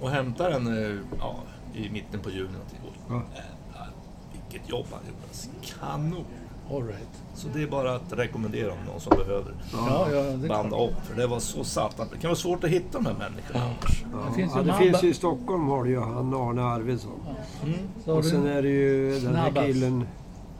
Och 0.00 0.10
hämtade 0.10 0.50
den 0.50 0.66
eh, 0.66 1.82
i 1.82 1.90
mitten 1.90 2.20
på 2.20 2.30
juni. 2.30 2.52
någonting. 2.52 2.78
Ja. 3.08 3.14
Jävlar, 3.34 3.90
vilket 4.32 4.70
jobb 4.70 4.86
han 4.90 5.00
gjorde. 5.00 5.66
Kanon! 5.80 6.24
All 6.70 6.82
right. 6.86 7.08
Så 7.34 7.48
det 7.54 7.62
är 7.62 7.66
bara 7.66 7.94
att 7.94 8.12
rekommendera 8.12 8.72
om 8.72 8.78
någon 8.92 9.00
som 9.00 9.16
behöver 9.16 9.52
Ja, 9.72 10.06
ja, 10.12 10.22
det 10.22 10.48
banda 10.48 10.68
klart. 10.68 10.80
om. 10.90 10.94
För 11.04 11.16
det 11.16 11.26
var 11.26 11.38
så 11.40 11.64
satan. 11.64 12.06
Det 12.12 12.18
kan 12.18 12.28
vara 12.28 12.36
svårt 12.38 12.64
att 12.64 12.70
hitta 12.70 12.98
de 12.98 13.06
här 13.06 13.12
människorna 13.14 13.58
Ja. 13.58 13.60
annars. 13.64 14.04
Ja, 14.12 14.18
Det 14.28 14.34
finns 14.34 14.52
ju 14.54 14.58
ja, 14.58 14.62
det 14.64 14.70
en 14.72 14.78
finns 14.78 15.02
ju 15.04 15.08
i 15.08 15.14
Stockholm 15.14 15.68
har 15.68 15.84
du 15.84 15.90
ju 15.90 16.00
han 16.00 16.34
Arne 16.34 16.62
Arvidsson. 16.62 17.20
Mm. 17.64 18.18
Och 18.18 18.24
sen 18.24 18.46
är 18.46 18.62
det 18.62 18.68
ju 18.68 19.20
den 19.20 19.34
här 19.34 19.66
killen. 19.66 20.06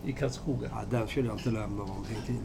i 0.05 0.13
Karlskoga. 0.13 0.69
Ja, 0.73 0.81
den 0.99 1.09
skulle 1.09 1.29
jag 1.29 1.37
inte 1.37 1.51
lämna 1.51 1.85
någonting 1.85 2.17
till. 2.27 2.37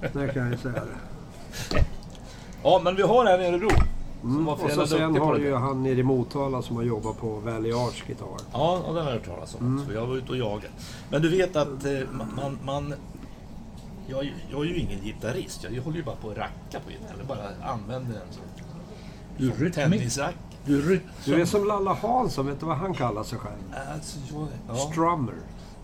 Det 0.12 0.28
kan 0.28 0.42
jag 0.42 0.50
ju 0.52 0.58
säga 0.58 0.74
det. 0.84 1.84
Ja, 2.62 2.80
men 2.84 2.96
vi 2.96 3.02
har 3.02 3.26
en 3.26 3.40
i 3.42 3.46
Örebro. 3.46 3.68
Som 4.26 4.32
Mm. 4.34 4.44
var 4.44 4.54
Och 4.54 4.70
så 4.70 4.86
sen 4.86 5.16
har 5.16 5.34
du 5.34 5.42
ju 5.44 5.54
han 5.54 5.82
nere 5.82 5.92
i 5.98 6.02
Motala 6.02 6.62
som 6.62 6.76
har 6.76 6.82
jobbat 6.82 7.18
på 7.20 7.28
Valley 7.40 7.72
Arts 7.72 8.02
gitarr. 8.08 8.28
Ja, 8.52 8.82
den 8.86 8.94
har 8.96 9.02
jag 9.04 9.12
hört 9.12 9.24
talas 9.26 9.54
om. 9.54 9.66
Mm. 9.66 9.86
Så 9.86 9.92
jag 9.92 10.06
var 10.06 10.16
ute 10.16 10.30
och 10.32 10.36
jagade. 10.38 10.68
Men 11.10 11.22
du 11.22 11.28
vet 11.28 11.56
att 11.56 11.84
eh, 11.84 11.92
man... 12.12 12.28
man, 12.36 12.58
man 12.64 12.94
jag, 14.08 14.18
är 14.20 14.24
ju- 14.24 14.32
jag 14.50 14.60
är 14.60 14.64
ju 14.64 14.76
ingen 14.76 15.00
gitarrist. 15.00 15.66
Jag 15.70 15.82
håller 15.82 15.96
ju 15.96 16.04
bara 16.04 16.16
på 16.16 16.30
att 16.30 16.36
racka 16.36 16.80
på 16.84 16.90
gitarr. 16.90 17.14
Eller 17.14 17.24
bara 17.24 17.70
använder 17.72 18.12
den 18.12 18.32
som, 18.32 18.42
Du 19.36 19.52
som 19.70 19.72
tennisrack. 19.82 20.34
Du. 20.64 21.00
Du 21.24 21.40
är 21.40 21.44
som 21.44 21.64
Lalla 21.66 21.94
Hansson, 21.94 22.46
vet 22.46 22.60
du 22.60 22.66
vad 22.66 22.76
han 22.76 22.94
kallar 22.94 23.22
sig 23.24 23.38
själv? 23.38 23.74
Alltså, 23.94 24.18
jag, 24.32 24.48
ja. 24.68 24.74
Strummer. 24.74 25.34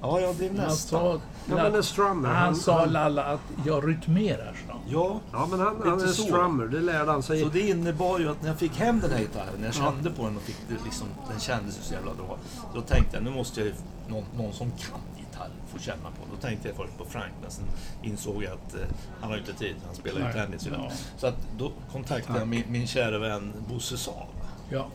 Ja, 0.02 0.20
ja, 0.20 0.32
det 0.38 0.44
är 0.44 0.48
Han 0.48 0.56
nästan. 0.56 1.00
sa, 1.00 1.20
Ja, 1.48 1.54
men 1.54 1.74
en 1.74 1.82
strummer. 1.82 2.28
han 2.28 2.54
sa 2.56 2.84
Lalla 2.84 3.24
att 3.24 3.40
jag 3.66 3.88
rytmerar, 3.88 4.56
sa 4.66 4.72
han. 4.72 4.80
Ja, 4.88 5.20
Ja, 5.32 5.46
men 5.50 5.60
han, 5.60 5.76
han 5.84 5.98
är 6.00 6.06
en 6.06 6.12
så. 6.12 6.22
strummer. 6.22 6.66
Det 6.66 6.80
lärde 6.80 7.10
han 7.12 7.22
sig. 7.22 7.40
så 7.42 7.48
det 7.48 7.60
innebar 7.68 8.18
ju 8.18 8.28
att 8.30 8.42
när 8.42 8.48
jag 8.48 8.58
fick 8.58 8.76
hem 8.76 9.00
den 9.00 9.10
här 9.10 9.18
gitarren, 9.18 9.52
när 9.58 9.64
jag 9.66 9.74
kände 9.74 10.10
på 10.10 10.22
den 10.24 10.36
och 10.36 10.42
fick 10.42 10.56
det 10.68 10.84
liksom, 10.84 11.06
den 11.30 11.40
kändes 11.40 11.78
ju 11.78 11.82
så 11.82 11.94
jävla 11.94 12.14
bra. 12.14 12.38
Då 12.74 12.80
tänkte 12.80 13.16
jag, 13.16 13.24
nu 13.24 13.30
måste 13.30 13.60
jag 13.60 13.66
ju, 13.66 13.74
någon, 14.08 14.24
någon 14.36 14.52
som 14.52 14.70
kan 14.70 15.00
gitarr 15.18 15.50
få 15.72 15.78
känna 15.78 16.02
på. 16.04 16.26
Då 16.34 16.36
tänkte 16.48 16.68
jag 16.68 16.76
först 16.76 16.98
på 16.98 17.04
Frank, 17.04 17.32
men 17.42 17.50
sen 17.50 17.64
insåg 18.02 18.42
jag 18.44 18.52
att 18.52 18.74
eh, 18.74 18.80
han 19.20 19.30
har 19.30 19.36
ju 19.36 19.40
inte 19.42 19.54
tid, 19.54 19.76
han 19.86 19.94
spelar 19.94 20.26
ju 20.26 20.32
tennis 20.32 20.66
idag. 20.66 20.80
Ja. 20.90 20.96
Så 21.16 21.26
att 21.26 21.36
då 21.58 21.72
kontaktade 21.92 22.38
jag 22.38 22.48
min, 22.48 22.64
min 22.68 22.86
kära 22.86 23.18
vän 23.18 23.52
Bosse 23.68 23.96
Saab 23.98 24.26
Ja. 24.70 24.86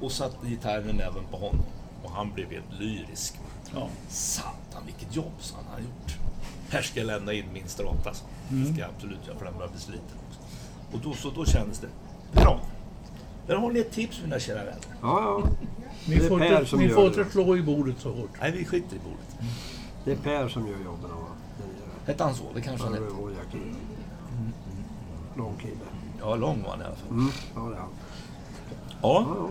och 0.00 0.12
satte 0.12 0.46
gitarren 0.46 0.90
i 0.90 0.92
näven 0.92 1.24
på 1.30 1.36
honom. 1.36 1.64
Och 2.04 2.10
han 2.10 2.32
blev 2.34 2.50
helt 2.50 2.80
lyrisk. 2.80 3.34
Ja. 3.74 3.88
Satan 4.08 4.82
vilket 4.86 5.16
jobb 5.16 5.32
sa 5.38 5.56
han 5.56 5.64
har 5.74 5.80
gjort. 5.80 6.16
Här 6.70 6.82
ska 6.82 7.00
jag 7.00 7.06
lämna 7.06 7.32
in 7.32 7.44
min 7.52 7.68
strata, 7.68 8.14
sa 8.14 8.24
han. 8.48 8.64
Det 8.64 8.72
ska 8.72 8.80
jag 8.80 8.90
absolut 8.96 9.26
göra 9.26 9.38
för 9.38 9.44
den 9.44 9.54
börjar 9.54 9.70
bli 9.70 9.80
sliten 9.80 10.18
också. 10.28 10.40
Och 10.92 10.98
då, 11.02 11.12
så, 11.14 11.30
då 11.30 11.44
kändes 11.44 11.78
det 11.78 11.88
bra. 12.32 12.60
Där 13.46 13.56
har 13.56 13.70
ni 13.72 13.80
ett 13.80 13.92
tips 13.92 14.20
mina 14.22 14.38
kära 14.38 14.58
vänner. 14.64 14.78
Ja, 15.02 15.22
ja. 15.42 15.48
Ni 16.08 16.20
får, 16.20 16.38
Per 16.38 16.46
inte, 16.58 16.66
som 16.66 16.78
ni 16.78 16.84
gör 16.86 16.94
får 16.94 17.02
det. 17.02 17.06
inte 17.20 17.30
slå 17.32 17.56
i 17.56 17.62
bordet 17.62 17.94
så 17.98 18.12
hårt. 18.12 18.30
Nej, 18.40 18.52
vi 18.52 18.64
skiter 18.64 18.96
i 18.96 18.98
bordet. 18.98 19.50
Det 20.04 20.12
är 20.12 20.16
Per 20.16 20.48
som 20.48 20.66
gör 20.66 20.76
jobben. 20.84 21.10
Hette 22.06 22.24
han 22.24 22.34
så? 22.34 22.44
Det 22.54 22.60
kanske 22.60 22.84
Han 22.86 22.94
hette. 22.94 23.14
hojakille. 23.14 23.74
Lång 25.36 25.54
kille. 25.60 25.74
Ja, 26.20 26.34
lång 26.36 26.62
var 26.62 26.70
han 26.70 26.80
i 26.80 26.84
alla 26.84 26.94
fall. 26.94 27.10
Mm. 27.10 27.30
Ja, 27.54 27.60
det 27.60 27.74
är 27.76 27.80
han. 27.80 27.88
Ja, 29.02 29.24
Ja, 29.28 29.34
ja. 29.36 29.48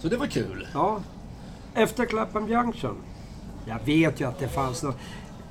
så 0.00 0.08
det 0.08 0.16
var 0.16 0.26
kul. 0.26 0.68
ja. 0.74 1.00
Efter 1.74 2.06
Clapham 2.06 2.48
Junction. 2.48 2.96
Jag 3.64 3.78
vet 3.84 4.20
ju 4.20 4.28
att 4.28 4.38
det 4.38 4.48
fanns 4.48 4.82
något... 4.82 4.96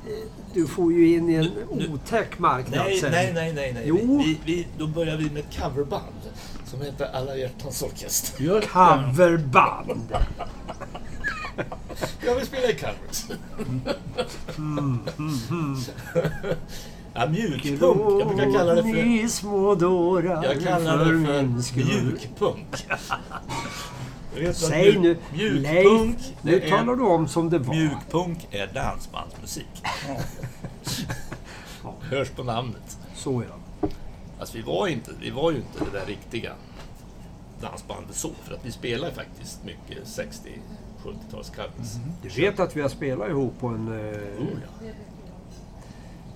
eh, 0.08 0.12
Du 0.54 0.68
får 0.68 0.94
ju 0.94 1.16
in 1.16 1.30
i 1.30 1.34
en 1.34 1.42
Nu- 1.44 1.66
nu- 1.76 1.90
otäck 1.94 2.40
marknad 2.40 2.86
Nej, 2.86 3.00
sen. 3.00 3.12
nej, 3.12 3.32
nej, 3.34 3.54
nej. 3.54 3.74
nej. 3.74 3.84
Jo. 3.86 4.24
Vi, 4.26 4.38
vi, 4.46 4.68
då 4.78 4.88
börjar 4.88 5.18
vi 5.18 5.30
med 5.30 5.38
ett 5.38 5.58
coverband 5.62 6.04
som 6.66 6.82
heter 6.82 7.08
Alla 7.14 7.36
hjärtans 7.38 7.82
orkester. 7.82 8.44
Just. 8.44 8.68
Coverband. 8.70 10.16
Jag 12.26 12.36
vill 12.36 12.46
spela 12.46 12.68
i 12.68 12.74
covers. 12.76 13.26
ja, 17.14 17.26
mjukpunk. 17.30 17.82
Jag 18.22 18.28
brukar 18.28 18.54
kalla 18.58 18.76
det 18.76 18.82
för... 18.84 18.90
Ni 18.90 19.30
små 19.30 19.76
dårar 19.76 20.44
Jag 20.44 20.64
kallar 20.64 20.98
det 20.98 21.26
för 21.26 21.76
mjukpunk. 21.78 22.88
Säg 24.54 25.00
nu, 25.00 25.18
Mjukpunk, 25.34 26.18
det 26.42 26.52
nu 26.52 26.62
är- 26.62 26.70
talar 26.70 26.96
du 26.96 27.04
om 27.04 27.28
som 27.28 27.50
det 27.50 27.60
var. 27.60 27.74
Mjukpunk 27.76 28.48
är 28.52 28.68
dansbandsmusik. 28.68 29.66
Hörs 32.02 32.30
på 32.30 32.44
namnet. 32.44 32.98
Så 33.16 33.44
ja. 33.50 33.88
Alltså 34.40 34.58
vi 34.58 34.64
var, 34.64 34.88
inte, 34.88 35.12
vi 35.22 35.30
var 35.30 35.52
ju 35.52 35.58
inte 35.58 35.86
det 35.92 36.00
där 36.00 36.06
riktiga 36.06 36.54
dansbandet 37.62 38.16
så. 38.16 38.30
För 38.44 38.54
att 38.54 38.66
vi 38.66 38.72
spelar 38.72 39.08
ju 39.08 39.14
faktiskt 39.14 39.60
mycket 39.66 40.08
60 40.08 40.50
70-talscovers. 41.04 41.98
Du 42.22 42.30
vet 42.30 42.60
att 42.60 42.76
vi 42.76 42.82
har 42.82 42.90
spelat 42.90 43.30
ihop 43.30 43.60
på 43.60 43.68
en, 43.68 43.88
eh, 43.88 44.42
Oh, 44.42 44.48
ja. 44.82 44.88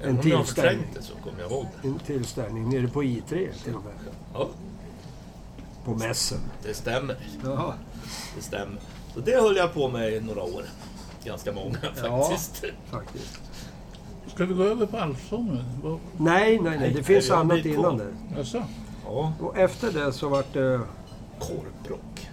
En 0.02 0.18
tillställning. 0.22 0.88
det 0.94 1.02
så 1.02 1.14
kommer 1.16 1.42
jag 1.42 1.52
ihåg 1.52 1.66
det. 1.82 1.88
en 1.88 2.00
tillställning 2.00 2.70
nere 2.70 2.88
på 2.88 3.04
I3 3.04 3.48
till 3.64 3.76
och 3.76 3.84
med. 3.84 3.94
Ja, 4.34 4.50
På 5.86 5.92
mässen. 5.96 6.40
det 6.64 6.74
stämmer. 6.74 7.16
Ja. 7.44 7.74
Det 8.36 8.42
stämmer. 8.42 8.80
Så 9.14 9.20
det 9.20 9.42
höll 9.42 9.56
jag 9.56 9.74
på 9.74 9.88
med 9.90 10.14
i 10.14 10.20
några 10.20 10.44
år. 10.44 10.64
Ganska 11.24 11.52
många 11.54 11.78
Ja. 12.04 12.24
faktiskt. 12.24 12.64
Faktiskt. 12.92 13.40
Ska 14.28 14.46
vi 14.46 14.54
gå 14.54 14.64
över 14.64 14.86
på 14.86 14.98
allsången? 14.98 15.64
Vad- 15.84 16.00
Nej, 16.18 16.60
nej, 16.60 16.78
nej. 16.80 16.90
Det 16.90 16.94
Nej, 16.96 17.04
finns 17.04 17.32
annat 17.32 17.66
innan 17.66 17.98
det. 17.98 18.08
Jaså? 18.38 18.64
Ja, 19.06 19.34
Och 19.40 19.58
efter 19.58 19.92
det 19.92 20.14
så 20.14 20.30
vart 20.30 20.54
det... 20.54 20.80
korvbrock. 21.40 22.30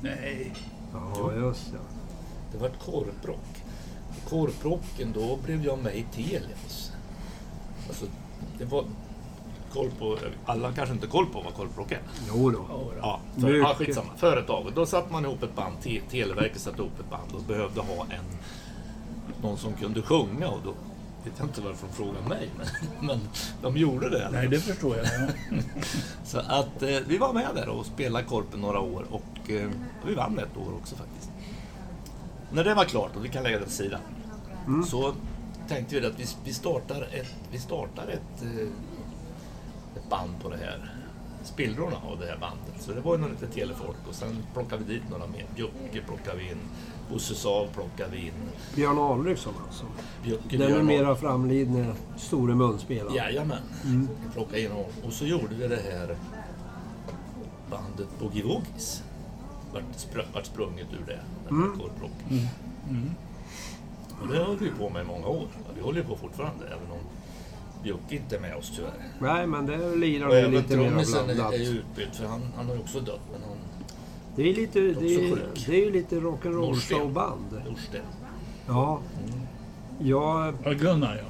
Nej. 0.00 0.52
Ja, 0.92 1.32
just 1.34 1.72
det. 1.72 1.78
Det 2.52 2.58
var 2.58 2.66
ett 2.68 2.78
korvbrock. 2.84 3.62
Korvbrocken, 4.28 5.12
då 5.12 5.38
blev 5.44 5.64
jag 5.64 5.78
med 5.78 5.94
i 5.96 6.06
Telias. 6.14 6.92
Alltså, 7.88 8.04
det 8.58 8.64
var 8.64 8.84
koll 9.72 9.90
på... 9.98 10.18
Alla 10.46 10.72
kanske 10.72 10.94
inte 10.94 11.06
har 11.06 11.10
koll 11.10 11.26
på 11.26 11.40
vad 11.40 11.54
korvbrock 11.54 11.92
är. 11.92 12.00
Jo 12.28 12.50
då. 12.50 12.90
Ja, 13.00 13.20
för, 13.34 13.40
Mycket. 13.40 13.58
ja, 13.58 13.74
skitsamma. 13.74 14.08
Företaget. 14.16 14.74
Då 14.74 14.86
satte 14.86 15.12
man 15.12 15.24
ihop 15.24 15.42
ett 15.42 15.56
band. 15.56 15.80
Te, 15.82 16.00
Televerket 16.10 16.60
satte 16.60 16.78
ihop 16.78 17.00
ett 17.00 17.10
band 17.10 17.32
och 17.34 17.42
behövde 17.42 17.80
ha 17.80 18.04
en, 18.04 18.24
någon 19.42 19.56
som 19.58 19.72
kunde 19.72 20.02
sjunga. 20.02 20.48
Och 20.48 20.60
då 20.64 20.74
vet 21.24 21.32
jag 21.38 21.46
inte 21.46 21.60
varför 21.60 21.86
de 21.86 21.92
frågade 21.92 22.28
mig, 22.28 22.50
men, 22.56 22.66
men 23.06 23.20
de 23.62 23.76
gjorde 23.76 24.10
det. 24.10 24.28
Nej, 24.32 24.48
det 24.48 24.58
förstår 24.60 24.96
jag. 24.96 25.06
Ja. 25.06 25.56
Så 26.24 26.38
att 26.38 26.82
eh, 26.82 26.98
vi 27.06 27.18
var 27.18 27.32
med 27.32 27.48
där 27.54 27.68
och 27.68 27.86
spelade 27.86 28.24
Korpen 28.24 28.60
några 28.60 28.80
år 28.80 29.04
och 29.10 29.50
eh, 29.50 29.70
vi 30.06 30.14
vann 30.14 30.38
ett 30.38 30.56
år 30.56 30.74
också 30.80 30.96
faktiskt. 30.96 31.30
När 32.52 32.64
det 32.64 32.74
var 32.74 32.84
klart 32.84 33.16
och 33.16 33.24
vi 33.24 33.28
kan 33.28 33.42
lägga 33.42 33.58
det 33.58 33.64
åt 33.64 33.70
sidan 33.70 34.00
så 34.86 35.14
tänkte 35.68 36.00
vi 36.00 36.06
att 36.06 36.20
vi, 36.20 36.26
vi 36.44 36.52
startar 36.52 37.02
ett, 37.12 37.34
vi 37.50 37.58
startar 37.58 38.08
ett, 38.08 38.42
eh, 38.42 38.68
ett 39.96 40.10
band 40.10 40.40
på 40.42 40.48
det 40.48 40.56
här. 40.56 40.94
Spillrorna 41.44 41.96
av 42.10 42.18
det 42.20 42.26
här 42.26 42.38
bandet. 42.38 42.82
Så 42.82 42.92
det 42.92 43.00
var 43.00 43.14
ju 43.14 43.20
några 43.20 43.32
lite 43.32 43.46
telefolk 43.46 43.96
och 44.08 44.14
sen 44.14 44.36
plockade 44.52 44.84
vi 44.84 44.94
dit 44.94 45.02
några 45.10 45.26
mer. 45.26 45.46
Bjucke 45.56 46.06
plockade 46.06 46.38
vi 46.38 46.50
in. 46.50 46.58
Bosse 47.10 47.34
Sav 47.34 47.66
plockade 47.74 48.10
vi 48.16 48.26
in. 48.26 48.32
Björn 48.74 48.98
Alriksson 48.98 49.54
alltså. 49.66 49.84
Bjucke 50.24 50.56
Den 50.56 50.70
numera 50.72 51.16
framlidne 51.16 51.94
store 52.16 52.54
munspelaren. 52.54 53.14
Jajamän. 53.14 53.62
Vi 53.84 54.06
plockade 54.34 54.60
in 54.60 54.70
honom. 54.70 54.90
Och 55.06 55.12
så 55.12 55.24
gjorde 55.26 55.54
vi 55.54 55.68
det 55.68 55.82
här 55.92 56.16
bandet 57.70 58.08
Boogie 58.20 58.44
Woogies. 58.44 59.02
Vart, 59.72 60.34
vart 60.34 60.46
sprunget 60.46 60.86
ur 60.92 61.06
det. 61.06 61.20
Den 61.48 61.62
här 61.62 61.68
korvbrocken. 61.68 62.48
Och 64.22 64.28
det 64.28 64.36
höll 64.36 64.56
vi 64.56 64.70
på 64.70 64.90
med 64.90 65.02
i 65.02 65.06
många 65.06 65.26
år. 65.26 65.48
Vi 65.74 65.80
håller 65.80 65.98
ju 65.98 66.06
på 66.06 66.16
fortfarande, 66.16 66.66
även 66.66 66.90
om 66.90 66.98
Bjucke 67.82 68.14
inte 68.16 68.40
med 68.40 68.56
oss 68.56 68.72
tyvärr. 68.76 68.92
Nej, 69.18 69.46
men 69.46 69.66
det 69.66 69.96
lirar 69.96 70.26
Och 70.26 70.32
vi 70.34 70.38
även 70.38 70.50
lite 70.50 70.76
mer 70.76 70.84
trummisen 70.88 71.30
är, 71.30 71.34
blandat. 71.34 71.54
är 71.54 71.58
ju 71.58 71.68
utbytt, 71.78 72.16
för 72.16 72.26
han, 72.26 72.40
han 72.56 72.66
har 72.66 72.74
ju 72.74 72.80
också 72.80 73.00
dött. 73.00 73.20
Men 73.32 73.40
han, 73.48 73.56
Det 74.36 74.50
är 74.50 74.54
lite, 74.54 74.80
det 74.80 74.90
Också 74.96 75.04
är, 75.04 75.30
sjuk. 75.30 75.66
det 75.66 75.72
är 75.80 75.84
ju 75.84 75.90
lite 75.92 76.16
rock'n'roll 76.20 76.74
showband. 76.74 77.62
Norsten. 77.70 78.00
Ja. 78.66 79.00
Jag, 79.98 80.54
Ja, 80.64 80.72
Gunnar 80.72 81.16
ja. 81.16 81.28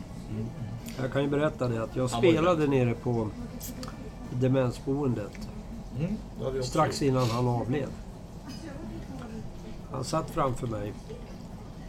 jag 1.03 1.13
kan 1.13 1.23
ju 1.23 1.29
berätta 1.29 1.69
det 1.69 1.83
att 1.83 1.97
jag 1.97 2.09
Han 2.09 2.21
var 2.23 2.29
ju 2.29 2.37
spelade 2.37 2.67
nere 2.67 2.95
på 2.95 3.29
demensboendet 4.31 5.49
Mm, 5.99 6.17
det 6.39 6.45
har 6.45 6.51
vi 6.53 6.59
också 6.61 6.71
strax 6.71 7.03
gjort. 7.03 7.09
innan 7.11 7.27
han 7.31 7.49
avled. 7.49 7.89
Han 9.93 10.05
satt 10.05 10.31
framför 10.31 10.67
mig. 10.67 10.93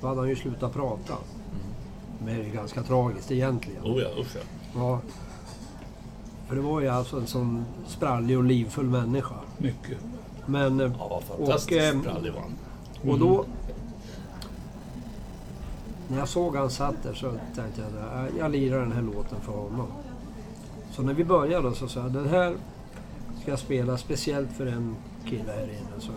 Då 0.01 0.07
hade 0.07 0.19
han 0.19 0.29
ju 0.29 0.35
slutat 0.35 0.73
prata. 0.73 1.13
Men 2.19 2.35
det 2.35 2.45
är 2.45 2.53
ganska 2.53 2.83
tragiskt 2.83 3.31
egentligen. 3.31 3.83
Oh 3.83 4.01
ja, 4.01 4.09
usch 4.21 4.35
ja. 4.35 4.41
Ja. 4.75 4.99
För 6.47 6.55
det 6.55 6.61
var 6.61 6.81
ju 6.81 6.87
alltså 6.87 7.17
en 7.17 7.27
sån 7.27 7.65
sprallig 7.87 8.37
och 8.37 8.43
livfull 8.43 8.85
människa. 8.85 9.35
Mycket. 9.57 9.97
Men... 10.45 10.79
Ja, 10.79 11.07
vad 11.09 11.23
fantastiskt 11.23 11.81
ehm, 11.81 12.01
sprallig 12.01 12.33
var 12.33 12.41
han. 12.41 12.53
Och 13.11 13.19
då... 13.19 13.45
När 16.07 16.19
jag 16.19 16.27
såg 16.27 16.55
han 16.55 16.69
satt 16.69 17.03
där 17.03 17.13
så 17.13 17.31
tänkte 17.55 17.81
jag 17.81 18.25
att 18.25 18.29
jag 18.39 18.51
lirar 18.51 18.79
den 18.79 18.91
här 18.91 19.01
låten 19.01 19.41
för 19.41 19.51
honom. 19.51 19.87
Så 20.91 21.01
när 21.01 21.13
vi 21.13 21.23
började 21.23 21.75
så 21.75 21.87
sa 21.87 21.99
jag 21.99 22.11
den 22.11 22.29
här 22.29 22.55
ska 23.41 23.51
jag 23.51 23.59
spela 23.59 23.97
speciellt 23.97 24.51
för 24.51 24.65
en 24.65 24.95
kille 25.25 25.51
här 25.51 25.63
inne. 25.63 25.99
Så, 26.01 26.11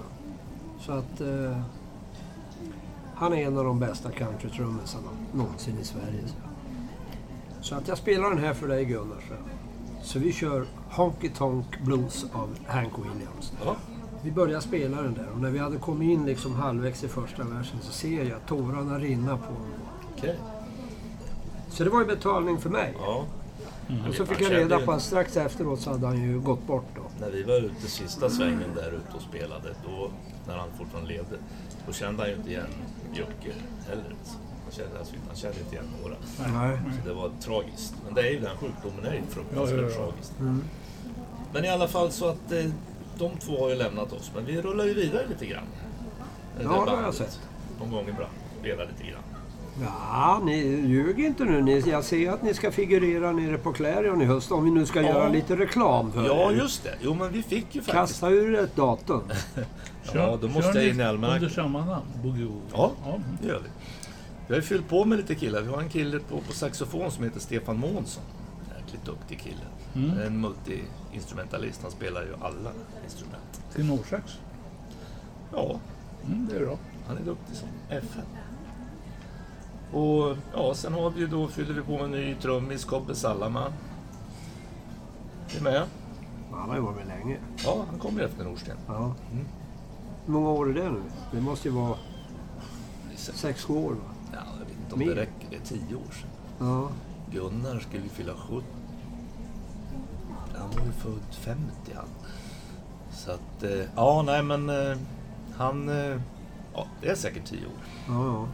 så 0.80 0.92
att 0.92 1.20
eh, 1.20 1.60
han 3.16 3.32
är 3.32 3.46
en 3.46 3.58
av 3.58 3.64
de 3.64 3.78
bästa 3.78 4.10
countrytrummisarna 4.10 5.08
någonsin 5.32 5.78
i 5.80 5.84
Sverige. 5.84 6.22
Så. 6.26 6.34
så 7.60 7.74
att 7.74 7.88
jag 7.88 7.98
spelar 7.98 8.28
den 8.30 8.38
här 8.38 8.54
för 8.54 8.68
dig 8.68 8.84
Gunnar. 8.84 9.20
Så, 9.28 9.34
så 10.08 10.18
vi 10.18 10.32
kör 10.32 10.66
Honky 10.90 11.28
Tonk 11.28 11.80
Blues 11.80 12.26
av 12.32 12.56
Hank 12.66 12.92
Williams. 12.98 13.52
Ja. 13.64 13.76
Vi 14.22 14.30
började 14.30 14.60
spela 14.60 15.02
den 15.02 15.14
där 15.14 15.28
och 15.34 15.40
när 15.40 15.50
vi 15.50 15.58
hade 15.58 15.76
kommit 15.76 16.10
in 16.10 16.26
liksom 16.26 16.54
halvvägs 16.54 17.04
i 17.04 17.08
första 17.08 17.44
versen 17.44 17.78
så 17.80 17.92
ser 17.92 18.24
jag 18.24 18.46
tårarna 18.46 18.98
rinna 18.98 19.36
på 19.36 19.44
honom. 19.52 19.80
Okej. 20.16 20.38
Så 21.68 21.84
det 21.84 21.90
var 21.90 22.00
ju 22.00 22.06
betalning 22.06 22.58
för 22.58 22.70
mig. 22.70 22.94
Ja. 22.98 23.24
Och 24.08 24.14
så 24.14 24.26
fick 24.26 24.42
Han 24.42 24.52
jag 24.52 24.60
reda 24.60 24.80
på 24.80 24.92
att 24.92 25.02
strax 25.02 25.36
efteråt 25.36 25.80
så 25.80 25.90
hade 25.90 26.06
han 26.06 26.22
ju 26.22 26.40
gått 26.40 26.66
bort 26.66 26.86
då. 26.94 27.02
När 27.20 27.30
vi 27.30 27.42
var 27.42 27.56
ute 27.56 27.86
sista 27.86 28.30
svängen 28.30 28.74
där 28.74 28.92
ute 28.92 29.16
och 29.16 29.22
spelade, 29.22 29.74
då, 29.84 30.10
när 30.46 30.56
han 30.56 30.68
fortfarande 30.78 31.10
levde, 31.10 31.36
då 31.86 31.92
kände 31.92 32.22
han 32.22 32.30
ju 32.30 32.36
inte 32.36 32.50
igen 32.50 32.66
Jocke 33.18 33.52
heller. 33.88 34.04
Så 34.24 34.32
Han 34.64 34.72
kände, 34.72 34.98
alltså, 34.98 35.14
han 35.28 35.36
kände 35.36 35.58
inte 35.60 35.74
igen 35.74 35.88
några. 36.02 36.16
Nej. 36.58 36.78
Så 37.02 37.08
det 37.08 37.14
var 37.14 37.30
tragiskt. 37.40 37.94
Men 38.04 38.14
det 38.14 38.20
är 38.20 38.30
ju 38.30 38.40
den 38.40 38.56
sjukdomen, 38.56 39.02
det 39.02 39.08
är 39.08 39.14
ju 39.14 39.22
fruktansvärt 39.30 39.78
Ja, 39.78 39.82
ja, 39.82 39.88
ja. 39.90 39.96
tragiskt. 39.96 40.32
Mm. 40.40 40.62
Men 41.52 41.64
i 41.64 41.68
alla 41.68 41.88
fall 41.88 42.10
så 42.12 42.28
att 42.28 42.52
eh, 42.52 42.64
de 43.18 43.30
två 43.38 43.60
har 43.62 43.68
ju 43.68 43.74
lämnat 43.74 44.12
oss, 44.12 44.30
men 44.34 44.44
vi 44.46 44.62
rullar 44.62 44.84
ju 44.84 44.94
vidare 44.94 45.26
lite 45.28 45.46
grann. 45.46 45.64
Det 46.58 46.62
Ja, 46.62 46.84
det 46.84 46.90
har 46.90 47.02
jag 47.02 47.14
sett. 47.14 47.40
Någon 47.80 47.90
gång 47.90 48.02
ibland. 48.08 48.32
Spelar 48.60 48.86
lite 48.86 49.10
grann. 49.10 49.22
Ja, 49.82 50.40
ni 50.44 50.56
ljug 50.86 51.20
inte 51.20 51.44
nu. 51.44 51.62
Ni, 51.62 51.78
jag 51.80 52.04
ser 52.04 52.30
att 52.30 52.42
ni 52.42 52.54
ska 52.54 52.70
figurera 52.70 53.32
nere 53.32 53.58
på 53.58 53.72
Clarion 53.72 54.22
i 54.22 54.24
höst 54.24 54.52
om 54.52 54.64
vi 54.64 54.70
nu 54.70 54.86
ska 54.86 55.02
göra 55.02 55.28
lite 55.28 55.56
reklam 55.56 56.12
för 56.12 56.26
Ja, 56.26 56.50
er. 56.52 56.54
just 56.56 56.82
det. 56.84 56.94
Jo, 57.00 57.14
men 57.14 57.32
vi 57.32 57.42
fick 57.42 57.74
ju 57.74 57.80
faktiskt... 57.82 57.92
Kasta 57.92 58.28
ur 58.30 58.54
ett 58.58 58.76
datum. 58.76 59.22
Ja, 60.14 60.38
då 60.40 60.48
måste 60.48 60.72
kör 60.72 60.80
jag 60.80 60.88
in 60.90 61.00
i 61.00 61.02
almanackan. 61.02 61.42
Under 61.42 61.54
samma 61.54 61.84
namn? 61.84 62.06
Boogie? 62.22 62.48
Ja. 62.72 62.92
Det 63.42 63.48
gör 63.48 63.60
vi. 63.64 63.68
Vi 64.48 64.54
har 64.54 64.60
ju 64.60 64.62
fyllt 64.66 64.88
på 64.88 65.04
med 65.04 65.18
lite 65.18 65.34
killar. 65.34 65.60
Vi 65.62 65.68
har 65.68 65.78
en 65.82 65.88
kille 65.88 66.18
på, 66.18 66.40
på 66.40 66.52
saxofon 66.52 67.10
som 67.10 67.24
heter 67.24 67.40
Stefan 67.40 67.76
Månsson. 67.78 68.22
Jäkligt 68.80 69.04
duktig 69.04 69.40
kille. 69.40 69.64
Mm. 69.94 70.18
En 70.26 70.46
multi-instrumentalist. 70.46 71.82
Han 71.82 71.90
spelar 71.90 72.22
ju 72.22 72.34
alla 72.40 72.70
instrument. 73.04 73.60
Tenorsax? 73.74 74.38
Ja, 75.52 75.80
Mm, 76.26 76.48
det 76.50 76.56
är 76.56 76.60
bra. 76.66 76.76
han 77.08 77.16
är 77.16 77.22
duktig 77.22 77.56
som 77.56 77.68
FN. 77.90 78.22
Och 79.92 80.36
ja, 80.54 80.74
sen 80.74 80.92
har 80.94 81.10
vi 81.10 81.20
ju 81.20 81.26
då, 81.26 81.48
fyller 81.48 81.74
vi 81.74 81.80
på 81.82 81.92
med 81.92 82.04
en 82.04 82.10
ny 82.10 82.34
trummis, 82.34 82.84
Kobbe 82.84 83.14
Sallama. 83.14 83.72
Är 85.58 85.62
med. 85.62 85.82
Han 86.52 86.68
har 86.68 86.76
ju 86.76 86.82
varit 86.82 86.96
med 86.96 87.06
länge. 87.06 87.36
Ja, 87.64 87.84
han 87.90 87.98
kommer 87.98 88.22
efter 88.22 88.44
Norsten. 88.44 88.76
Ja. 88.86 89.14
Mm. 89.32 89.44
Hur 90.26 90.32
många 90.32 90.48
år 90.50 90.70
är 90.70 90.74
det 90.74 90.90
nu? 90.90 91.02
Det 91.32 91.40
måste 91.40 91.68
ju 91.68 91.74
vara 91.74 91.88
Det 93.08 93.14
är 93.14 93.18
säkert- 93.18 93.40
sex 93.40 93.70
år 93.70 93.92
va? 93.92 94.14
Ja, 94.32 94.38
jag 94.58 94.66
vet 94.66 94.76
inte 94.78 94.92
om 94.94 94.98
Mer. 94.98 95.06
det 95.06 95.14
räcker. 95.14 95.46
Det 95.50 95.56
är 95.56 95.60
tio 95.60 95.94
år 95.96 96.12
sedan. 96.12 96.30
Ja. 96.58 96.90
Gunnar 97.32 97.78
skulle 97.80 98.02
ju 98.02 98.08
fylla 98.08 98.32
70. 98.34 98.64
Han 100.58 100.70
var 100.70 100.86
ju 100.86 100.92
född 100.92 101.34
50 101.34 101.92
han. 101.94 102.08
Så 103.12 103.30
att, 103.30 103.62
eh, 103.62 103.84
ja 103.96 104.22
nej 104.26 104.42
men 104.42 104.68
eh, 104.70 104.96
han, 105.56 105.88
eh, 105.88 106.20
ja 106.74 106.86
det 107.02 107.08
är 107.08 107.14
säkert 107.14 107.44
10 107.46 107.66
år. 107.66 107.72
Ja, 108.08 108.26
ja. 108.26 108.48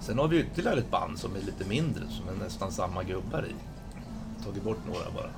Sen 0.00 0.18
har 0.18 0.28
vi 0.28 0.40
ytterligare 0.40 0.78
ett 0.78 0.90
band 0.90 1.18
som 1.18 1.36
är 1.36 1.40
lite 1.40 1.64
mindre, 1.68 2.02
som 2.08 2.28
är 2.28 2.44
nästan 2.44 2.72
samma 2.72 3.02
gubbar 3.02 3.46
i. 3.46 3.54
Tagit 4.44 4.62
bort 4.64 4.78
några 4.86 5.10
bara. 5.14 5.30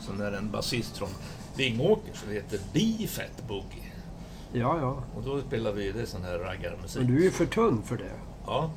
Sen 0.00 0.20
är 0.20 0.30
det 0.30 0.38
en 0.38 0.50
basist 0.50 0.96
från 0.96 1.08
Vingåker 1.56 2.14
som 2.14 2.32
heter 2.32 2.60
B-Fat 2.72 3.48
Boogie. 3.48 3.92
Ja, 4.56 4.78
ja. 4.80 5.02
Och 5.16 5.22
då 5.22 5.40
spelar 5.40 5.72
vi, 5.72 5.92
det 5.92 6.00
är 6.00 6.06
sån 6.06 6.22
här 6.22 6.38
raggarmusik. 6.38 7.02
Men 7.02 7.06
du 7.14 7.18
är 7.18 7.22
ju 7.24 7.30
för 7.30 7.46
tunn 7.46 7.82
för 7.82 7.96
det. 7.96 8.10
Ja. 8.46 8.70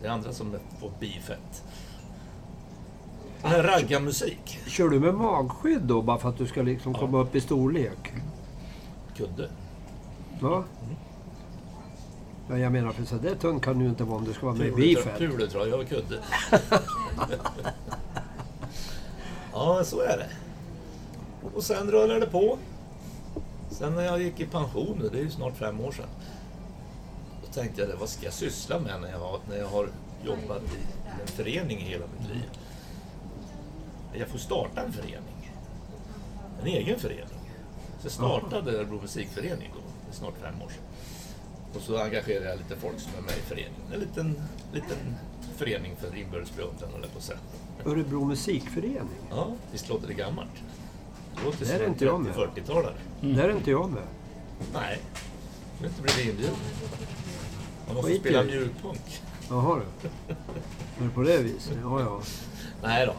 Det 0.00 0.06
är 0.06 0.10
andra 0.10 0.32
som 0.32 0.56
på 0.80 0.90
B-Fat. 1.00 1.62
Det 3.42 3.48
här 3.48 3.62
raggarmusik. 3.62 4.58
Kör 4.66 4.88
du 4.88 5.00
med 5.00 5.14
magskydd 5.14 5.82
då, 5.82 6.02
bara 6.02 6.18
för 6.18 6.28
att 6.28 6.38
du 6.38 6.46
ska 6.46 6.62
liksom 6.62 6.92
Ja. 6.92 6.98
komma 6.98 7.18
upp 7.18 7.34
i 7.34 7.40
storlek? 7.40 8.12
Kudde. 9.16 9.48
Ja. 10.40 10.64
Ja, 12.50 12.58
jag 12.58 12.72
menar, 12.72 12.92
för 12.92 13.04
så 13.04 13.14
där 13.16 13.34
tunn 13.34 13.60
kan 13.60 13.78
du 13.78 13.84
ju 13.84 13.90
inte 13.90 14.04
vara 14.04 14.16
om 14.16 14.24
du 14.24 14.32
ska 14.32 14.46
vara 14.46 14.56
med 14.56 14.66
i 14.66 14.70
beefet. 14.70 15.18
tur 15.18 15.38
det 15.38 15.46
tror 15.48 15.68
jag, 15.68 15.76
har 15.76 15.84
kudde. 15.84 16.18
ja, 19.52 19.84
så 19.84 20.00
är 20.00 20.16
det. 20.16 20.28
Och 21.54 21.62
sen 21.64 21.90
rullar 21.90 22.20
det 22.20 22.26
på. 22.26 22.58
Sen 23.78 23.94
när 23.94 24.02
jag 24.02 24.22
gick 24.22 24.40
i 24.40 24.46
pension, 24.46 25.08
det 25.12 25.18
är 25.18 25.22
ju 25.22 25.30
snart 25.30 25.56
fem 25.56 25.80
år 25.80 25.92
sedan. 25.92 26.08
Då 27.46 27.52
tänkte 27.52 27.82
jag, 27.82 27.96
vad 27.96 28.08
ska 28.08 28.24
jag 28.24 28.34
syssla 28.34 28.78
med 28.78 29.00
när 29.00 29.10
jag 29.10 29.18
har, 29.18 29.38
när 29.48 29.56
jag 29.56 29.68
har 29.68 29.88
jobbat 30.24 30.62
i 30.62 31.20
en 31.22 31.26
förening 31.26 31.78
i 31.78 31.82
hela 31.82 32.04
mitt 32.18 32.28
liv? 32.28 32.50
Jag 34.12 34.28
får 34.28 34.38
starta 34.38 34.80
en 34.82 34.92
förening. 34.92 35.52
En 36.60 36.66
egen 36.66 36.98
förening. 36.98 37.38
Så 38.00 38.06
jag 38.06 38.12
startade 38.12 38.78
Örebro 38.78 39.00
musikförening 39.00 39.70
då, 39.74 39.80
det 40.04 40.12
är 40.12 40.18
snart 40.18 40.34
fem 40.42 40.62
år 40.62 40.68
sedan. 40.68 40.84
Och 41.74 41.80
så 41.80 41.98
engagerar 41.98 42.44
jag 42.44 42.58
lite 42.58 42.76
folk 42.76 43.00
som 43.00 43.12
är 43.18 43.22
med 43.22 43.38
i 43.38 43.40
föreningen. 43.40 43.92
En 43.92 44.00
liten, 44.00 44.42
liten 44.72 45.16
förening 45.56 45.96
för 45.96 46.16
inbördes 46.16 46.56
beundran, 46.56 46.90
höll 46.92 47.02
jag 47.02 47.12
på 47.12 47.18
att 47.18 47.24
säga. 47.24 47.38
Örebro 47.84 48.24
musikförening. 48.24 49.18
Ja, 49.30 49.48
visst 49.72 49.88
låter 49.88 50.06
det 50.06 50.14
gammalt? 50.14 50.62
Det 51.40 51.44
låter 51.44 52.08
som 52.08 52.22
med. 52.22 52.34
30-40-talare. 52.34 52.94
Där 53.20 53.48
är 53.48 53.52
inte 53.52 53.70
jag 53.70 53.90
med. 53.90 54.02
Nej, 54.74 54.98
du 55.78 55.84
har 55.84 55.88
inte 55.90 56.02
blivit 56.02 56.26
inbjuden. 56.26 56.54
Man 57.86 57.96
måste 57.96 58.10
Skit 58.10 58.20
spela 58.20 58.38
det. 58.38 58.44
mjukpunk. 58.44 59.22
Jaha 59.50 59.76
du. 59.78 60.04
Är 61.04 61.08
det 61.08 61.14
på 61.14 61.22
det 61.22 61.38
viset? 61.38 61.78
Ja, 61.82 62.00
ja. 62.00 62.20
Nej 62.82 63.06
då. 63.06 63.12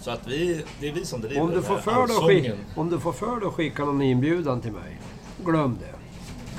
Så 0.00 0.10
att 0.10 0.26
vi, 0.26 0.64
det 0.80 0.88
är 0.88 0.92
vi 0.92 1.04
som 1.06 1.20
driver 1.20 1.40
Om 1.40 1.48
du, 1.48 1.54
den 1.54 1.62
får 1.62 1.74
här 1.74 1.80
för 1.82 1.92
dig 2.06 2.16
att 2.16 2.24
skicka, 2.26 2.50
allsången. 2.52 2.66
om 2.76 2.90
du 2.90 3.00
får 3.00 3.12
för 3.12 3.40
dig 3.40 3.48
att 3.48 3.54
skicka 3.54 3.84
någon 3.84 4.02
inbjudan 4.02 4.60
till 4.60 4.72
mig, 4.72 5.00
glöm 5.44 5.78
det. 5.80 5.94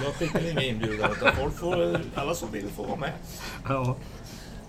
Jag 0.04 0.14
skickar 0.14 0.52
inga 0.52 0.62
inbjudan 0.64 1.12
utan 1.12 1.36
folk 1.36 1.54
får, 1.58 2.00
alla 2.16 2.36
som 2.36 2.52
vill 2.52 2.68
får 2.70 2.88
vara 2.88 2.96
med. 3.00 3.12
Ja. 3.68 3.96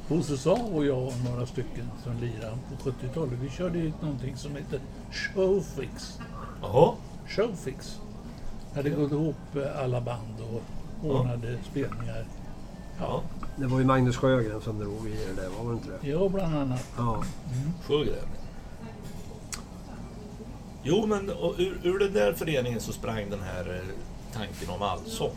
Bosse 0.08 0.36
Sa 0.38 0.52
och 0.52 0.86
jag 0.86 1.02
och 1.02 1.12
några 1.30 1.46
stycken 1.46 1.90
som 2.04 2.12
lirade 2.20 2.58
på 2.82 2.90
70-talet, 2.90 3.38
vi 3.42 3.50
körde 3.50 3.78
ju 3.78 3.92
någonting 4.02 4.36
som 4.36 4.56
heter 4.56 4.80
Showfix. 5.10 6.18
Jaha, 6.62 6.94
Showfix. 7.26 8.00
Hade 8.74 8.90
gått 8.90 9.12
ihop 9.12 9.56
eh, 9.56 9.82
alla 9.82 10.00
band 10.00 10.40
och 10.52 10.62
ordnade 11.10 11.58
spelningar. 11.70 12.26
ja. 13.00 13.22
Det 13.56 13.66
var 13.66 13.78
ju 13.78 13.84
Magnus 13.84 14.16
Sjögren 14.16 14.60
som 14.60 14.78
drog 14.78 15.08
i 15.08 15.16
det 15.26 15.42
där, 15.42 15.48
var 15.48 15.70
det 15.70 15.76
inte 15.76 15.88
det? 15.88 16.08
Jag 16.10 16.30
bland 16.30 16.56
annat. 16.56 16.86
Ja. 16.96 17.24
Sjögren. 17.82 18.28
Jo, 20.82 21.06
men 21.06 21.30
och 21.30 21.54
ur, 21.58 21.80
ur 21.82 21.98
den 21.98 22.12
där 22.12 22.32
föreningen 22.32 22.80
så 22.80 22.92
sprang 22.92 23.30
den 23.30 23.40
här 23.42 23.74
eh, 23.74 23.94
tanken 24.32 24.70
om 24.70 24.82
allsång. 24.82 25.30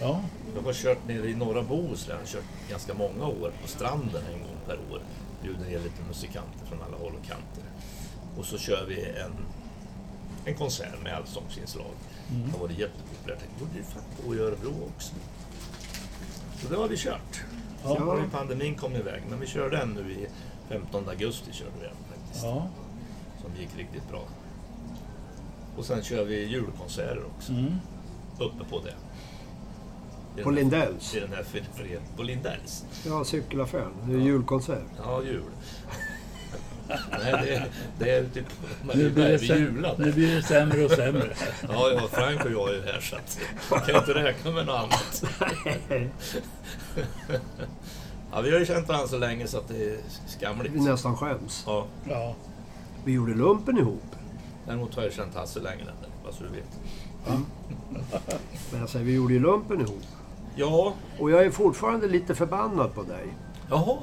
Ja, 0.00 0.20
Jag 0.54 0.62
har 0.62 0.72
kört 0.72 1.08
nere 1.08 1.28
i 1.28 1.34
norra 1.34 1.62
Bohuslän, 1.62 2.26
kört 2.26 2.44
ganska 2.70 2.94
många 2.94 3.26
år 3.26 3.52
på 3.62 3.68
stranden 3.68 4.22
en 4.34 4.38
gång 4.42 4.56
per 4.66 4.78
år. 4.92 5.00
Bjuder 5.42 5.64
ner 5.64 5.78
lite 5.78 6.02
musikanter 6.08 6.66
från 6.66 6.82
alla 6.82 6.96
håll 6.96 7.12
och 7.20 7.26
kanter. 7.26 7.64
Och 8.38 8.44
så 8.44 8.58
kör 8.58 8.86
vi 8.88 9.04
en, 9.04 9.32
en 10.44 10.54
konsert 10.54 11.02
med 11.02 11.14
allsångsinslag. 11.14 11.94
Det 12.46 12.52
har 12.52 12.58
varit 12.58 12.78
jättepopulärt. 12.78 13.38
Det 13.40 13.64
borde 13.64 13.76
ju 13.78 13.82
fan 13.82 14.02
gå 14.26 14.34
i 14.34 14.38
Örebro 14.38 14.74
också. 14.96 15.14
Så 16.62 16.68
det 16.68 16.76
har 16.76 16.88
vi 16.88 16.96
kört. 16.96 17.40
Ja. 17.84 17.94
Sen 17.94 18.02
har 18.02 18.22
pandemin 18.32 18.74
kommit 18.74 18.98
iväg, 18.98 19.22
men 19.30 19.40
vi 19.40 19.46
körde 19.46 19.78
en 19.78 19.88
nu 19.88 20.12
i 20.12 20.26
15 20.68 21.08
augusti 21.08 21.52
körde 21.52 21.70
vi 21.80 21.86
en 21.86 22.18
faktiskt. 22.18 22.44
ja. 22.44 22.68
Som 23.42 23.50
gick 23.60 23.76
riktigt 23.76 24.08
bra. 24.10 24.22
Och 25.76 25.84
sen 25.84 26.02
kör 26.02 26.24
vi 26.24 26.44
julkonserter 26.44 27.24
också. 27.36 27.52
Mm. 27.52 27.74
Uppe 28.38 28.64
på 28.70 28.80
det. 28.80 28.94
På 30.44 30.50
Lindells? 30.50 31.14
I 31.14 31.20
den 31.20 31.32
här 31.32 31.42
för- 31.42 31.64
föreningen. 31.74 32.02
På 32.16 32.22
Lindells? 32.22 32.84
Ja, 33.06 33.24
cykelaffären. 33.24 33.92
Det 34.08 34.14
är 34.14 34.18
julkonsert. 34.20 34.82
Ja, 35.04 35.22
jul. 35.22 35.42
Nej, 37.10 37.32
det, 37.42 37.64
det 37.98 38.10
är 38.10 38.24
typ 38.28 38.46
Nu 38.94 39.10
blir, 39.10 39.24
det 39.28 39.36
Vi 39.36 39.48
säm- 39.48 39.56
julade. 39.58 40.04
nu 40.04 40.12
blir 40.12 40.36
det 40.36 40.42
sämre 40.42 40.84
och 40.84 40.90
sämre. 40.90 41.34
Ja, 41.68 41.90
ja, 41.94 42.08
Frank 42.12 42.44
och 42.44 42.50
jag 42.50 42.68
är 42.70 42.74
ju 42.74 42.82
här 42.82 43.00
så 43.00 43.16
att 43.16 43.38
jag 43.70 43.86
kan 43.86 43.96
inte 43.96 44.14
räkna 44.14 44.50
med 44.50 44.66
något 44.66 44.74
annat. 44.76 45.24
Ja, 48.32 48.40
vi 48.40 48.50
har 48.52 48.58
ju 48.58 48.66
känt 48.66 48.88
varandra 48.88 49.08
så 49.08 49.18
länge 49.18 49.46
så 49.46 49.58
att 49.58 49.68
det 49.68 49.84
är 49.84 49.96
skamligt. 50.26 50.74
Vi 50.74 50.80
nästan 50.80 51.16
skäms. 51.16 51.62
Ja, 51.66 51.86
Ja, 52.08 52.34
Vi 53.04 53.12
gjorde 53.12 53.34
lumpen 53.34 53.78
ihop. 53.78 54.02
däremot 54.66 54.94
har 54.94 55.02
jag 55.02 55.12
känt 55.12 55.34
Hasse 55.34 55.60
längre 55.60 55.80
än 55.80 55.86
dig, 55.86 56.10
bara 56.24 56.32
så 56.32 56.42
du 56.44 56.48
vet. 56.50 56.80
Men 58.70 58.80
jag 58.80 58.88
säger, 58.88 59.04
vi 59.04 59.14
gjorde 59.14 59.34
ju 59.34 59.40
lumpen 59.40 59.80
ihop. 59.80 60.02
Ja, 60.58 60.92
Och 61.18 61.30
jag 61.30 61.42
är 61.46 61.50
fortfarande 61.50 62.08
lite 62.08 62.34
förbannad 62.34 62.94
på 62.94 63.02
dig. 63.02 63.26
jaha. 63.70 63.96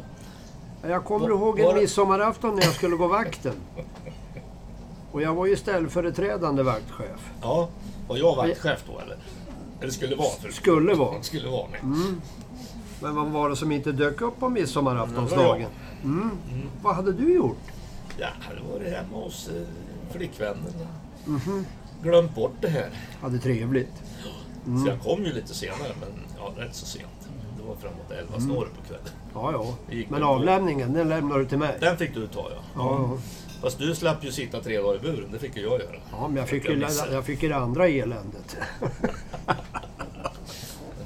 Jag 0.82 1.04
kommer 1.06 1.28
Va- 1.30 1.36
ihåg 1.36 1.60
var 1.60 1.70
en 1.70 1.76
det- 1.76 1.82
midsommarafton 1.82 2.56
när 2.56 2.64
jag 2.64 2.74
skulle 2.74 2.96
gå 2.96 3.08
vakten. 3.08 3.54
Och 5.12 5.22
jag 5.22 5.34
var 5.36 5.46
ju 5.46 5.56
ställföreträdande 5.56 6.64
vaktchef. 6.64 7.32
Ja, 7.42 7.70
var 8.08 8.18
jag 8.18 8.36
vaktchef 8.36 8.84
då 8.88 9.00
eller? 9.00 9.18
Eller 9.82 9.92
skulle 9.92 10.16
vara? 10.16 10.30
För... 10.42 10.50
Skulle 10.52 10.94
vara. 10.94 11.16
Skulle 11.24 11.50
vara, 11.50 11.68
nej. 11.72 11.82
Men 13.02 13.16
vad 13.16 13.28
var 13.32 13.50
det 13.50 13.56
som 13.56 13.72
inte 13.72 13.92
dök 13.92 14.22
upp 14.22 14.40
på 14.40 14.50
midsommaraftonsdagen? 14.50 15.70
Mm. 16.04 16.30
Vad 16.84 16.96
hade 16.96 17.12
du 17.12 17.34
gjort? 17.34 17.58
Ja, 18.18 18.28
det 18.56 18.72
var 18.74 18.80
det 18.80 18.90
hemma 18.90 19.24
hos 19.24 19.48
eh, 19.50 19.62
flickvännen. 20.12 20.74
Mhm. 21.26 21.66
Glömt 22.04 22.36
bort 22.36 22.54
det 22.62 22.68
här. 22.70 22.90
Hade 23.22 23.38
trevligt. 23.40 23.94
Mm. 24.66 24.84
Så 24.86 24.90
jag 24.92 25.02
kom 25.02 25.24
ju 25.26 25.34
lite 25.34 25.54
senare, 25.54 25.92
men 26.00 26.10
ja, 26.58 26.64
rätt 26.64 26.76
så 26.76 26.86
sent. 26.86 27.06
Det 27.58 27.64
var 27.68 27.76
framåt 27.76 28.12
11 28.12 28.40
snåret 28.40 28.72
på 28.74 28.88
kvällen. 28.88 29.06
Ja, 29.34 29.52
ja. 29.90 30.04
Men 30.10 30.24
avlämningen, 30.24 30.94
den 30.94 31.10
lämnar 31.10 31.40
du 31.40 31.46
till 31.46 31.58
mig. 31.58 31.78
Den 31.80 31.98
fick 31.98 32.14
du 32.14 32.28
ta 32.28 32.50
ja. 32.50 32.62
Ja, 32.76 33.08
ja. 33.12 33.18
Fast 33.62 33.80
du 33.80 33.96
slapp 33.96 34.24
ju 34.26 34.32
sitta 34.32 34.62
tre 34.62 34.78
dagar 34.78 34.96
i 34.96 35.00
buren, 35.00 35.30
det 35.32 35.40
fick 35.40 35.56
ju 35.56 35.62
jag 35.64 35.80
göra. 35.80 35.96
ja 36.12 36.28
men 36.28 36.38
jag 36.38 36.50
fick, 36.50 36.70
Jag 36.70 36.92
jag 37.12 37.26
fick 37.26 37.44
ju 37.44 37.50
det 37.50 37.56
andra 37.56 37.88
eländet. 37.88 38.58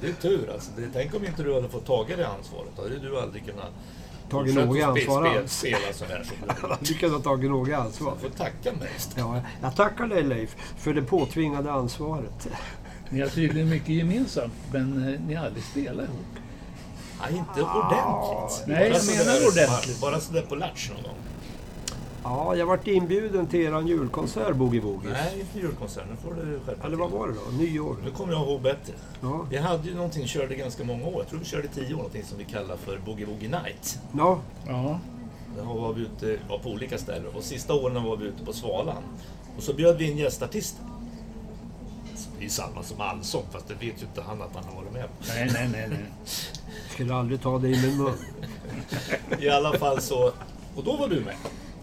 Det 0.02 0.08
är 0.08 0.14
tur 0.14 0.50
alltså. 0.54 0.72
Det, 0.78 0.90
tänk 0.94 1.16
om 1.16 1.26
inte 1.26 1.44
du 1.44 1.54
hade 1.54 1.70
fått 1.70 1.86
taga 1.86 2.16
det 2.18 2.28
ansvaret. 2.28 2.70
Då 2.76 2.82
hade 2.82 3.00
du 3.00 3.20
aldrig 3.20 3.46
kunnat 3.46 3.72
Tagit 4.30 4.56
något 4.56 4.84
ansvar 4.84 5.26
alls. 5.28 5.58
spela 5.58 5.94
så 5.94 6.06
här 6.06 6.24
som. 6.24 6.76
Du 6.82 6.94
kunde 6.94 7.16
ha 7.16 7.24
tagit 7.24 7.50
något 7.50 7.70
ansvar. 7.74 8.14
Du 8.22 8.30
får 8.30 8.38
tacka 8.38 8.74
mig. 8.80 8.90
Ja, 9.16 9.42
jag 9.62 9.76
tackar 9.76 10.08
dig 10.08 10.24
Leif 10.24 10.56
för 10.78 10.94
det 10.94 11.02
påtvingade 11.02 11.72
ansvaret. 11.72 12.48
Ni 13.10 13.22
har 13.22 13.28
tydligen 13.28 13.70
mycket 13.70 13.90
gemensamt, 13.90 14.54
men 14.72 15.08
eh, 15.14 15.20
ni 15.28 15.34
har 15.34 15.46
aldrig 15.46 15.64
spelat 15.64 16.06
ihop. 16.06 16.26
Nej, 17.22 17.38
inte 17.38 17.62
ordentligt. 17.62 18.68
Nej, 18.68 18.92
jag 18.94 19.06
menar 19.28 19.48
ordentligt. 19.48 20.02
Bara 20.02 20.20
sådär 20.20 20.42
på 20.42 20.56
latch 20.56 20.90
någon 20.90 21.04
gång. 21.04 21.16
Ja, 22.24 22.56
jag 22.56 22.66
vart 22.66 22.88
inbjuden 22.88 23.48
till 23.48 23.60
eran 23.60 23.88
julkonsert 23.88 24.56
Boogie 24.56 24.82
Woogies. 24.82 25.12
Nej, 25.14 25.40
inte 25.40 25.60
julkonsert. 25.60 26.04
Nu 26.10 26.16
får 26.16 26.34
du 26.36 26.60
skärpa 26.66 26.88
Eller 26.88 26.98
vad 26.98 27.12
var 27.12 27.28
det 27.28 27.34
då? 27.34 27.58
Nyår? 27.58 27.96
Nu 28.06 28.12
kommer 28.12 28.34
jag 28.34 28.42
ihåg 28.42 28.62
bättre. 28.62 28.94
Ja. 29.22 29.46
Vi 29.50 29.58
hade 29.58 29.88
ju 29.88 29.96
någonting, 29.96 30.28
körde 30.28 30.56
ganska 30.56 30.84
många 30.84 31.06
år. 31.06 31.14
Jag 31.18 31.28
tror 31.28 31.40
vi 31.40 31.46
körde 31.46 31.68
tio 31.68 31.94
år, 31.94 31.98
någonting 31.98 32.24
som 32.24 32.38
vi 32.38 32.46
kallar 32.46 32.78
för 32.78 32.98
Boogie 33.06 33.26
Woogie 33.26 33.50
Night. 33.50 34.00
ja. 34.18 34.40
Ja, 34.68 35.00
Där 35.58 35.64
var 35.64 35.94
vi 35.94 36.02
ute 36.02 36.40
var 36.50 36.58
på 36.60 36.70
olika 36.70 36.98
ställen 36.98 37.34
och 37.36 37.44
sista 37.44 37.74
åren 37.74 38.04
var 38.04 38.18
vi 38.18 38.26
ute 38.26 38.46
på 38.46 38.54
Svalan. 38.54 39.04
Och 39.58 39.64
så 39.64 39.74
bjöd 39.74 39.98
vi 39.98 40.12
in 40.12 40.18
gästartister. 40.18 40.86
Det 42.40 42.46
är 42.46 42.50
samma 42.50 42.84
som 42.84 43.02
allsång, 43.02 43.44
fast 43.52 43.68
det 43.68 43.74
vet 43.74 44.02
ju 44.02 44.06
inte 44.06 44.22
han 44.22 44.42
att 44.42 44.56
han 44.56 44.64
har 44.64 44.76
varit 44.82 44.94
med 44.94 45.04
på. 45.04 45.10
nej, 45.28 45.50
nej, 45.54 45.70
nej. 45.72 45.88
nej. 45.90 46.06
Skulle 46.94 47.16
aldrig 47.16 47.42
ta 47.42 47.60
det 47.60 47.68
i 47.68 47.82
min 47.88 47.98
mun. 47.98 48.14
I 49.40 49.50
alla 49.50 49.74
fall 49.78 50.02
så... 50.02 50.32
Och 50.76 50.84
då 50.84 50.96
var 50.98 51.08
du 51.08 51.20
med. 51.20 51.36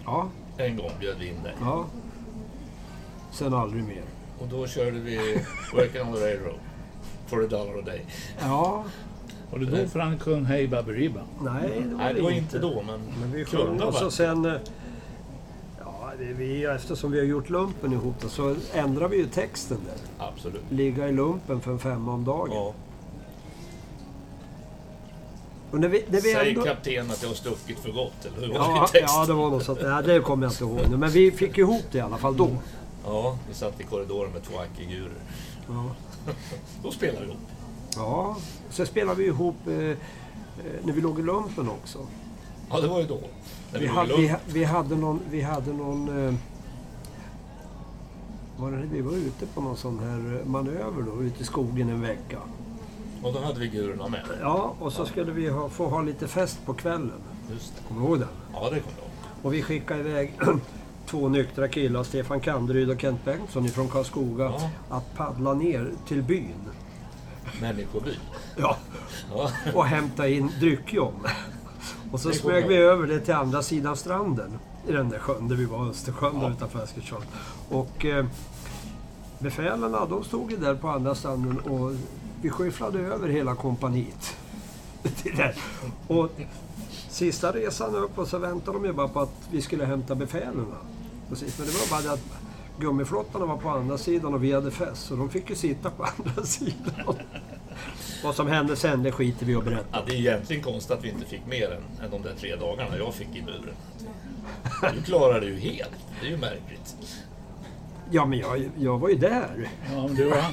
Ja, 0.05 0.29
En 0.57 0.77
gång 0.77 0.91
bjöd 1.01 1.17
vi 1.19 1.29
in 1.29 1.43
dig. 1.43 1.55
ja. 1.61 1.87
Sen 3.33 3.55
aldrig 3.55 3.85
mer. 3.85 4.03
Och 4.39 4.49
då 4.49 4.67
körde 4.67 4.99
vi 5.01 5.41
Working 5.75 6.03
on 6.03 6.15
the 6.15 6.21
Railroad. 6.21 6.59
For 7.27 7.45
a 7.45 7.47
dollar 7.51 7.79
a 7.79 7.83
day. 7.87 8.05
Ja, 8.41 8.85
Och 9.51 9.61
det 9.61 9.67
då 9.67 9.89
Frank 9.89 10.23
sjöng 10.23 10.45
Hej 10.45 10.69
Baberiba? 10.69 11.21
nej 11.41 11.71
det 11.81 11.95
var 11.95 11.99
Nej, 11.99 12.15
det 12.15 12.23
var 12.23 12.31
inte. 12.31 12.57
inte 12.57 12.59
då, 12.59 12.83
men, 12.83 13.01
Men 13.21 13.33
vi 13.33 13.45
kunde 13.45 13.85
och 13.85 13.95
så 13.95 14.11
sen... 14.11 14.59
vi, 16.19 16.65
eftersom 16.65 17.13
vi 17.13 17.19
har 17.19 17.27
gjort 17.27 17.51
lumpen 17.51 17.93
ihop 17.93 18.15
då, 18.21 18.29
så 18.29 18.57
ändrar 18.73 19.09
vi 19.09 19.17
ju 19.17 19.27
texten 19.27 19.79
där. 19.87 20.27
Absolut. 20.27 20.63
Ligga 20.71 21.09
i 21.09 21.13
lumpen 21.13 21.61
för 21.61 21.71
en 21.71 21.79
femma 21.79 22.13
om 22.13 22.25
dagen. 22.25 22.51
Ja. 22.53 22.75
Och 25.71 25.81
när 25.81 25.89
vi, 25.89 26.05
när 26.11 26.21
vi 26.21 26.33
Säg 26.33 26.49
ändå... 26.49 26.63
kapten 26.63 27.11
att 27.11 27.23
jag 27.23 27.29
har 27.29 27.35
stuckit 27.35 27.79
för 27.79 27.93
gott, 27.93 28.25
eller 28.25 28.47
hur 28.47 28.55
var 28.55 28.61
Ja, 28.61 28.89
det 28.93 29.01
ja, 29.01 29.25
det 29.27 29.33
var 29.33 29.51
något 29.51 29.65
sånt. 29.65 29.79
Nej, 29.83 30.03
det 30.03 30.21
kommer 30.21 30.47
jag 30.47 30.53
inte 30.53 30.65
ihåg 30.65 30.91
nu. 30.91 30.97
Men 30.97 31.11
vi 31.11 31.31
fick 31.31 31.59
ihop 31.59 31.83
det 31.91 31.99
i 31.99 32.01
alla 32.01 32.19
fall 32.19 32.37
då. 32.37 32.51
Ja, 33.05 33.39
vi 33.49 33.55
satt 33.55 33.81
i 33.81 33.83
korridoren 33.83 34.33
med 34.33 34.43
två 34.43 34.59
ankigurer. 34.59 35.13
Ja. 35.69 35.91
Då 36.83 36.91
spelade 36.91 37.21
vi 37.21 37.27
ihop. 37.27 37.41
ja. 37.97 38.37
Sen 38.71 38.87
spelade 38.87 39.19
vi 39.19 39.27
ihop 39.27 39.57
eh, 39.67 39.75
eh, 39.75 39.97
när 40.85 40.93
vi 40.93 41.01
låg 41.01 41.19
i 41.19 41.23
lumpen 41.23 41.69
också. 41.69 41.99
Ja, 42.71 42.81
det 42.81 42.89
var 42.89 43.01
ju 43.01 43.07
då. 43.07 43.19
Vi 43.73 43.87
hade, 43.87 44.17
vi, 44.17 44.35
vi 44.47 44.65
hade 44.65 44.97
någon... 44.97 45.21
Vi 45.31 45.41
hade 45.43 45.73
någon 45.73 46.27
eh, 46.29 46.35
var 48.59 48.71
det, 48.71 48.87
vi 48.93 49.01
var 49.01 49.13
ute 49.13 49.47
på 49.47 49.61
någon 49.61 49.77
sån 49.77 49.99
här 49.99 50.45
manöver 50.47 51.03
då, 51.03 51.23
ute 51.23 51.43
i 51.43 51.45
skogen 51.45 51.89
en 51.89 52.01
vecka. 52.01 52.39
Och 53.23 53.33
då 53.33 53.41
hade 53.41 53.61
vi 53.61 53.69
gurorna 53.69 54.09
med. 54.09 54.23
Ja, 54.41 54.75
och 54.81 54.93
så 54.93 55.07
skulle 55.07 55.33
vi 55.33 55.49
ha, 55.49 55.69
få 55.69 55.89
ha 55.89 56.03
lite 56.03 56.29
fest 56.29 56.59
på 56.67 56.75
kvällen. 56.75 57.13
Just 57.51 57.73
det. 57.77 57.83
Kommer 57.89 58.01
du 58.01 58.07
ihåg 58.07 58.19
det? 58.21 58.27
Ja, 58.53 58.61
det 58.61 58.81
kommer 58.81 58.97
jag 58.97 59.05
ihåg. 59.05 59.11
Och 59.43 59.55
vi 59.55 59.63
skickade 59.63 60.01
iväg 60.01 60.33
två 61.07 61.29
nyktra 61.29 61.69
killar, 61.69 62.03
Stefan 62.05 62.41
Kanderyd 62.41 62.91
och 62.91 63.01
Kent 63.01 63.25
Bengtsson 63.25 63.67
ifrån 63.67 63.89
Karlskoga, 63.89 64.45
Ja. 64.45 64.71
att 64.97 65.17
paddla 65.17 65.55
ner 65.55 65.91
till 66.09 66.23
byn. 66.23 66.55
Människoby. 67.61 68.11
Ja. 68.57 68.77
Ja. 69.35 69.51
Och 69.75 69.85
hämta 69.87 70.29
in 70.29 70.51
dryckjom. 70.61 71.15
Och 72.17 72.23
så 72.23 72.33
smög 72.33 72.67
vi 72.69 72.77
över 72.77 73.07
det 73.07 73.21
till 73.21 73.35
andra 73.35 73.63
sidan 73.63 73.97
stranden. 73.97 74.59
I 74.89 74.93
den 74.93 75.09
där 75.09 75.19
sjön 75.19 75.49
där 75.49 75.57
vi 75.57 75.65
var, 75.65 75.87
Östersjön 75.91 76.39
Ja. 76.41 76.51
utanför 76.51 76.85
Eskilstuna. 76.85 77.21
Och 77.69 78.05
eh, 78.05 78.27
befälarna, 79.39 80.07
de 80.07 80.25
stod 80.25 80.51
ju 80.51 80.57
där 80.57 80.75
på 80.75 80.89
andra 80.89 81.15
stranden 81.15 81.59
och 81.59 81.93
vi 82.43 82.51
skyfflade 82.51 82.99
över 82.99 83.29
hela 83.29 83.55
kompaniet. 83.55 84.37
Och 86.09 86.31
sista 87.09 87.53
resan 87.53 87.95
upp 87.95 88.19
och 88.19 88.29
så 88.29 88.39
väntade 88.39 88.79
de 88.79 88.85
ju 88.85 88.93
bara 88.93 89.09
på 89.09 89.21
att 89.21 89.49
vi 89.51 89.63
skulle 89.63 89.85
hämta 89.85 90.15
befälen. 90.15 90.67
Precis, 91.29 91.59
men 91.59 91.67
det 91.67 91.73
var 91.73 91.91
bara 91.91 92.03
det 92.03 92.13
att 92.13 92.39
gummiflottarna 92.81 93.47
var 93.47 93.57
på 93.57 93.69
andra 93.69 93.99
sidan 93.99 94.35
och 94.35 94.45
vi 94.45 94.53
hade 94.53 94.71
fest. 94.71 95.03
Så 95.07 95.17
de 95.17 95.31
fick 95.31 95.51
ju 95.51 95.57
sitta 95.57 95.91
på 95.91 96.05
andra 96.19 96.43
sidan. 96.45 97.15
Vad 98.25 98.35
som 98.35 98.47
hände 98.47 98.77
sen, 98.77 99.03
det 99.03 99.13
skiter 99.13 99.47
vi 99.47 99.53
i 99.53 99.57
att 99.57 99.65
berätta. 99.65 99.87
Ja, 99.93 100.03
det 100.07 100.13
är 100.13 100.17
egentligen 100.17 100.63
konstigt 100.63 100.91
att 100.91 101.05
vi 101.05 101.09
inte 101.09 101.27
fick 101.27 101.47
mer 101.47 101.71
än, 101.71 102.05
än 102.05 102.11
de 102.11 102.23
där 102.23 102.35
tre 102.41 102.57
dagarna 102.57 102.97
jag 102.97 103.15
fick 103.15 103.37
i 103.37 103.43
buren. 103.43 103.75
Du 104.95 105.03
klarade 105.03 105.41
det 105.41 105.47
ju 105.47 105.59
helt. 105.59 105.91
Det 106.21 106.27
är 106.27 106.31
ju 106.31 106.37
märkligt. 106.37 106.97
Ja, 108.11 108.27
men 108.27 108.39
jag, 108.39 108.71
jag 108.79 108.99
var 108.99 109.09
ju 109.09 109.15
där. 109.15 109.69
Ja, 109.93 110.07
men 110.07 110.15
det 110.15 110.25
var. 110.25 110.45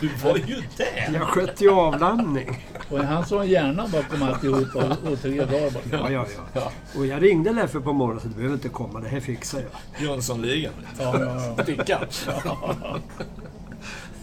Du 0.00 0.08
var 0.22 0.36
ju 0.36 0.62
där! 0.76 1.10
Jag 1.12 1.22
skötte 1.22 1.64
ju 1.64 1.70
avlandning. 1.70 2.66
Och 2.90 2.98
han 2.98 3.26
som 3.26 3.38
har 3.38 3.44
hjärnan 3.44 3.90
bakom 3.90 4.22
alltihop 4.22 4.76
och, 4.76 5.12
och 5.12 5.20
tre 5.22 5.44
dagar 5.44 5.70
bara. 5.70 6.10
Ja, 6.10 6.10
ja, 6.10 6.26
ja. 6.52 6.72
Och 6.96 7.06
jag 7.06 7.22
ringde 7.22 7.52
Leffe 7.52 7.80
på 7.80 7.92
morgonen 7.92 8.20
så 8.20 8.28
du 8.28 8.34
behöver 8.34 8.54
inte 8.54 8.68
komma, 8.68 9.00
det 9.00 9.08
här 9.08 9.20
fixar 9.20 9.60
jag. 9.60 10.06
Jönssonligan. 10.08 10.72
Ja, 10.98 11.20
ja, 11.20 11.54
ja. 11.56 11.62
Stickan. 11.64 12.00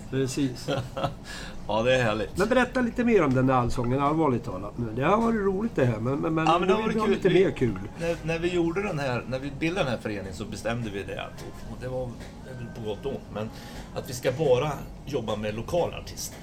Precis. 0.09 0.69
Ja, 1.68 1.82
det 1.84 1.95
är 1.95 2.03
härligt. 2.03 2.38
Men 2.38 2.49
berätta 2.49 2.82
lite 2.82 3.03
mer 3.03 3.24
om 3.24 3.34
den 3.34 3.47
där 3.47 3.53
allsången, 3.53 3.99
allvarligt 4.03 4.43
talat 4.43 4.78
nu. 4.78 4.86
Det 4.95 5.03
har 5.03 5.18
varit 5.18 5.36
roligt 5.41 5.72
det 5.76 5.86
här, 5.86 5.97
men, 5.99 6.20
men, 6.20 6.45
Ja, 6.47 6.59
men 6.59 6.68
det 6.68 6.74
har 6.74 6.82
varit 6.82 7.09
lite 7.09 7.30
Vi- 7.30 7.43
mer 7.45 7.51
kul. 7.51 7.80
När, 7.99 8.15
när 8.24 8.39
vi 8.39 8.53
gjorde 8.53 8.84
den 8.84 8.99
här, 8.99 9.24
när 9.28 9.39
vi 9.39 9.51
bildade 9.59 9.86
den 9.86 9.91
här 9.93 10.01
föreningen 10.01 10.34
så 10.34 10.45
bestämde 10.45 10.89
vi 10.89 11.03
det 11.03 11.22
att, 11.24 11.45
och 11.72 11.78
det 11.82 11.88
var 11.88 12.05
väl 12.05 12.68
på 12.76 12.89
gott 12.89 13.05
och 13.05 13.11
ont, 13.11 13.24
men 13.34 13.49
att 13.95 14.09
vi 14.09 14.13
ska 14.13 14.32
bara 14.32 14.72
jobba 15.05 15.36
med 15.36 15.55
lokala 15.55 15.97
artister. 15.97 16.38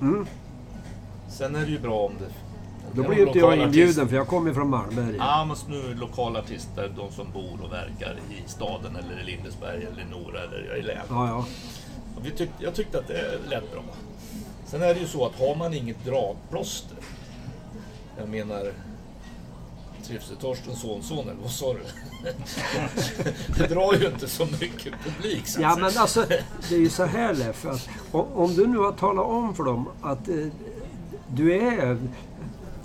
Mm. 0.00 0.26
Sen 1.30 1.56
är 1.56 1.60
det 1.60 1.70
ju 1.70 1.78
bra 1.78 1.98
om 1.98 2.12
det... 2.18 2.24
Då 3.02 3.08
blir 3.08 3.26
inte 3.26 3.38
jag 3.38 3.56
inbjuden 3.56 3.88
artister- 3.90 4.06
för 4.06 4.16
jag 4.16 4.28
kommer 4.28 4.52
från 4.52 4.70
Malmberg. 4.70 5.16
Ja, 5.18 5.44
men 5.48 5.56
nu 5.80 5.90
är 5.90 5.94
lokala 5.94 6.38
artister, 6.38 6.92
de 6.96 7.12
som 7.12 7.26
bor 7.32 7.58
och 7.64 7.72
verkar 7.72 8.16
i 8.30 8.48
staden 8.48 8.96
eller 8.96 9.20
i 9.20 9.24
Lindesberg 9.24 9.76
eller 9.92 10.02
i 10.02 10.04
Nora 10.10 10.40
eller 10.42 10.76
i 10.76 10.82
länet. 10.82 11.04
Ja, 11.08 11.28
ja. 11.28 11.46
Och 12.16 12.26
vi 12.26 12.30
tyck, 12.30 12.50
jag 12.58 12.74
tyckte 12.74 12.98
att 12.98 13.08
det 13.08 13.38
lät 13.50 13.72
bra. 13.72 13.82
Sen 14.72 14.82
är 14.82 14.94
det 14.94 15.00
ju 15.00 15.06
så 15.06 15.26
att 15.26 15.38
har 15.38 15.54
man 15.56 15.74
inget 15.74 16.04
dragplåster, 16.04 16.96
jag 18.18 18.28
menar 18.28 18.72
Trivsel 20.06 20.36
Torsten 20.36 20.76
Sonson 20.76 21.18
eller 21.18 21.40
vad 21.42 21.50
sa 21.50 21.72
du? 21.74 21.80
det 23.58 23.66
drar 23.74 23.94
ju 23.94 24.06
inte 24.06 24.28
så 24.28 24.44
mycket 24.60 24.92
publik. 25.04 25.46
Så 25.46 25.62
Ja 25.62 25.76
men 25.76 25.98
alltså, 25.98 26.26
det 26.68 26.74
är 26.74 26.78
ju 26.78 26.90
så 26.90 27.04
här 27.04 27.34
Leffe, 27.34 27.70
att 27.70 27.88
om, 28.12 28.54
du 28.54 28.66
nu 28.66 28.78
har 28.78 28.92
talat 28.92 29.26
om 29.26 29.54
för 29.54 29.64
dem 29.64 29.88
att 30.02 30.28
eh, 30.28 30.34
du 31.28 31.52
är 31.56 31.98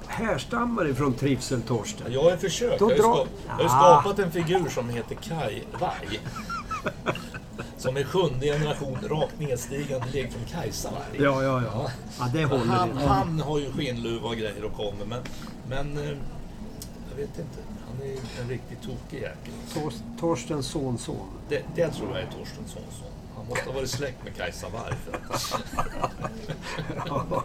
härstammar 0.07 0.87
ifrån 0.89 1.13
Trivsel 1.13 1.61
Torsten. 1.61 2.13
Jag 2.13 2.23
har 2.23 2.37
försökt. 2.37 2.79
Då 2.79 2.85
Jag 2.85 2.89
har, 2.89 2.95
ju 2.95 3.01
drar- 3.01 3.15
skap, 3.15 3.27
jag 3.59 3.69
har 3.69 3.89
Ah. 3.97 4.01
skapat 4.01 4.19
en 4.19 4.31
figur 4.31 4.69
som 4.69 4.89
heter 4.89 5.15
Kai 5.15 5.63
Varg. 5.79 6.19
Som 7.87 7.97
är 7.97 8.03
sjunde 8.03 8.45
generation 8.45 8.97
rakt 9.09 9.39
nedstigande 9.39 10.07
lek 10.13 10.31
från 10.31 10.45
Kajsa. 10.61 10.89
Ja, 11.17 11.43
ja, 11.43 11.61
ja. 11.73 11.91
Ja, 12.19 12.25
det 12.33 12.45
håller 12.45 12.65
Han, 12.65 12.97
han 12.97 13.39
har 13.39 13.59
ju 13.59 13.71
skinnluva 13.71 14.27
och 14.27 14.35
grejer 14.35 14.63
och 14.63 14.73
kommer, 14.73 15.05
men, 15.05 15.21
men 15.69 15.97
eh, 15.97 16.09
jag 17.09 17.17
vet 17.17 17.39
inte. 17.39 17.59
Han 17.87 18.07
är 18.07 18.41
en 18.43 18.49
riktigt 18.49 18.81
tokig 18.81 19.21
jäkel. 19.21 19.53
Tor- 19.73 20.19
Torsten 20.19 20.63
Sonson. 20.63 21.15
Det, 21.49 21.61
det 21.75 21.89
tror 21.89 22.09
jag 22.09 22.19
är 22.19 22.25
Torsten 22.25 22.63
Sonsson. 22.65 23.07
Han 23.37 23.45
måste 23.47 23.65
ha 23.69 23.73
varit 23.73 23.89
släkt 23.89 24.23
med 24.23 24.35
Kajsa 24.35 24.67
Warg. 24.69 24.95
Ja. 27.05 27.43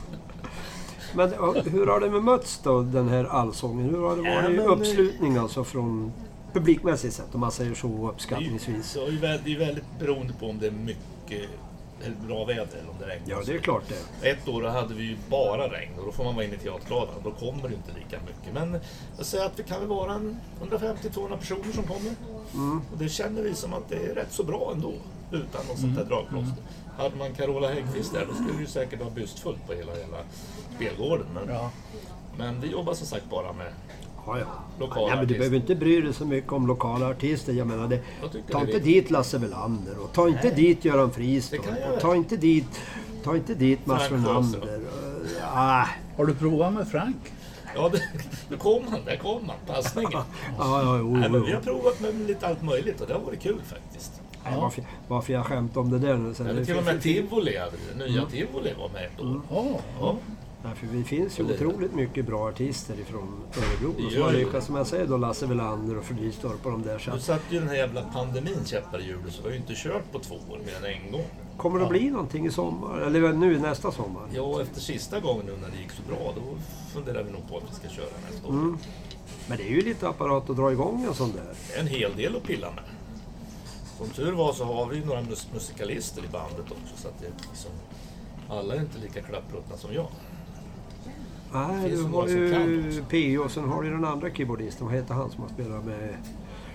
Men 1.14 1.32
ja, 1.38 1.55
hur 1.66 1.86
har 1.86 2.01
det 2.01 2.11
bemötts 2.11 2.61
då, 2.62 2.82
den 2.82 3.09
här 3.09 3.24
allsången? 3.24 3.90
Hur 3.90 4.03
har 4.09 4.16
det 4.16 4.28
Ja, 4.28 4.34
varit 4.43 4.57
men- 4.57 4.66
uppslutning 4.66 5.36
alltså 5.36 5.64
från 5.64 6.12
publikmässigt 6.53 7.14
sett, 7.14 7.34
om 7.34 7.40
man 7.40 7.53
säger 7.53 7.74
så 7.74 8.09
uppskattningsvis? 8.09 8.92
det 8.94 9.00
är 9.00 9.11
ju 9.11 9.18
väldigt, 9.18 9.59
väldigt 9.61 9.84
beroende 9.98 10.32
på 10.32 10.46
om 10.46 10.59
det 10.59 10.66
är 10.66 10.70
mycket 10.70 11.48
eller 12.05 12.16
bra 12.16 12.44
väder 12.44 12.78
eller 12.78 12.90
om 12.90 12.96
det 13.00 13.07
regnar. 13.07 13.26
Ja, 13.30 13.42
det 13.46 13.55
är 13.55 13.59
klart 13.59 13.82
det. 14.20 14.30
Ett 14.30 14.48
år 14.48 14.62
hade 14.62 14.94
vi 14.94 15.05
ju 15.05 15.16
bara 15.30 15.68
regn 15.68 15.98
och 15.98 16.07
då 16.07 16.12
får 16.12 16.24
man 16.24 16.34
vara 16.34 16.44
inne 16.44 16.55
i 16.55 16.59
teaterladan 16.59 17.14
då 17.24 17.30
kommer 17.30 17.68
det 17.68 17.74
inte 17.74 17.92
lika 17.98 18.18
mycket. 18.26 18.55
Men 18.55 18.80
jag 19.16 19.26
säger 19.26 19.46
att 19.46 19.57
det 19.57 19.62
kan 19.62 19.80
väl 19.80 19.88
vara 19.88 20.12
en 20.12 20.40
150-200 20.62 21.36
personer 21.36 21.72
som 21.72 21.84
kommer. 21.84 22.11
Mm. 22.55 22.80
Och 22.92 22.98
det 22.98 23.09
känner 23.09 23.42
vi 23.42 23.55
som 23.55 23.74
att 23.74 23.88
det 23.88 23.96
är 23.96 24.14
rätt 24.14 24.32
så 24.32 24.44
bra 24.44 24.72
ändå 24.74 24.92
utan 25.32 25.66
något 25.68 25.78
sånt 25.78 25.96
där 25.96 26.05
dragplåster. 26.05 26.62
Hade 26.98 27.16
man 27.16 27.34
Carola 27.34 27.68
Häggkvist 27.68 28.12
där 28.12 28.26
då 28.28 28.34
skulle 28.34 28.53
det 28.53 28.61
ju 28.61 28.66
säkert 28.66 29.00
vara 29.00 29.11
bystfullt 29.11 29.66
på 29.66 29.72
hela, 29.72 29.92
hela 29.92 30.18
spelgården. 30.76 31.26
Men, 31.34 31.48
Ja. 31.55 31.70
men 32.38 32.61
vi 32.61 32.68
jobbar 32.68 32.94
som 32.94 33.07
sagt 33.07 33.30
bara 33.30 33.53
med 33.53 33.72
Ja, 34.26 34.38
ja. 34.38 34.46
lokala 34.78 35.08
Ja, 35.08 35.16
men 35.16 35.26
du 35.26 35.34
behöver 35.38 35.56
inte 35.56 35.74
bry 35.74 36.00
dig 36.00 36.14
så 36.14 36.24
mycket 36.26 36.52
om 36.52 36.66
lokala 36.66 37.08
artister. 37.08 37.52
Jag 37.52 37.66
menar, 37.66 37.88
det, 37.88 38.00
Jag 38.20 38.30
ta 38.30 38.38
inte 38.60 38.72
viktigt. 38.72 38.84
dit 38.84 39.10
Lasse 39.10 39.38
Welander 39.38 39.98
och 40.04 40.12
ta 40.12 40.28
inte 40.28 40.50
dit 40.50 40.84
Göran 40.84 41.10
Fristorp. 41.10 41.60
Och 41.94 42.00
ta 42.00 42.14
inte 42.16 42.36
dit, 42.36 42.80
ta 43.24 43.36
inte 43.36 43.54
dit 43.54 43.86
Mats 43.86 44.10
Renander. 44.10 44.80
Ja, 45.40 45.86
Har 46.16 46.26
du 46.26 46.34
provat 46.34 46.72
med 46.72 46.88
Frank? 46.88 47.16
Ja, 47.74 47.88
det, 47.88 48.02
nu 48.48 48.56
kom 48.56 48.82
han, 48.90 49.04
där 49.04 49.16
kom 49.16 49.48
han, 49.48 49.56
passningen. 49.76 50.12
ja, 50.58 50.82
ja, 50.82 50.98
jo, 50.98 51.16
Nej, 51.16 51.30
men 51.30 51.44
vi 51.44 51.52
har 51.52 51.60
provat 51.60 52.00
med 52.00 52.14
lite 52.14 52.46
allt 52.46 52.62
möjligt 52.62 53.00
och 53.00 53.06
det 53.06 53.14
har 53.14 53.20
varit 53.20 53.40
kul 53.40 53.60
faktiskt. 53.66 54.20
Nej, 54.44 54.54
Varför, 54.56 54.84
varför 55.08 55.32
jag 55.32 55.46
skämtar 55.46 55.80
om 55.80 55.90
det 55.90 55.98
där 55.98 56.16
nu. 56.16 56.34
Sen, 56.34 56.46
det 56.46 56.64
till 56.64 56.76
och 56.76 56.84
med 56.84 57.02
Tivoli, 57.02 57.58
nya 57.96 58.26
Tivoli 58.26 58.74
var 58.78 58.88
med 58.88 59.04
ett 59.04 59.20
år. 59.20 59.40
Ja. 59.50 59.66
Ja. 60.00 60.16
Nej, 60.64 60.74
för 60.74 60.86
det 60.86 61.04
finns 61.04 61.38
ju 61.40 61.44
otroligt 61.54 61.94
mycket 61.94 62.26
bra 62.26 62.48
artister 62.48 62.94
ifrån 63.00 63.28
Örebro. 63.56 64.06
Och 64.06 64.12
som 64.12 64.22
har 64.22 64.32
lyckats, 64.32 64.66
som 64.66 64.76
jag 64.76 64.86
säger 64.86 65.06
då, 65.06 65.16
Lasse 65.16 65.46
Welander 65.46 65.98
och 65.98 66.04
Fridristorp 66.04 66.66
och 66.66 66.72
de 66.72 66.82
där. 66.82 66.98
Så 66.98 67.10
att, 67.10 67.22
satt 67.22 67.40
ju 67.50 67.58
den 67.58 67.68
här 67.68 67.76
jävla 67.76 68.02
pandemin 68.02 68.64
käppar 68.64 69.00
i 69.00 69.04
hjulet 69.06 69.32
så 69.32 69.42
vi 69.42 69.48
har 69.48 69.52
ju 69.54 69.60
inte 69.60 69.74
kört 69.76 70.12
på 70.12 70.18
två 70.18 70.34
år 70.34 70.58
mer 70.66 70.76
än 70.88 70.96
en 71.04 71.12
gång. 71.12 71.24
kommer 71.56 71.78
det 71.78 71.84
att 71.84 71.90
bli 71.90 72.10
någonting 72.10 72.46
i 72.46 72.50
sommar? 72.50 72.98
Eller 73.00 73.32
nu 73.32 73.58
nästa 73.58 73.92
sommar? 73.92 74.22
Ja, 74.34 74.62
efter 74.62 74.80
sista 74.80 75.20
gången 75.20 75.46
nu 75.46 75.52
när 75.62 75.68
det 75.70 75.76
gick 75.82 75.90
så 75.92 76.02
bra, 76.08 76.32
då 76.36 76.42
funderar 76.92 77.22
vi 77.22 77.30
nog 77.32 77.48
på 77.48 77.56
att 77.56 77.62
vi 77.70 77.74
ska 77.74 77.88
köra 77.88 78.06
nästa 78.30 78.46
år. 78.48 78.52
Mm. 78.52 78.78
Men 79.48 79.58
det 79.58 79.64
är 79.64 79.70
ju 79.70 79.82
lite 79.82 80.08
apparat 80.08 80.50
att 80.50 80.56
dra 80.56 80.72
igång 80.72 81.04
en 81.08 81.14
sån 81.14 81.32
där. 81.32 81.54
Det 81.68 81.74
är 81.76 81.80
en 81.80 81.86
hel 81.86 82.16
del 82.16 82.36
att 82.36 82.42
pilla 82.42 82.70
med. 82.70 82.84
Som 83.98 84.08
tur 84.08 84.32
var 84.32 84.52
så 84.52 84.64
har 84.64 84.86
vi 84.86 84.96
ju 84.96 85.04
några 85.04 85.20
mus- 85.22 85.48
musikalister 85.54 86.24
i 86.24 86.28
bandet 86.32 86.64
också 86.70 86.96
så 87.02 87.08
att 87.08 87.20
det 87.20 87.26
liksom, 87.50 87.70
alla 88.48 88.74
är 88.74 88.80
inte 88.80 88.98
lika 88.98 89.20
klappruttna 89.22 89.76
som 89.76 89.94
jag. 89.94 90.06
Nej, 91.53 91.90
du 91.90 91.96
det 92.03 92.09
har 92.09 92.28
ju? 92.28 93.03
P.O. 93.09 93.42
och 93.44 93.50
sen 93.50 93.68
har 93.68 93.82
du 93.82 93.90
den 93.90 94.05
andra 94.05 94.30
keyboardisten. 94.30 94.86
Vad 94.86 94.94
heter 94.96 95.14
han 95.14 95.30
som 95.30 95.42
har 95.42 95.48
spelat 95.50 95.84
med... 95.84 96.16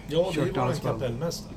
Ja, 0.07 0.31
det 0.35 0.41
är 0.41 0.45
ju 0.45 0.51
våran 0.51 0.73
kapellmästare, 0.75 1.53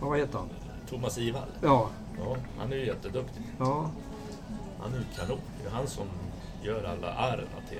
Ja, 0.00 0.08
vad 0.08 0.18
heter 0.18 0.38
han? 0.38 0.48
Thomas 0.90 1.18
Ivall. 1.18 1.48
Ja, 1.62 1.90
Ja, 2.18 2.36
han 2.58 2.72
är 2.72 2.76
ju 2.76 2.86
jätteduktig. 2.86 3.42
ja. 3.58 3.90
Han 4.82 4.92
är 4.94 4.98
ju 4.98 5.04
kanon. 5.16 5.38
Det 5.62 5.68
är 5.68 5.72
han 5.72 5.86
som 5.86 6.04
gör 6.62 6.84
alla 6.84 7.14
ärren 7.14 7.46
till 7.68 7.78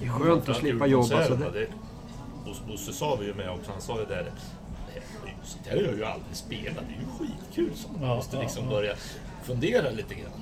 Det 0.00 0.06
är 0.06 0.10
skönt 0.10 0.48
att 0.48 0.56
slippa 0.56 0.86
jobba 0.86 1.24
så. 1.26 1.34
Det- 1.34 1.66
Bosse- 2.68 2.92
sa 2.92 3.16
vi 3.20 3.26
ju 3.26 3.34
med 3.34 3.50
också, 3.50 3.72
han 3.72 3.80
sa 3.80 3.98
ju 3.98 4.04
där 4.06 4.32
så 5.44 5.58
där 5.64 5.70
har 5.76 5.82
jag 5.82 5.96
ju 5.96 6.04
aldrig 6.04 6.36
spelat, 6.36 6.84
det 6.88 6.94
är 6.94 7.00
ju 7.00 7.06
skitkul. 7.28 7.70
Så 7.74 7.88
man 7.92 8.08
Ja, 8.08 8.14
måste 8.16 8.36
ja, 8.36 8.42
liksom 8.42 8.64
ja. 8.64 8.70
börja 8.70 8.94
fundera 9.42 9.90
lite 9.90 10.14
grann. 10.14 10.32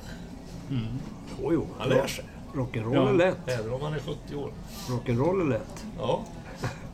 Jo, 1.43 1.53
jo. 1.53 1.67
Han 1.79 1.89
lär 1.89 2.07
sig. 2.07 2.25
Rock'n'roll 2.55 2.95
Ja. 2.95 3.09
är 3.09 3.13
lätt. 3.13 3.49
Även 3.49 3.73
om 3.73 3.81
man 3.81 3.95
är 3.95 3.99
70 3.99 4.35
år. 4.37 4.51
Rock'n'roll 4.89 5.41
är 5.41 5.49
lätt. 5.49 5.85
Ja. 5.99 6.21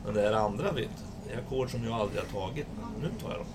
Men 0.05 0.13
det 0.13 0.21
här 0.21 0.33
andra 0.33 0.71
vet 0.71 0.89
det 1.27 1.33
är 1.33 1.37
ackord 1.37 1.71
som 1.71 1.83
jag 1.83 1.93
aldrig 1.93 2.21
har 2.21 2.39
tagit. 2.41 2.65
Men 2.81 3.01
nu 3.01 3.09
tar 3.21 3.29
jag 3.29 3.39
dem. 3.39 3.47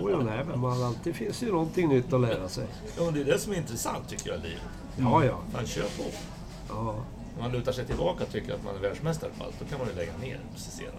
Jo, 0.00 0.10
jo, 0.10 0.22
nej, 0.22 0.44
men 0.48 0.60
man, 0.60 0.82
alltid 0.82 1.14
finns 1.14 1.42
ju 1.42 1.52
någonting 1.52 1.88
nytt 1.88 2.12
att 2.12 2.20
lära 2.20 2.48
sig. 2.48 2.66
Ja, 2.96 3.04
men 3.04 3.14
det 3.14 3.20
är 3.20 3.24
det 3.24 3.38
som 3.38 3.52
är 3.52 3.56
intressant 3.56 4.08
tycker 4.08 4.30
jag 4.30 4.38
i 4.38 4.42
livet. 4.42 4.62
Ja, 4.96 5.24
ja. 5.24 5.38
Man 5.52 5.66
kör 5.66 5.82
på. 5.82 6.04
ja. 6.68 6.94
När 7.36 7.42
man 7.42 7.52
lutar 7.52 7.72
sig 7.72 7.86
tillbaka 7.86 8.24
och 8.24 8.30
tycker 8.30 8.54
att 8.54 8.64
man 8.64 8.74
är 8.76 8.78
världsmästare 8.80 9.30
på 9.38 9.44
allt, 9.44 9.54
då 9.60 9.64
kan 9.64 9.78
man 9.78 9.88
ju 9.88 9.94
lägga 9.94 10.16
ner 10.16 10.40
scenen. 10.56 10.94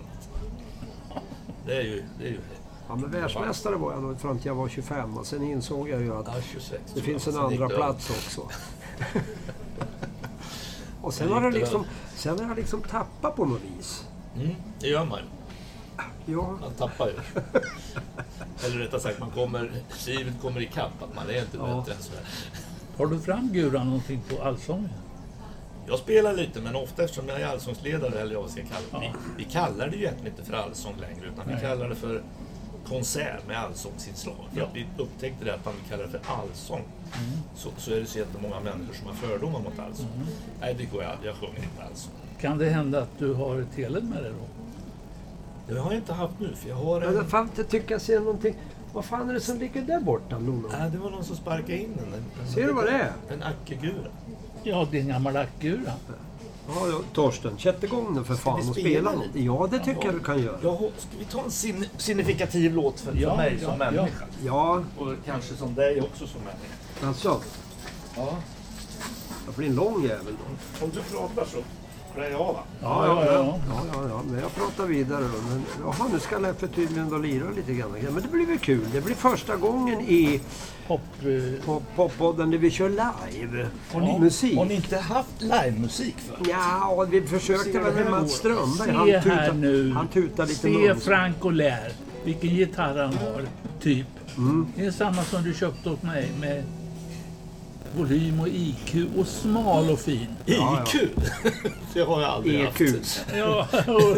Det 1.65 1.75
är 1.77 1.81
ju... 1.81 2.03
Det 2.19 2.25
är 2.25 2.29
ju 2.29 2.39
Ja, 2.87 2.95
men 2.95 3.11
världsmästare 3.11 3.75
var 3.75 3.91
jag 3.93 4.03
nog 4.03 4.19
fram 4.19 4.37
till 4.37 4.47
jag 4.47 4.55
var 4.55 4.69
25 4.69 5.17
och 5.17 5.25
sen 5.25 5.43
insåg 5.43 5.89
jag 5.89 6.01
ju 6.01 6.13
att 6.15 6.27
ja, 6.27 6.33
26 6.51 6.81
det 6.95 7.01
finns 7.01 7.27
en 7.27 7.37
andra 7.37 7.69
plats 7.69 8.09
också. 8.09 8.41
Och 11.01 11.13
sen 11.13 11.31
har, 11.31 11.41
det 11.41 11.51
liksom, 11.59 11.85
sen 12.15 12.39
har 12.39 12.47
jag 12.47 12.57
liksom 12.57 12.81
tappat 12.81 13.35
på 13.35 13.45
något 13.45 13.61
vis. 13.77 14.05
Mm, 14.35 14.55
det 14.79 14.87
gör 14.87 15.05
man 15.05 15.19
ju. 15.19 15.25
Ja, 16.33 16.57
Man 16.61 16.73
tappar 16.77 17.07
ju. 17.07 17.13
Eller 18.65 18.77
rättare 18.77 19.01
sagt, 19.01 19.19
man 19.19 19.31
kommer, 19.31 19.71
livet 20.07 20.33
kommer 20.41 20.61
ikapp. 20.61 21.03
Att 21.03 21.15
man 21.15 21.29
är 21.29 21.39
inte 21.41 21.57
Ja. 21.57 21.77
bättre 21.79 21.93
än 21.97 22.03
så. 22.03 22.11
Har 22.97 23.07
du 23.07 23.19
fram 23.19 23.49
Guran 23.53 23.85
någonting 23.85 24.21
på 24.29 24.43
allsången? 24.43 24.89
Jag 25.87 25.99
spelar 25.99 26.33
lite, 26.33 26.61
men 26.61 26.75
ofta 26.75 27.03
eftersom 27.03 27.27
jag 27.29 27.41
är 27.41 27.47
allsångsledare, 27.47 28.19
eller 28.19 28.33
jag 28.33 28.41
vad 28.41 28.51
ska 28.51 28.61
kalla 28.61 28.99
det. 28.99 29.05
Ja. 29.05 29.13
Vi, 29.37 29.43
vi 29.45 29.51
kallar 29.51 29.87
det 29.87 29.95
ju 29.95 30.01
egentligen 30.03 30.31
inte 30.37 30.45
för 30.51 30.53
allsång 30.57 30.93
längre, 31.01 31.27
utan 31.33 31.47
vi 31.47 31.53
Nej. 31.53 31.61
kallar 31.61 31.89
det 31.89 31.95
för 31.95 32.23
konsert 32.87 33.47
med 33.47 33.57
allsångsinslag. 33.59 34.35
För 34.53 34.59
Ja. 34.59 34.65
att 34.65 34.75
vi 34.75 34.85
upptäckte 34.97 35.45
det 35.45 35.53
att 35.53 35.65
man 35.65 35.73
kallar 35.89 36.03
det 36.03 36.09
för 36.09 36.21
allsång. 36.41 36.81
Så, 37.55 37.69
så 37.77 37.91
är 37.91 37.99
det 37.99 38.05
så 38.05 38.17
jättemånga 38.17 38.59
människor 38.59 38.93
som 38.93 39.07
har 39.07 39.13
fördomar 39.13 39.59
mot 39.59 39.79
allsång. 39.79 40.07
Nej, 40.61 40.75
det 40.77 40.85
går 40.85 41.03
jag 41.03 41.11
aldrig. 41.11 41.29
Jag 41.29 41.35
sjunger 41.35 41.55
inte 41.57 41.83
allsång. 41.89 42.11
Kan 42.41 42.57
det 42.57 42.69
hända 42.69 43.01
att 43.01 43.19
du 43.19 43.33
har 43.33 43.61
ett 43.61 43.75
Helen 43.75 44.09
med 44.09 44.23
dig 44.23 44.31
då? 44.31 45.73
Det 45.73 45.79
har 45.79 45.91
jag 45.91 45.99
inte 45.99 46.13
haft 46.13 46.39
nu, 46.39 46.55
för 46.55 46.69
jag 46.69 46.75
har 46.75 47.01
en... 47.01 47.15
jag 47.15 47.29
fan 47.29 47.43
inte 47.43 47.63
tycka 47.63 47.93
jag 47.93 48.01
ser 48.01 48.19
någonting. 48.19 48.55
Vad 48.93 49.05
fan 49.05 49.29
är 49.29 49.33
det 49.33 49.41
som 49.41 49.57
ligger 49.59 49.81
där 49.81 49.99
borta, 49.99 50.39
Lolo? 50.39 50.69
Nej, 50.79 50.89
det 50.91 50.97
var 50.97 51.09
någon 51.11 51.23
som 51.23 51.35
sparkade 51.35 51.77
in 51.77 51.89
den. 51.97 52.13
En- 52.13 52.51
Ser 52.53 52.67
du 52.67 52.73
vad 52.73 52.85
det 52.85 52.91
är? 52.91 53.11
En 53.29 53.43
ackegura. 53.43 54.07
Ja, 54.63 54.87
din 54.91 55.07
gamla 55.07 55.39
ackgura. 55.39 55.91
Ja, 56.67 56.87
ja, 56.87 56.99
Torsten, 57.13 57.57
sätt 57.57 57.83
igång 57.83 58.15
nu 58.15 58.23
för 58.23 58.35
fan 58.35 58.53
och 58.59 58.63
spela 58.65 58.73
spela 58.75 59.11
lite? 59.11 59.39
något. 59.51 59.61
Ja, 59.71 59.77
det 59.77 59.85
tycker 59.85 60.05
jag 60.05 60.13
du 60.13 60.19
kan 60.19 60.41
göra. 60.43 60.57
Ja, 60.63 60.77
ska 60.97 61.17
vi 61.19 61.25
ta 61.25 61.43
en 61.43 61.51
sin, 61.51 61.85
signifikativ 61.97 62.73
låt 62.75 62.99
för, 62.99 63.11
för 63.11 63.19
Ja, 63.21 63.35
mig 63.37 63.57
ja, 63.61 63.69
som 63.69 63.81
ja. 63.81 63.91
människa? 63.91 64.25
Ja, 64.45 64.83
Och 64.97 65.13
kanske 65.25 65.55
som 65.55 65.75
dig 65.75 66.01
också 66.01 66.27
som 66.27 66.41
människa. 66.41 67.07
alltså. 67.07 67.41
Ja. 68.15 68.37
Det 69.47 69.57
blir 69.57 69.67
en 69.69 69.75
lång 69.75 70.03
jävel 70.03 70.33
då. 70.79 70.85
Om 70.85 70.91
du 70.93 71.01
pratar 71.01 71.45
så 71.45 71.57
klär 72.15 72.29
jag 72.31 72.41
av 72.41 72.53
va? 72.53 72.63
Ja, 72.81 73.05
ja, 73.05 73.25
ja. 73.25 73.59
Ja, 73.69 73.81
ja, 73.93 74.09
ja, 74.09 74.21
men 74.29 74.39
jag 74.41 74.55
pratar 74.55 74.85
vidare 74.85 75.21
då. 75.21 75.49
Men, 75.49 75.63
jaha, 75.83 76.07
nu 76.13 76.19
ska 76.19 76.39
Leffe 76.39 76.67
tydligen 76.67 77.09
då 77.09 77.17
lira 77.17 77.45
lite 77.55 77.73
grann. 77.73 77.91
Men 77.91 78.21
det 78.21 78.27
blir 78.31 78.45
väl 78.45 78.59
kul. 78.59 78.85
Det 78.93 79.01
blir 79.01 79.15
första 79.15 79.55
gången 79.55 80.01
i 80.01 80.41
Hopp, 80.87 81.01
eh, 81.21 81.65
på 81.65 81.81
Poppodden 81.95 82.51
där 82.51 82.57
vi 82.57 82.71
kör 82.71 82.89
live. 82.89 83.67
Har 83.93 84.01
ni, 84.01 84.19
Musik. 84.19 84.57
har 84.57 84.65
ni 84.65 84.73
inte 84.73 84.97
haft 84.97 85.41
livemusik 85.41 86.15
förut? 86.19 86.47
Ja, 86.49 87.05
vi 87.09 87.21
försökte 87.21 87.71
Se 87.71 87.79
väl 87.79 87.93
det 87.95 88.03
här 88.03 88.11
med 88.11 88.21
Mats. 88.21 88.31
Strömberg. 88.31 88.87
Se 88.87 88.91
Han 88.91 89.09
här 89.09 89.21
tutar, 89.21 89.53
nu. 89.53 89.91
han 89.93 90.07
tutar 90.07 90.45
lite 90.45 90.59
se. 90.59 90.95
Frank 90.95 91.45
och 91.45 91.53
lär 91.53 91.91
vilken 92.23 92.49
gitarr 92.49 92.97
han 92.97 93.13
har, 93.13 93.45
typ. 93.81 94.07
Mm. 94.37 94.67
Det 94.75 94.85
är 94.85 94.91
samma 94.91 95.23
som 95.23 95.43
du 95.43 95.53
köpte 95.53 95.89
åt 95.89 96.03
mig 96.03 96.31
med 96.39 96.63
volym 97.97 98.39
och 98.39 98.47
IQ 98.47 98.95
och 99.17 99.27
smal 99.27 99.89
och 99.89 99.99
fin. 99.99 100.27
Ja, 100.45 100.83
IQ? 100.87 101.09
det 101.93 102.01
har 102.01 102.21
jag 102.21 102.29
aldrig 102.31 102.61
EQ. 102.61 102.79
haft. 102.97 103.25
Ja, 103.35 103.67
och- 103.87 104.17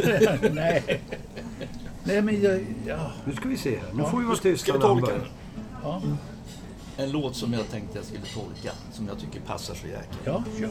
nej. 0.53 1.01
Nej, 2.03 2.21
men 2.21 2.41
jag... 2.41 2.65
Ja, 2.85 3.11
Nu 3.25 3.33
ska 3.35 3.49
vi 3.49 3.57
se 3.57 3.69
här. 3.69 3.93
Nu 3.93 4.01
Ja, 4.03 4.09
får 4.09 4.17
vi 4.19 4.25
vara 4.25 4.35
Ska 4.37 4.43
tysta 4.49 4.73
vi 4.73 4.79
när 4.79 4.87
han 4.87 4.99
tolka 4.99 5.13
ja, 5.83 6.01
En 6.97 7.11
låt 7.11 7.35
som 7.35 7.53
jag 7.53 7.71
tänkte 7.71 7.97
jag 7.97 8.05
skulle 8.05 8.25
tolka, 8.33 8.71
som 8.93 9.07
jag 9.07 9.19
tycker 9.19 9.39
passar 9.39 9.75
så 9.75 9.87
jäkla. 9.87 10.07
ja, 10.23 10.43
kör. 10.59 10.69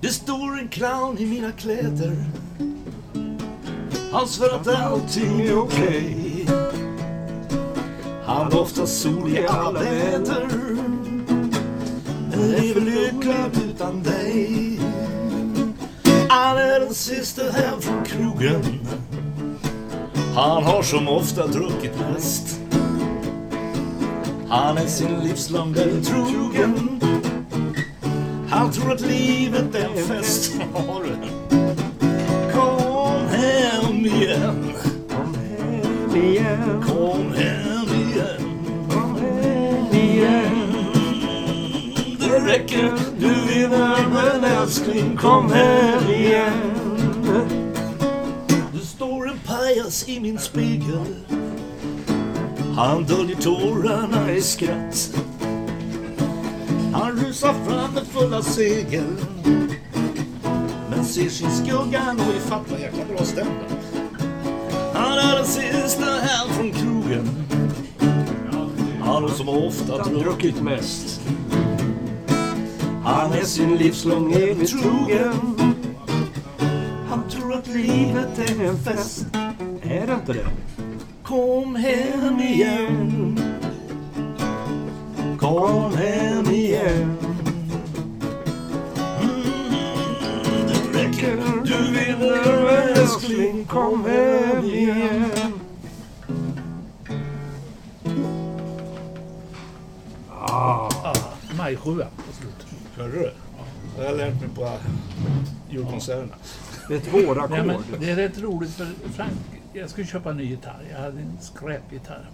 Det 0.00 0.08
står 0.08 0.58
en 0.58 0.68
clown 0.68 1.18
i 1.18 1.26
mina 1.26 1.52
kläder 1.52 2.24
Han 4.12 4.28
svär 4.28 4.54
att 4.54 4.68
allting 4.68 5.40
är 5.40 5.58
okej 5.58 6.46
Han 8.24 8.50
doftar 8.50 8.86
sol 8.86 9.28
i 9.36 9.46
alla 9.46 9.80
väder 9.80 10.48
Men 12.38 12.50
lever 12.50 12.80
lycklig 12.80 13.64
utan 13.70 14.02
dig 14.02 14.80
Han 16.28 16.58
är 16.58 16.80
den 16.80 16.94
sista 16.94 17.42
hem 17.42 17.80
från 17.80 18.04
krogen 18.04 18.62
Han 20.34 20.64
har 20.64 20.82
som 20.82 21.08
ofta 21.08 21.46
druckit 21.46 21.92
mest 22.14 22.60
Han 24.48 24.78
är 24.78 24.86
sin 24.86 25.20
livslånga 25.20 25.82
trogen 26.04 26.98
han 28.50 28.72
tror 28.72 28.92
att 28.92 29.00
livet 29.00 29.74
är 29.74 29.84
en 29.84 30.04
fest. 30.06 30.52
Kom 32.52 33.26
hem 33.28 34.06
igen. 34.06 34.72
Kom 35.10 35.34
hem 35.34 36.16
igen. 36.24 36.84
Kom 36.86 37.32
hem 37.32 37.88
igen. 37.94 38.47
Räcker. 42.48 42.92
Du 43.18 43.28
vinner 43.28 44.08
men 44.12 44.44
älskling 44.44 45.16
kom 45.16 45.52
hem 45.52 46.10
igen. 46.10 46.52
Det 48.72 48.86
står 48.86 49.28
en 49.28 49.38
pajas 49.38 50.08
i 50.08 50.20
min 50.20 50.38
spegel. 50.38 51.14
Han 52.76 53.04
döljer 53.04 53.36
tårarna 53.36 54.32
i 54.32 54.40
skratt. 54.40 55.14
Han 56.92 57.18
rusar 57.18 57.54
fram 57.66 57.94
med 57.94 58.06
fulla 58.06 58.42
segel. 58.42 59.16
Men 60.90 61.04
ser 61.04 61.28
sin 61.28 61.50
skugga 61.50 62.12
nå 62.12 62.22
ifatt. 62.36 62.70
Vad 62.70 62.80
jäkla 62.80 63.04
bra 63.14 63.24
stämma. 63.24 63.50
Han 64.94 65.18
är 65.18 65.36
den 65.36 65.46
sista 65.46 66.04
här 66.04 66.48
från 66.48 66.72
krogen. 66.72 67.28
Han 69.02 69.22
har 69.22 69.30
som 69.30 69.48
ofta 69.48 70.04
druckit 70.04 70.62
mest. 70.62 71.20
Han 73.08 73.32
är 73.32 73.44
sin 73.44 73.76
livslång 73.76 74.32
evigt 74.32 74.70
trogen. 74.80 75.54
Han 77.08 77.28
tror 77.30 77.54
att 77.54 77.66
livet 77.66 78.38
är 78.38 78.64
en 78.64 78.78
fest. 78.78 79.26
Är 79.82 80.06
det 80.06 80.14
inte 80.14 80.32
det? 80.32 80.46
Kom 81.22 81.74
hem 81.76 82.40
igen. 82.40 83.38
Kom 85.40 85.94
hem 85.96 86.46
igen. 86.50 87.16
Mm, 89.20 89.42
det 90.66 90.98
räcker. 90.98 91.36
Du 91.64 91.92
vinner 91.92 92.68
älskling. 92.98 93.64
Kom 93.64 94.04
hem 94.04 94.64
igen. 94.64 95.52
Ah, 100.30 100.88
Ah, 101.04 101.14
Majsjua 101.56 102.06
på 102.16 102.32
slutet. 102.40 102.67
Hörde 102.98 103.12
du? 103.12 103.30
Det 103.96 104.02
har 104.02 104.04
jag 104.08 104.16
lärt 104.16 104.40
mig 104.40 104.48
på 104.54 104.70
julkonserterna. 105.70 106.32
det 106.88 106.94
är 106.94 106.98
ett 106.98 107.12
Nej, 107.12 107.26
vårackord. 107.26 107.66
men 107.66 107.76
det 108.00 108.10
är 108.10 108.16
rätt 108.16 108.38
roligt 108.38 108.70
för 108.70 108.86
Frank, 109.12 109.32
jag 109.72 109.90
skulle 109.90 110.06
köpa 110.06 110.30
en 110.30 110.36
ny 110.36 110.44
gitarr. 110.44 110.84
Jag 110.90 110.98
hade 110.98 111.20
en 111.20 111.38
skräpgitarr. 111.40 112.30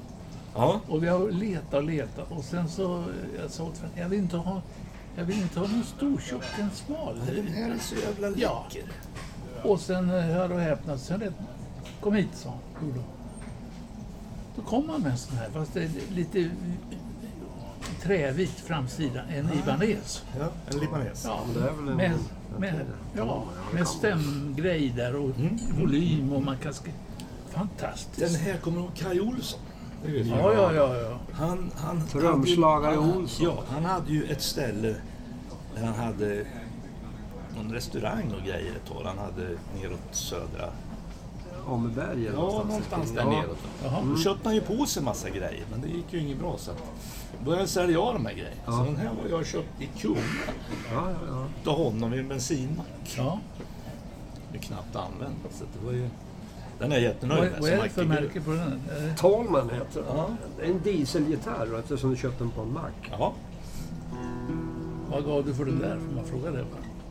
Ja. 0.55 0.81
Och 0.89 1.03
vi 1.05 1.09
har 1.09 1.31
letat 1.31 1.75
och 1.75 1.83
letat 1.85 2.31
och 2.31 2.45
sen 2.45 2.69
så, 2.69 3.05
jag 3.43 3.51
sa 3.51 3.65
åt 3.65 3.79
Frank, 3.79 3.93
jag 3.97 4.09
vill 4.09 4.19
inte 4.19 4.37
ha, 4.37 4.63
jag 5.17 5.25
vill 5.25 5.43
inte 5.43 5.61
ha 5.61 5.67
någon 5.67 5.85
stor 5.85 6.19
tjock, 6.21 6.45
en 6.61 6.71
smal. 6.71 7.21
Den 7.27 7.47
här 7.47 7.71
är 7.71 7.79
så 7.79 7.95
jävla 7.95 8.39
Ja. 8.39 8.67
läcker. 8.69 8.89
Och 9.63 9.81
sen, 9.81 10.11
eh, 10.11 10.21
hör 10.25 10.53
och 10.53 10.61
häpna, 10.61 10.99
sen 10.99 11.21
rätt, 11.21 11.35
kom 12.01 12.15
hit 12.15 12.29
sa 12.35 12.49
han. 12.81 12.95
Då. 14.57 14.63
Kom 14.63 14.89
han 14.89 15.01
med 15.03 15.13
en 15.13 15.19
sån 15.19 15.37
här, 15.37 15.49
fast 15.51 15.75
det 15.75 15.83
är 15.83 15.91
lite 16.15 16.51
trävit 18.05 18.51
framsida, 18.51 19.21
en 19.23 19.51
Ibanez. 19.63 20.23
Ja, 20.39 20.47
en 20.73 20.79
libanes. 20.79 21.25
Ja, 21.25 21.41
det 21.55 21.61
är 21.61 21.73
väl 21.73 21.89
en- 21.89 21.97
med, 21.97 22.13
med, 22.59 22.87
ja, 23.17 23.45
med 23.75 23.89
stämgrej 23.89 24.93
där 24.97 25.17
och 25.17 25.31
volym 25.81 26.33
och 26.33 26.43
man 26.43 26.57
kan 26.59 26.73
sk- 26.73 26.91
Fantastiskt. 27.51 28.33
Den 28.33 28.41
här 28.41 28.57
kommer 28.59 28.81
ihåg 28.81 28.91
Kaj 28.95 29.21
Olsson? 29.21 29.61
Ja, 30.07 30.53
ja, 30.55 30.73
ja, 30.75 30.97
ja. 30.97 31.19
Han, 31.33 31.71
han, 31.77 32.07
Trumslagare 32.07 32.95
han- 32.95 33.13
Olsson. 33.17 33.47
Ja, 33.47 33.63
han 33.69 33.85
hade 33.85 34.13
ju 34.13 34.25
ett 34.25 34.43
ställe 34.43 34.95
där 35.77 35.83
han 35.85 35.95
hade 35.95 36.45
någon 37.57 37.73
restaurang 37.73 38.33
och 38.41 38.47
grejer 38.47 38.73
ett 38.77 38.89
tag. 38.93 39.03
Han 39.05 39.19
hade 39.19 39.49
neråt 39.81 40.01
södra 40.11 40.69
Amebergen 41.69 42.33
Ja, 42.37 42.41
någonstans 42.41 43.11
där 43.11 43.23
Ja. 43.23 43.31
neråt. 43.31 43.59
Då 44.11 44.17
köpte 44.23 44.49
han 44.49 44.55
ju 44.55 44.61
på 44.61 44.87
sig 44.87 45.03
massa 45.03 45.29
grejer, 45.31 45.65
men 45.71 45.81
det 45.81 45.89
gick 45.89 46.05
ju 46.13 46.19
inget 46.21 46.39
bra. 46.39 46.57
Så 46.59 46.71
att 46.71 46.83
började 47.45 47.63
jag 47.63 47.69
sälja 47.69 48.01
av 48.01 48.15
de 48.15 48.27
här 48.27 48.33
grejerna. 48.33 48.57
Ja. 48.67 48.73
Så 48.73 48.85
den 48.85 48.97
här 48.97 49.11
var 49.23 49.31
jag 49.31 49.47
köpt 49.47 49.81
i 49.81 49.89
Kumla 50.01 50.21
Ja, 50.93 51.11
ja, 51.11 51.17
ja. 51.29 51.47
utav 51.63 51.77
honom 51.77 52.15
i 52.15 52.19
en 52.19 52.29
bensinmack. 52.29 53.15
Ja. 53.17 53.39
Det 54.53 54.59
är 54.59 54.63
knappt 54.63 54.97
använd. 54.97 55.35
Så 55.51 55.65
det 55.65 55.87
var 55.87 55.93
ju... 55.93 56.09
Den 56.79 56.93
är 56.93 56.97
jag 56.97 57.03
jättenöjd 57.03 57.43
med. 57.43 57.61
vad 57.61 57.71
är 57.71 57.83
det 57.83 57.89
för 57.89 58.05
märke 58.05 58.41
på 58.41 58.51
den? 58.51 58.81
Talman 59.17 59.71
heter 59.71 60.03
den. 60.03 60.17
Ja. 60.17 60.29
En 60.63 60.81
dieselgitarr 60.83 61.69
då, 61.71 61.77
eftersom 61.77 62.11
du 62.11 62.17
köpte 62.17 62.45
den 62.45 62.51
på 62.51 62.63
en 62.63 62.73
mack. 62.73 63.11
Ja. 63.19 63.33
Vad 65.11 65.25
gav 65.25 65.47
du 65.47 65.55
för 65.55 65.65
den 65.65 65.79
där? 65.79 65.99
Får 65.99 66.15
man 66.15 66.25
fråga 66.25 66.51
det? 66.51 66.65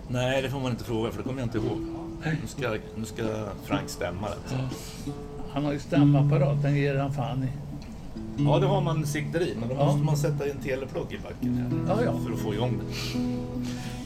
Nej, 0.07 0.41
det 0.41 0.49
får 0.49 0.59
man 0.59 0.71
inte 0.71 0.83
fråga 0.83 1.11
för 1.11 1.17
det 1.17 1.23
kommer 1.23 1.39
jag 1.39 1.45
inte 1.45 1.57
ihåg. 1.57 1.77
Nu 2.23 2.47
ska, 2.47 2.77
nu 2.95 3.05
ska 3.05 3.23
Frank 3.63 3.89
stämma 3.89 4.27
det. 4.29 4.57
Han 5.53 5.65
har 5.65 5.73
ju 5.73 5.79
stämapparat, 5.79 6.61
den 6.61 6.75
ger 6.75 6.95
han 6.95 7.13
fan 7.13 7.43
i. 7.43 7.47
Ja, 8.37 8.59
det 8.59 8.67
har 8.67 8.81
man 8.81 9.05
sikter 9.07 9.41
i, 9.41 9.55
men 9.59 9.69
då 9.69 9.75
Ja. 9.75 9.85
måste 9.85 10.03
man 10.03 10.17
sätta 10.17 10.45
en 10.45 10.57
teleplugg 10.59 11.13
i 11.13 11.17
backen 11.19 11.85
Ja, 11.87 11.97
ja. 12.05 12.13
för 12.25 12.33
att 12.33 12.39
få 12.39 12.53
igång 12.53 12.79
det. 12.79 13.19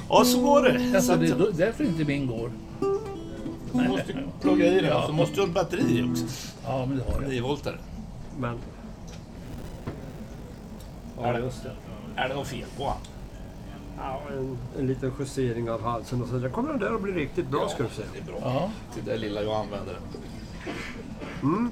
Ja, 0.09 0.23
så 0.25 0.41
går 0.41 0.63
det. 0.63 0.89
Så 0.89 0.95
Alltså, 0.95 1.11
att 1.13 1.19
det 1.19 1.27
är 1.27 1.51
därför 1.57 1.83
inte 1.83 2.03
min 2.05 2.27
går. 2.27 2.51
man 3.71 3.87
måste 3.87 4.13
plugga 4.41 4.65
i 4.65 4.75
den. 4.75 4.85
Ja. 4.85 5.03
Så 5.07 5.13
måste 5.13 5.35
du 5.35 5.41
ha 5.41 5.47
batteri 5.47 6.09
också. 6.11 6.25
Ja, 6.63 6.85
men 6.85 6.97
det 6.97 7.03
har 7.13 7.21
jag. 7.21 7.29
9 7.29 7.41
voltare. 7.41 7.77
Men 8.39 8.57
Är 11.21 11.33
det, 11.33 11.51
är 12.15 12.29
det 12.29 12.35
något 12.35 12.47
fel 12.47 12.65
på 12.77 12.85
han? 12.87 12.97
ja, 13.97 14.21
en, 14.37 14.57
en 14.79 14.87
liten 14.87 15.11
justering 15.19 15.69
av 15.69 15.83
halsen 15.83 16.21
och 16.21 16.27
så 16.27 16.37
där 16.37 16.49
kommer 16.49 16.69
den 16.69 16.79
där 16.79 16.95
att 16.95 17.01
bli 17.01 17.11
riktigt 17.11 17.47
bra 17.49 17.69
ska 17.69 17.83
du 17.83 17.89
se. 17.89 18.01
Det 18.13 18.19
är 18.19 18.23
bra. 18.23 18.35
Ja, 18.41 18.69
Till 18.93 19.03
det 19.05 19.17
lilla 19.17 19.41
jag 19.43 19.53
använder 19.55 19.93
den. 19.93 20.21
Mm. 21.49 21.71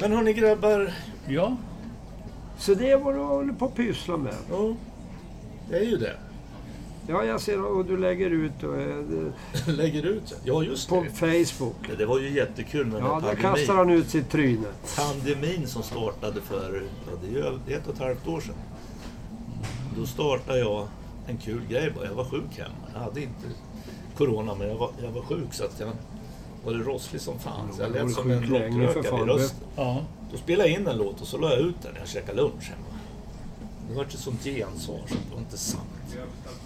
Men 0.00 0.12
hörni 0.12 0.32
grabbar. 0.32 0.92
ja. 1.28 1.56
Så 2.62 2.74
det 2.74 2.90
är 2.90 2.96
vad 2.96 3.14
du 3.14 3.20
håller 3.20 3.52
på 3.52 3.64
att 3.64 3.74
pyssla 3.74 4.16
med. 4.16 4.34
Ja, 4.50 4.74
det 5.70 5.76
är 5.76 5.84
ju 5.84 5.96
det. 5.96 6.16
Ja, 7.06 7.24
jag 7.24 7.40
ser 7.40 7.64
och 7.64 7.84
du 7.84 7.96
lägger 7.96 8.30
ut 8.30 8.62
och, 8.62 8.80
eh, 8.80 9.04
Lägger 9.66 10.06
ut. 10.06 10.34
Ja, 10.44 10.62
just 10.62 10.88
på 10.88 11.04
det. 11.04 11.10
Facebook. 11.10 11.88
Det, 11.88 11.96
det 11.96 12.06
var 12.06 12.18
ju 12.18 12.30
jättekul 12.30 12.86
med 12.86 13.00
Ja, 13.00 13.20
där 13.24 13.34
kastar 13.34 13.74
han 13.74 13.90
ut 13.90 14.08
sitt 14.08 14.30
tryne. 14.30 14.66
Pandemin 14.96 15.66
som 15.66 15.82
startade 15.82 16.40
för, 16.40 16.82
ja, 17.06 17.12
det 17.22 17.28
är 17.28 17.32
ju 17.68 17.76
ett 17.76 17.86
och 17.88 17.94
ett 17.94 18.00
halvt 18.00 18.28
år 18.28 18.40
sedan. 18.40 18.54
Då 19.98 20.06
startade 20.06 20.58
jag 20.58 20.86
en 21.26 21.36
kul 21.36 21.62
grej 21.68 21.92
bara. 21.96 22.04
Jag 22.06 22.14
var 22.14 22.24
sjuk 22.24 22.58
hemma. 22.58 22.74
Jag 22.94 23.00
hade 23.00 23.20
inte 23.20 23.46
corona, 24.16 24.54
men 24.54 24.68
jag 24.68 24.76
var, 24.76 24.90
jag 25.02 25.10
var 25.10 25.22
sjuk 25.22 25.52
så 25.54 25.64
att 25.64 25.80
jag 25.80 25.88
var 26.64 26.72
det 26.72 26.78
rosslig 26.78 27.20
som 27.20 27.38
fan. 27.38 27.68
Så 27.76 27.82
jag 27.82 27.92
lät 27.92 28.12
som 28.12 28.30
en 28.30 28.46
lockrökare 28.46 29.22
i 29.22 29.24
rösten. 29.24 29.68
ja. 29.76 30.00
Då 30.32 30.38
spelade 30.38 30.68
jag 30.68 30.80
in 30.80 30.86
en 30.86 30.96
låt 30.96 31.20
och 31.20 31.26
så 31.26 31.38
la 31.38 31.50
jag 31.50 31.60
ut 31.60 31.82
den 31.82 31.92
när 31.92 32.00
jag 32.00 32.08
käkade 32.08 32.42
lunch 32.42 32.70
hemma. 32.70 32.98
Det 33.88 33.94
var 33.94 34.04
ett 34.04 34.12
sånt 34.18 34.44
gensvar 34.44 35.00
så 35.08 35.14
det 35.14 35.34
var 35.34 35.40
inte 35.40 35.58
sant. 35.58 36.16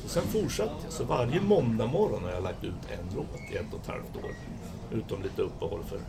Så 0.02 0.08
sen 0.08 0.22
fortsatte 0.22 0.74
jag. 0.84 0.92
Så 0.92 1.04
varje 1.04 1.40
måndag 1.40 1.86
morgon 1.86 2.24
har 2.24 2.30
jag 2.30 2.42
lagt 2.42 2.64
ut 2.64 2.72
en 2.90 3.16
låt 3.16 3.52
i 3.52 3.56
ett 3.56 3.74
och 3.74 3.80
ett 3.80 3.86
halvt 3.86 4.16
år. 4.24 4.30
Utom 4.92 5.22
lite 5.22 5.42
uppehåll 5.42 5.80
för 5.88 6.00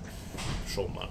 sommaren. 0.76 1.10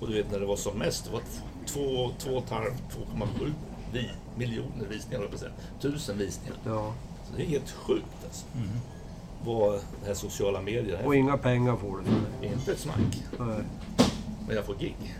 Och 0.00 0.08
du 0.08 0.14
vet 0.14 0.30
när 0.32 0.40
det 0.40 0.46
var 0.46 0.56
som 0.56 0.78
mest, 0.78 1.04
det 1.04 1.10
var 1.12 1.22
två, 1.66 2.10
två 2.18 2.30
och 2.30 2.44
ett 2.44 2.50
halvt, 2.50 2.82
2,7 3.16 3.52
vi, 3.92 4.10
miljoner 4.36 4.86
visningar. 4.90 5.28
Tusen 5.80 6.18
visningar. 6.18 6.56
Ja. 6.66 6.92
Så 7.24 7.36
det 7.36 7.42
är 7.42 7.46
helt 7.46 7.70
sjukt 7.70 8.24
alltså. 8.24 8.46
Vad 9.44 9.72
det 9.72 10.06
här 10.06 10.14
sociala 10.14 10.60
medier 10.60 10.98
är. 10.98 11.06
Och 11.06 11.16
inga 11.16 11.36
pengar 11.36 11.76
får 11.76 11.98
du 11.98 12.04
för 12.04 12.12
det. 12.40 12.46
Inte 12.46 12.72
ett 12.72 12.78
smack. 12.78 13.22
Nej. 13.38 13.58
Men 14.46 14.56
jag 14.56 14.64
får 14.64 14.74
gig. 14.74 15.16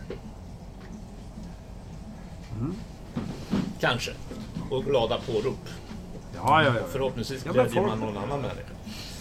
Kanske. 3.79 4.11
Och 4.71 4.83
glada 4.83 5.17
pårop. 5.17 5.69
Ja, 6.35 6.63
ja, 6.63 6.73
ja. 6.79 6.83
Förhoppningsvis 6.91 7.45
Ja, 7.45 7.51
glädjer 7.51 7.81
man 7.81 7.99
någon 7.99 8.17
annan 8.17 8.41
människa. 8.41 8.73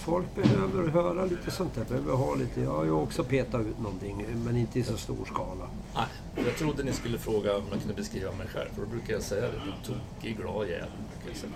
Folk 0.04 0.34
behöver 0.34 0.88
höra 0.88 1.24
lite 1.24 1.50
sånt 1.50 1.74
där. 1.74 1.84
Behöver 1.84 2.12
ha 2.14 2.34
lite. 2.34 2.60
Jag 2.60 2.70
har 2.70 2.84
ju 2.84 2.90
också 2.90 3.24
petat 3.24 3.60
ut 3.60 3.78
någonting, 3.78 4.26
men 4.44 4.56
inte 4.56 4.78
i 4.78 4.82
så 4.82 4.96
stor 4.96 5.24
skala. 5.24 5.68
Nej, 5.94 6.04
jag 6.46 6.56
trodde 6.56 6.82
ni 6.82 6.92
skulle 6.92 7.18
fråga 7.18 7.56
om 7.56 7.62
jag 7.70 7.78
kunde 7.78 7.94
beskriva 7.94 8.32
mig 8.32 8.46
själv. 8.46 8.68
För 8.74 8.82
då 8.82 8.88
brukar 8.88 9.12
jag 9.12 9.22
säga 9.22 9.42
det. 9.42 9.60
Du 9.64 9.94
tokig, 9.94 10.36
glad 10.36 10.68
jävel. 10.68 10.88
brukar 11.10 11.28
jag 11.28 11.36
säga. 11.36 11.52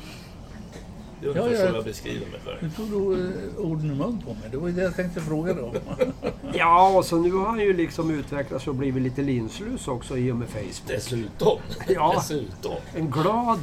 Det 1.20 1.26
är 1.26 1.30
ungefär 1.38 1.50
Ja, 1.52 1.64
ja. 1.64 1.70
så 1.70 1.76
jag 1.76 1.84
beskriver 1.84 2.26
mig 2.30 2.40
själv. 2.44 2.56
Nu 2.62 2.70
tog 2.70 2.90
du 2.90 3.28
eh, 3.28 3.66
orden 3.66 3.90
i 3.90 3.94
mun 3.94 4.22
på 4.26 4.30
mig. 4.34 4.42
Det 4.50 4.56
var 4.56 4.68
ju 4.68 4.74
det 4.74 4.82
jag 4.82 4.96
tänkte 4.96 5.20
fråga 5.20 5.54
dig 5.54 5.62
om. 5.62 5.74
Ja, 6.54 6.88
och 6.98 7.04
så 7.04 7.16
nu 7.18 7.32
har 7.32 7.46
han 7.46 7.58
ju 7.60 7.72
liksom 7.72 8.10
utvecklats 8.10 8.66
och 8.68 8.74
blivit 8.74 9.02
lite 9.02 9.22
linslus 9.22 9.88
också 9.88 10.18
i 10.18 10.32
och 10.32 10.36
med 10.36 10.48
Facebook. 10.48 10.82
Dessutom. 10.86 11.58
Ja. 11.88 12.14
Dessutom. 12.16 12.74
En 12.94 13.10
glad 13.10 13.58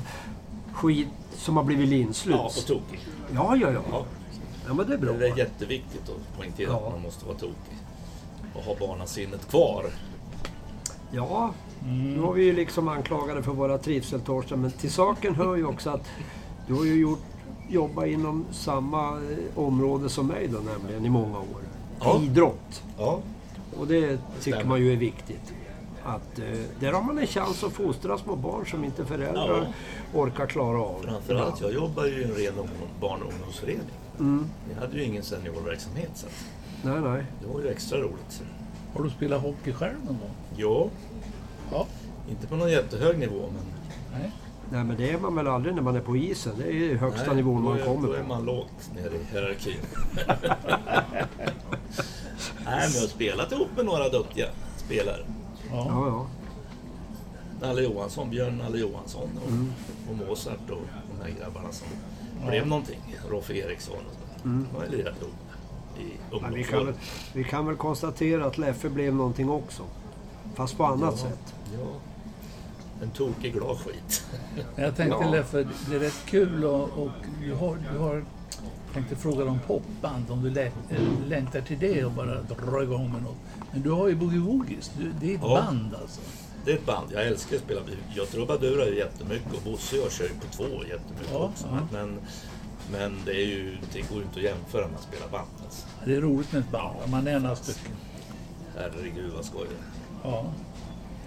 skit 0.74 1.08
som 1.36 1.58
har 1.58 1.64
blivit 1.64 1.90
Ja, 1.90 1.96
linslus. 1.98 2.36
och 2.58 2.66
tokig. 2.68 3.00
Ja, 3.34 3.56
ja, 3.56 3.72
ja. 3.72 3.82
Ja. 3.92 4.06
Ja, 4.68 4.74
men 4.74 4.88
det 4.88 4.94
är 4.94 4.98
bra. 4.98 5.14
Det 5.14 5.28
är 5.30 5.38
jätteviktigt 5.38 6.10
att 6.10 6.38
poängtera 6.38 6.68
Ja. 6.70 6.78
att 6.88 6.92
man 6.94 7.02
måste 7.02 7.26
vara 7.26 7.38
tokig. 7.38 7.78
Och 8.54 8.64
ha 8.64 8.76
barnasinnet 8.88 9.50
kvar. 9.50 9.86
Ja, 11.12 11.54
nu 11.86 12.20
har 12.20 12.34
vi 12.34 12.44
ju 12.44 12.54
liksom 12.54 12.88
anklagade 12.88 13.44
för 13.44 13.52
våra 13.52 13.78
trivseltorsdag, 13.78 14.56
men 14.56 14.72
till 14.72 14.92
saken 14.92 15.36
hör 15.36 15.56
ju 15.56 15.66
också 15.66 15.90
att 15.90 16.08
du 16.68 16.74
har 16.74 16.86
ju 16.86 16.96
gjort, 16.96 17.20
jobbat 17.74 18.08
inom 18.08 18.46
samma 18.52 19.10
eh, 19.10 19.60
område 19.60 20.10
som 20.10 20.28
mig 20.28 20.48
då 20.48 20.60
nämligen 20.60 21.06
i 21.06 21.10
många 21.10 21.38
år. 21.40 21.62
Ja. 22.00 22.22
Idrott. 22.24 22.84
Ja. 22.98 23.20
Och 23.80 23.88
det 23.88 24.20
tycker 24.42 24.66
man 24.66 24.80
ju 24.82 24.94
är 24.94 24.98
viktigt. 24.98 25.54
Att, 26.06 26.40
eh, 26.40 26.60
där 26.80 26.92
har 26.92 27.02
man 27.02 27.18
en 27.18 27.28
chans 27.28 27.64
att 27.64 27.72
fostra 27.74 28.18
små 28.18 28.36
barn 28.36 28.66
som 28.66 28.84
inte 28.84 29.06
föräldrar 29.06 29.68
orkar 30.14 30.46
klara 30.48 30.82
av. 30.82 31.02
Framförallt, 31.04 31.62
jag 31.62 31.74
jobbar 31.74 32.06
ju 32.06 32.12
i 32.22 32.24
en 32.24 32.32
ren 32.32 32.54
barn 33.02 33.22
och 33.22 33.34
ungdomsförening. 33.34 33.82
Mm. 34.20 34.46
Vi 34.70 34.74
hade 34.80 34.98
ju 34.98 35.04
ingen 35.04 35.24
seniorverksamhet 35.24 36.12
så 36.16 36.28
Nej, 36.84 37.02
nej. 37.02 37.24
det 37.42 37.54
var 37.54 37.62
ju 37.62 37.68
extra 37.70 37.98
roligt. 37.98 38.42
Har 38.96 39.04
du 39.04 39.10
spelat 39.10 39.42
hockey 39.42 39.74
själv 39.74 39.96
någon 40.06 40.18
gång? 40.20 40.32
Ja, 40.58 40.88
Ja. 41.72 41.86
inte 42.30 42.48
på 42.48 42.56
någon 42.56 42.72
jättehög 42.72 43.20
nivå 43.20 43.40
men... 43.40 43.66
Nej. 44.20 44.32
Nej, 44.74 44.84
men 44.84 44.98
det 44.98 45.10
är 45.12 45.20
man 45.20 45.36
väl 45.36 45.48
aldrig 45.48 45.76
när 45.76 45.82
man 45.82 45.96
är 45.96 46.02
på 46.02 46.18
isen. 46.18 46.54
Det 46.58 46.64
är 46.66 46.72
ju 46.72 46.98
högsta 46.98 47.26
nej, 47.28 47.36
nivån 47.36 47.64
man 47.64 47.80
är, 47.80 47.86
kommer 47.86 48.08
Då 48.08 48.14
är 48.14 48.22
på. 48.22 48.28
man 48.28 48.46
lågt 48.46 48.92
ner 48.96 49.12
i 49.12 49.20
hierarkin. 49.32 49.78
nej, 50.26 50.36
men 52.66 52.94
jag 52.94 53.02
har 53.02 53.08
spelat 53.08 53.52
ihop 53.52 53.68
med 53.76 53.86
några 53.86 54.10
duktiga 54.10 54.46
spelare. 54.78 55.26
Ja. 55.72 55.86
Ja, 55.90 56.08
ja. 56.08 56.28
Nalle 57.68 57.82
Johansson, 57.82 58.30
Björn 58.30 58.58
Nalle 58.58 58.78
Johansson 58.78 59.30
och, 59.46 59.50
Mm. 59.52 59.72
och 60.10 60.16
Mozart 60.28 60.70
och 60.70 60.82
de 61.18 61.24
här 61.24 61.40
grabbarna 61.40 61.72
som 61.72 61.88
blev 62.48 62.68
någonting. 62.68 63.16
Roffe 63.30 63.54
Eriksson 63.54 63.96
och 63.96 64.14
så. 64.42 64.48
Mm. 64.48 64.68
De 64.72 64.78
har 64.78 64.84
jag 64.86 64.94
lirat 64.94 65.22
ihop 65.22 65.34
i 66.00 66.14
vi, 66.56 66.64
kan 66.64 66.86
väl, 66.86 66.94
vi 67.34 67.44
kan 67.44 67.66
väl 67.66 67.76
konstatera 67.76 68.46
att 68.46 68.58
Leffe 68.58 68.90
blev 68.90 69.16
någonting 69.16 69.50
också. 69.50 69.84
Fast 70.56 70.78
på 70.78 70.86
annat 70.86 71.14
Ja. 71.18 71.30
sätt. 71.30 71.54
Ja. 71.80 71.86
En 73.04 73.10
tokig 73.12 73.54
glad 73.54 73.78
skit. 73.78 74.26
Jag 74.76 74.96
tänkte 74.96 75.18
Ja. 75.22 75.32
Leffe, 75.32 75.68
det 75.90 75.96
är 75.96 76.00
rätt 76.00 76.26
kul 76.26 76.64
och, 76.66 76.84
och 77.04 77.10
du 77.42 77.54
har, 77.54 77.78
du 77.94 77.98
har 78.00 78.24
tänkte 78.94 79.16
fråga 79.16 79.46
om 79.46 79.60
popband, 79.68 80.32
om 80.32 80.44
du 80.44 80.50
lä, 80.50 80.66
äh, 80.66 80.72
längtar 81.28 81.62
till 81.62 81.80
det 81.80 82.06
och 82.06 82.12
bara 82.12 82.42
dra 82.42 82.84
igång 82.84 83.12
med 83.14 83.24
något. 83.24 83.36
Men 83.72 83.82
du 83.82 83.92
har 83.92 84.08
ju 84.08 84.16
Boogie 84.16 84.40
Woogies, 84.40 84.92
det 85.22 85.32
är 85.32 85.36
ett 85.36 85.42
Ja. 85.44 85.48
band 85.66 85.96
alltså. 86.02 86.22
Det 86.66 86.72
är 86.72 86.76
ett 86.76 86.86
band, 86.86 87.08
jag 87.14 87.28
älskar 87.28 87.56
att 87.56 87.62
spela. 87.64 87.82
Jag 88.16 88.28
trubadurar 88.30 88.86
ju 88.86 88.98
jättemycket 88.98 89.54
och 89.54 89.72
Bosse 89.72 89.98
och 89.98 90.04
jag 90.06 90.12
kör 90.12 90.24
ju 90.24 90.30
på 90.30 90.46
två 90.52 90.64
jättemycket 90.64 91.30
Ja, 91.32 91.38
också. 91.40 91.66
ja. 91.72 91.80
Men, 91.92 92.20
men 92.92 93.18
det, 93.26 93.32
är 93.32 93.46
ju, 93.46 93.78
det 93.94 94.02
går 94.02 94.18
ju 94.18 94.24
inte 94.24 94.40
att 94.40 94.44
jämföra 94.46 94.88
med 94.88 94.96
att 94.96 95.04
spela 95.04 95.28
band. 95.32 95.48
Alltså. 95.66 95.88
Det 96.06 96.16
är 96.16 96.22
roligt 96.22 96.52
med 96.52 96.62
ett 96.62 96.72
band, 96.72 96.96
man 97.12 97.28
är 97.28 97.40
några 97.40 97.56
stycken. 97.56 97.96
Herregud 98.78 99.32
vad 99.36 99.46
skoj 99.46 99.68
det 99.70 99.76
är. 100.30 100.32
Ja. 100.32 100.46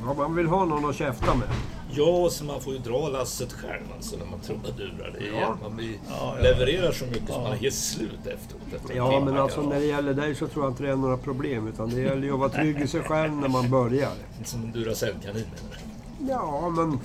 Ja, 0.00 0.14
man 0.14 0.34
vill 0.34 0.46
ha 0.46 0.64
någon 0.64 0.90
att 0.90 0.96
käfta 0.96 1.34
med. 1.34 1.48
Ja, 1.90 2.28
så 2.30 2.44
man 2.44 2.60
får 2.60 2.72
ju 2.72 2.78
dra 2.78 3.08
lasset 3.08 3.52
själv 3.52 3.84
alltså 3.96 4.16
när 4.16 4.26
man 4.26 4.40
trubadurar. 4.40 5.14
Det 5.18 5.28
är, 5.28 5.40
Ja. 5.40 5.56
Man 5.62 5.76
blir, 5.76 5.92
Ja, 6.08 6.34
ja. 6.36 6.42
levererar 6.42 6.92
så 6.92 7.04
mycket 7.04 7.28
Ja. 7.28 7.42
man 7.42 7.52
är 7.52 7.56
helt 7.56 7.74
slut 7.74 8.10
efteråt. 8.26 8.62
Efter 8.76 8.94
Ja, 8.96 9.20
men 9.24 9.36
alltså 9.38 9.62
när 9.62 9.80
det 9.80 9.86
gäller 9.86 10.14
dig 10.14 10.34
så 10.34 10.46
tror 10.46 10.64
jag 10.64 10.72
inte 10.72 10.82
det 10.82 10.90
är 10.90 10.96
några 10.96 11.16
problem. 11.16 11.66
Utan 11.68 11.90
det 11.90 12.00
gäller 12.00 12.22
ju 12.22 12.32
att 12.32 12.38
vara 12.38 12.48
trygg 12.48 12.80
i 12.80 12.86
sig 12.86 13.02
själv 13.02 13.32
när 13.32 13.48
man 13.48 13.70
börjar. 13.70 14.10
Som 14.44 14.62
en 14.62 14.72
Duracell-kanin 14.72 15.44
menar 15.44 15.76
du? 16.18 16.32
Ja, 16.32 16.68
men... 16.70 16.98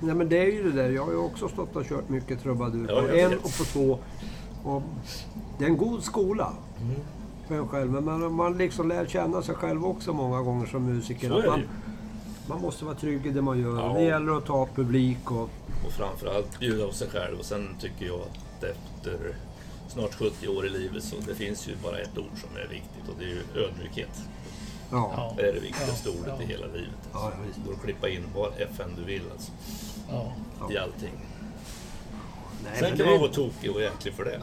Nej, 0.00 0.14
men 0.14 0.28
det 0.28 0.38
är 0.38 0.52
ju 0.52 0.62
det 0.72 0.82
där. 0.82 0.90
Jag 0.90 1.04
har 1.04 1.10
ju 1.12 1.18
också 1.18 1.48
stått 1.48 1.76
och 1.76 1.84
kört 1.86 2.08
mycket 2.08 2.42
trubadur. 2.42 2.86
På 2.86 2.98
en 3.16 3.30
vet. 3.30 3.44
och 3.44 3.58
på 3.58 3.64
två. 3.64 3.98
Och 4.64 4.82
det 5.58 5.64
är 5.64 5.68
en 5.68 5.76
god 5.76 6.02
skola. 6.02 6.52
Mm. 6.80 6.94
För 7.48 7.54
en 7.54 7.68
själv. 7.68 7.90
Men 7.92 8.04
man, 8.04 8.32
man 8.34 8.58
liksom 8.58 8.88
lär 8.88 9.06
känna 9.06 9.42
sig 9.42 9.54
själv 9.54 9.86
också 9.86 10.12
många 10.12 10.42
gånger 10.42 10.66
som 10.66 10.84
musiker. 10.84 11.28
Så 11.28 11.38
är 11.38 11.42
det 11.42 11.48
man, 11.48 11.62
man 12.48 12.60
måste 12.60 12.84
vara 12.84 12.94
trygg 12.94 13.26
i 13.26 13.30
det 13.30 13.42
man 13.42 13.60
gör. 13.60 13.76
Ja. 13.80 13.92
Det 13.92 14.02
gäller 14.02 14.38
att 14.38 14.46
ta 14.46 14.68
publik 14.74 15.30
och... 15.30 15.50
Och 15.86 15.92
framförallt 15.92 16.58
bjuda 16.58 16.84
av 16.84 16.90
sig 16.92 17.08
själv. 17.10 17.38
Och 17.38 17.44
sen 17.44 17.68
tycker 17.80 18.06
jag 18.06 18.20
att 18.20 18.62
efter 18.64 19.36
snart 19.88 20.14
70 20.14 20.48
år 20.48 20.66
i 20.66 20.68
livet 20.68 21.04
så 21.04 21.16
det 21.26 21.34
finns 21.34 21.68
ju 21.68 21.72
bara 21.82 21.98
ett 21.98 22.18
ord 22.18 22.40
som 22.40 22.56
är 22.56 22.68
viktigt 22.68 23.08
och 23.08 23.14
det 23.18 23.24
är 23.24 23.28
ju 23.28 23.42
ödmjukhet. 23.64 24.22
Ja. 24.90 25.34
Det 25.36 25.42
är 25.48 25.52
det 25.52 25.60
viktigaste 25.60 26.08
Ja, 26.08 26.14
ordet 26.20 26.34
ja. 26.38 26.42
i 26.42 26.46
hela 26.46 26.66
livet. 26.66 27.08
Ja, 27.12 27.32
visst. 27.46 27.58
Det 27.58 27.66
går 27.66 27.74
att 27.76 27.82
klippa 27.84 28.08
in 28.08 28.22
vad 28.34 28.52
FN 28.58 28.90
du 28.98 29.04
vill 29.04 29.22
alltså, 29.32 29.52
Ja. 30.10 30.32
i 30.70 30.76
allting. 30.78 31.12
Nej, 32.64 32.72
Sen 32.78 32.88
kan 32.88 32.98
det- 32.98 33.04
man 33.04 33.20
vara 33.20 33.30
tokig 33.32 33.70
och 33.70 33.80
jäklig 33.80 34.14
för 34.14 34.24
det. 34.24 34.40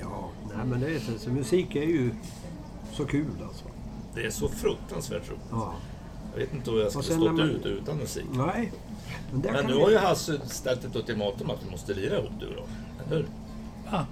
Ja, 0.00 0.28
nej 0.56 0.66
men 0.66 0.80
det 0.80 0.86
är 0.94 0.98
så, 0.98 1.18
så 1.18 1.30
musik 1.30 1.76
är 1.76 1.82
ju 1.82 2.10
så 2.92 3.04
kul 3.06 3.26
alltså. 3.48 3.64
Det 4.14 4.26
är 4.26 4.30
så 4.30 4.48
fruktansvärt 4.48 5.28
roligt. 5.30 5.42
Ja. 5.50 5.74
Jag 6.32 6.40
vet 6.40 6.54
inte 6.54 6.70
hur 6.70 6.80
jag 6.80 6.90
skulle 6.90 7.04
stått 7.04 7.18
man- 7.32 7.40
ut 7.40 7.66
utan 7.66 7.96
musik. 7.96 8.24
Nej. 8.32 8.72
Men, 9.32 9.40
Men 9.40 9.66
nu 9.66 9.72
vi- 9.74 9.80
har 9.80 9.90
ju 9.90 9.96
Hasse 9.98 10.40
ställt 10.48 10.84
ett 10.84 10.96
ultimatum 10.96 11.50
att 11.50 11.58
vi 11.66 11.70
måste 11.70 11.94
lira 11.94 12.18
ihop 12.18 12.30
du 12.40 12.46
då. 12.46 12.62
Eller 13.06 13.16
hur? 13.16 13.26
Ah, 13.90 14.04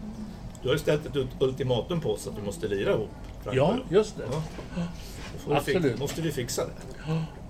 Du 0.62 0.68
har 0.68 0.74
ju 0.74 0.78
ställt 0.78 1.06
ett 1.06 1.16
ut- 1.16 1.28
ultimatum 1.40 2.00
på 2.00 2.12
oss 2.12 2.26
att 2.26 2.38
vi 2.38 2.42
måste 2.42 2.68
lira 2.68 2.92
ihop. 2.92 3.08
Frank 3.42 3.56
ja, 3.56 3.76
jag. 3.90 3.98
just 3.98 4.16
det. 4.16 4.24
Ja. 4.32 4.42
Då 5.32 5.38
får 5.38 5.54
vi 5.54 5.60
fix- 5.60 5.76
Absolut. 5.76 5.98
måste 5.98 6.20
vi 6.22 6.32
fixa 6.32 6.62
det. 6.66 6.72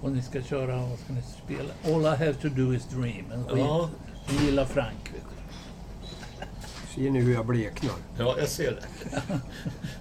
Och 0.03 0.13
ni 0.13 0.23
ska 0.23 0.43
köra, 0.43 0.77
vad 0.77 0.99
ska 0.99 1.13
ni 1.13 1.23
spela? 1.45 1.97
All 1.97 2.03
I 2.03 2.17
have 2.27 2.35
to 2.35 2.49
do 2.49 2.75
is 2.75 2.85
dream. 2.85 3.25
En. 3.33 3.59
Ja, 3.59 3.91
Ni 4.31 4.47
gillar 4.47 4.65
Frank. 4.65 5.13
Vet 5.15 5.23
du. 5.31 5.38
Ser 6.95 7.11
ni 7.11 7.21
hur 7.21 7.35
jag 7.35 7.47
bleknar? 7.47 7.93
ja 8.19 8.35
jag 8.39 8.49
ser 8.49 8.71
det. 8.71 9.13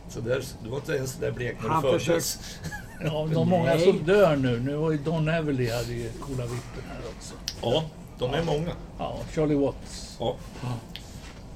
Så 0.09 0.19
där, 0.21 0.43
du 0.63 0.69
var 0.69 0.77
inte 0.77 0.91
ens 0.93 1.15
där 1.15 1.31
blek 1.31 1.55
när 1.61 1.69
Han 1.69 1.83
du 1.83 1.99
föddes. 1.99 2.39
Ja, 3.03 3.27
de 3.33 3.49
många 3.49 3.63
Nej. 3.63 3.79
som 3.83 4.03
dör 4.03 4.35
nu. 4.35 4.59
Nu 4.59 4.75
var 4.75 4.91
ju 4.91 4.97
Don 4.97 5.27
Everly 5.29 5.69
hade 5.71 5.93
ju 5.93 6.09
coola 6.11 6.43
vippen 6.43 6.83
här 6.89 6.99
också. 7.17 7.33
Ja, 7.61 7.83
de 8.19 8.33
är 8.33 8.43
många. 8.43 8.71
Ja, 8.99 9.17
Charlie 9.35 9.55
Watts. 9.55 10.17
Ja. 10.19 10.35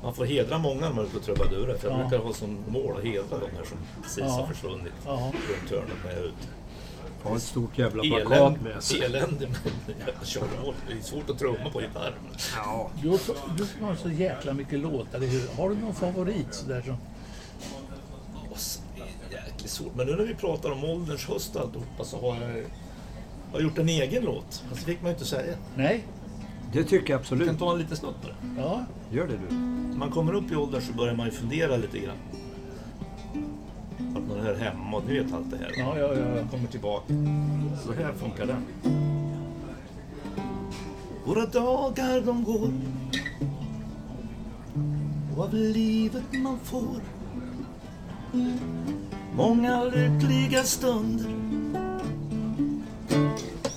Man 0.04 0.14
får 0.14 0.26
hedra 0.26 0.58
många 0.58 0.82
när 0.82 0.90
man 0.90 1.00
är 1.00 1.08
ute 1.08 1.18
och 1.18 1.24
trubadurer. 1.24 1.78
För 1.78 1.90
jag 1.90 2.00
Ja. 2.00 2.08
brukar 2.08 2.26
ha 2.26 2.34
som 2.34 2.58
mål 2.68 2.98
att 2.98 3.04
hedra 3.04 3.38
de 3.40 3.58
här 3.58 3.64
som 3.66 3.78
precis 4.04 4.18
Ja. 4.20 4.26
har 4.30 4.48
försvunnit 4.48 4.94
Ja. 5.06 5.32
runt 5.50 5.72
hörnet 5.72 5.98
när 6.06 6.12
jag 6.12 6.20
är 6.20 6.26
ute. 6.26 6.48
Har 7.24 7.36
ett 7.36 7.42
stort 7.44 7.78
jävla 7.78 8.04
plakat 8.04 8.62
med 8.62 8.84
sig. 8.84 9.04
elände 9.04 9.48
med. 9.48 9.58
Det 10.88 10.94
är 10.94 11.02
svårt 11.02 11.30
att 11.30 11.40
trumma 11.40 11.70
på 11.74 11.82
gitarr. 11.82 12.14
Ja. 12.56 12.90
Du, 13.02 13.10
har 13.10 13.18
så, 13.18 13.34
du 13.58 13.86
har 13.86 13.96
så 13.96 14.10
jäkla 14.10 14.54
mycket 14.54 14.80
låtar 14.80 15.24
i 15.24 15.28
huvudet. 15.28 15.58
Har 15.58 15.70
du 15.70 15.76
någon 15.76 15.94
favorit 15.96 16.54
sådär 16.54 16.82
som... 16.86 16.96
Så 18.56 18.82
är 18.98 19.04
det 19.30 19.36
jäkligt 19.36 19.72
svårt. 19.72 19.96
Men 19.96 20.08
nu 20.08 20.16
när 20.16 20.24
vi 20.26 20.36
pratar 20.36 20.72
om 20.72 20.84
ålderns 20.84 21.26
höst 21.28 21.56
och 21.56 21.62
alltihopa 21.62 22.04
så 22.04 22.22
har 22.22 22.36
jag, 22.42 22.64
har 23.54 23.60
gjort 23.60 23.78
en 23.78 23.90
egen 23.90 24.24
låt. 24.24 24.64
Fast 24.70 24.86
det 24.86 24.86
fick 24.92 25.02
man 25.02 25.10
ju 25.12 25.14
inte 25.14 25.26
säga. 25.26 25.56
Nej? 25.76 26.04
Det 26.74 26.84
tycker 26.84 26.96
jag 26.96 27.02
Jag 27.02 27.08
kan 27.08 27.20
absolut. 27.20 27.60
ta 27.60 27.72
en 27.72 27.78
liten 27.80 27.98
snutt 27.98 28.22
på 28.22 28.28
det. 28.28 28.62
Ja. 28.62 28.86
Gör 29.12 29.28
det 29.28 29.38
du. 29.50 29.56
När 29.56 29.98
man 29.98 30.12
kommer 30.12 30.34
upp 30.34 30.52
i 30.52 30.56
åldern 30.56 30.82
så 30.82 30.94
börjar 30.94 31.14
man 31.16 31.26
ju 31.26 31.32
fundera 31.32 31.78
lite 31.78 32.00
grann. 32.00 32.18
Att 34.16 34.28
man 34.28 34.48
är 34.48 34.56
hemma 34.56 34.98
och 34.98 35.04
ni 35.08 35.20
vet 35.20 35.34
allt 35.34 35.52
det 35.52 35.58
här. 35.58 35.72
Ja, 35.78 36.00
ja, 36.00 36.14
ja. 36.16 36.38
Jag 36.38 36.50
kommer 36.52 36.68
tillbaka. 36.68 37.14
Så 37.86 37.94
här 37.94 38.14
funkar 38.14 38.46
den. 38.46 38.66
Våra 41.26 41.46
dagar 41.46 42.22
de 42.22 42.44
går 42.44 42.72
och 45.36 45.44
av 45.44 45.54
livet 45.54 46.24
man 46.44 46.60
får 46.64 47.02
många 49.36 49.84
lyckliga 49.84 50.64
stunder 50.64 51.36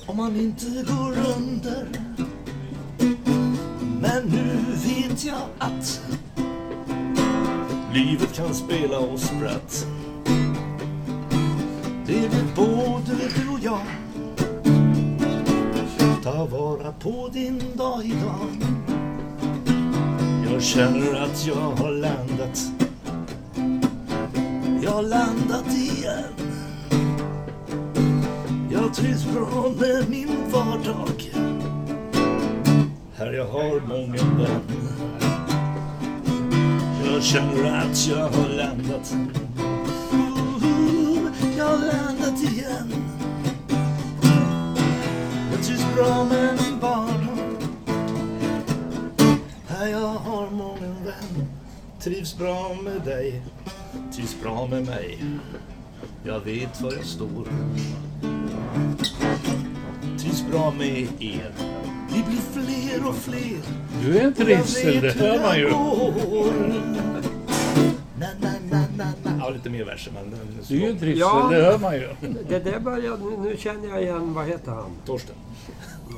om 0.06 0.16
man 0.16 0.36
inte 0.36 0.66
går 0.66 1.14
under 1.36 1.88
men 4.00 4.24
nu 4.24 4.56
vet 4.84 5.24
jag 5.24 5.42
att 5.58 6.00
livet 7.94 8.34
kan 8.34 8.54
spela 8.54 8.98
oss 8.98 9.22
spratt 9.22 9.86
det 12.14 12.28
vet 12.28 12.54
både 12.54 13.12
du 13.36 13.48
och 13.52 13.60
jag. 13.62 13.80
Ta 16.22 16.46
vara 16.46 16.92
på 16.92 17.28
din 17.32 17.62
dag 17.74 18.04
idag. 18.04 18.48
Jag 20.52 20.62
känner 20.62 21.14
att 21.14 21.46
jag 21.46 21.54
har 21.54 21.90
landat. 21.90 22.60
Jag 24.82 24.90
har 24.90 25.02
landat 25.02 25.72
igen. 25.72 26.24
Jag 28.70 28.94
trivs 28.94 29.24
bra 29.24 29.72
med 29.80 30.10
min 30.10 30.50
vardag. 30.52 31.32
Här 33.16 33.32
jag 33.32 33.46
har 33.46 33.80
många 33.80 34.46
vän 34.46 34.60
Jag 37.12 37.22
känner 37.22 37.78
att 37.78 38.06
jag 38.08 38.28
har 38.28 38.48
landat 38.48 39.14
har 41.74 41.86
landat 41.86 42.42
igen. 42.42 42.94
Jag 45.52 45.62
trivs 45.62 45.84
bra 45.94 46.24
med 46.24 46.58
min 46.62 46.80
vardag 46.80 47.56
Här 49.68 49.86
jag 49.86 50.08
har 50.08 50.50
många 50.50 50.80
vän. 51.04 51.46
Trivs 52.00 52.38
bra 52.38 52.76
med 52.84 53.02
dig. 53.02 53.42
Trivs 54.14 54.36
bra 54.42 54.66
med 54.66 54.86
mig. 54.86 55.24
Jag 56.24 56.40
vet 56.40 56.80
var 56.80 56.92
jag 56.92 57.04
står. 57.04 57.48
Trivs 60.18 60.44
bra 60.50 60.70
med 60.70 61.08
er. 61.20 61.52
Vi 62.14 62.22
blir 62.22 62.40
fler 62.52 63.08
och 63.08 63.16
fler. 63.16 63.58
Du 64.02 64.18
är 64.18 64.24
en 64.24 64.34
trivsel, 64.34 65.00
det 65.00 65.12
hör 65.12 65.40
man 65.40 65.58
ju. 65.58 65.70
Na, 68.18 68.26
na, 68.40 68.52
na, 68.70 68.84
na, 68.96 69.12
na. 69.24 69.33
Ja, 69.44 69.50
lite 69.50 69.70
mer 69.70 69.84
verser 69.84 70.12
men 70.12 70.30
den 70.30 70.40
är 70.68 70.74
ju 70.74 70.90
en 70.90 70.98
trivsel, 70.98 71.18
Ja. 71.20 71.48
det 71.50 71.56
hör 71.62 71.78
man 71.78 71.94
ju. 71.94 72.08
Det 72.48 72.58
där 72.58 72.78
börjar... 72.80 73.16
Nu, 73.16 73.36
nu 73.50 73.56
känner 73.56 73.88
jag 73.88 74.02
igen... 74.02 74.34
Vad 74.34 74.46
heter 74.46 74.72
han? 74.72 74.90
Torsten. 75.06 75.34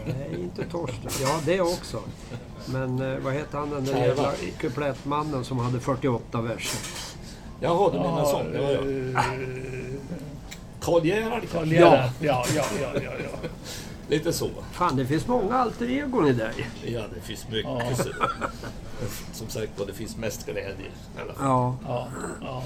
Nej, 0.07 0.41
inte 0.41 0.65
Torsten. 0.65 1.11
Ja, 1.23 1.41
det 1.47 1.61
också. 1.61 2.01
Men 2.67 3.13
eh, 3.13 3.19
vad 3.19 3.33
heter 3.35 3.59
han 3.59 3.71
den 3.71 3.85
där 3.85 4.07
jävla 4.07 4.33
kuplettmannen 4.59 5.45
som 5.45 5.59
hade 5.59 5.81
48 5.81 6.41
verser? 6.41 6.81
Jaha, 7.61 7.91
du 7.93 7.99
menar 7.99 8.25
sån. 8.25 8.53
Det 8.53 8.59
var 8.59 8.71
jag. 8.71 9.15
eh, 9.15 9.21
Karl 10.81 11.07
Gerhard 11.07 11.43
Karl 11.53 11.59
kanske? 11.71 11.77
Ja, 11.77 12.11
ja, 12.21 12.45
ja, 12.57 12.65
ja, 12.95 13.01
ja. 13.05 13.49
Lite 14.09 14.33
så. 14.33 14.49
Fan, 14.73 14.97
det 14.97 15.07
finns 15.07 15.27
många 15.27 15.55
alter 15.55 15.91
egon 15.91 16.27
i 16.29 16.33
dig. 16.33 16.53
Ja, 16.87 17.03
det 17.15 17.21
finns 17.21 17.49
mycket. 17.49 17.71
Ja. 17.71 17.83
Som 19.33 19.49
sagt 19.49 19.79
var, 19.79 19.87
det 19.87 19.93
finns 19.93 20.17
mest 20.17 20.47
glädje. 20.47 20.71
i 20.71 21.21
alla 21.21 21.33
fall. 21.35 21.45
Ja. 21.47 21.77
ja, 21.87 22.09
ja. 22.43 22.63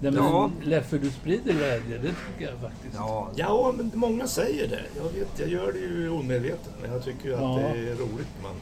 Nej, 0.00 0.12
men 0.12 0.24
Ja. 0.24 0.50
Leffe, 0.62 0.98
du 0.98 1.10
sprider 1.10 1.52
glädje, 1.52 1.98
det 1.98 2.08
tycker 2.08 2.50
jag 2.52 2.60
faktiskt. 2.60 2.94
Ja, 2.94 3.28
Ja, 3.36 3.72
men 3.76 3.90
många 3.94 4.26
säger 4.26 4.68
det. 4.68 4.82
Jag 4.96 5.04
vet, 5.20 5.38
jag 5.38 5.48
gör 5.48 5.72
det 5.72 5.78
ju 5.78 6.10
omedvetet. 6.10 6.74
Men 6.82 6.92
jag 6.92 7.04
tycker 7.04 7.28
ju 7.28 7.34
att 7.34 7.40
Ja. 7.40 7.56
det 7.56 7.78
är 7.90 7.94
roligt. 7.94 8.28
Man 8.42 8.54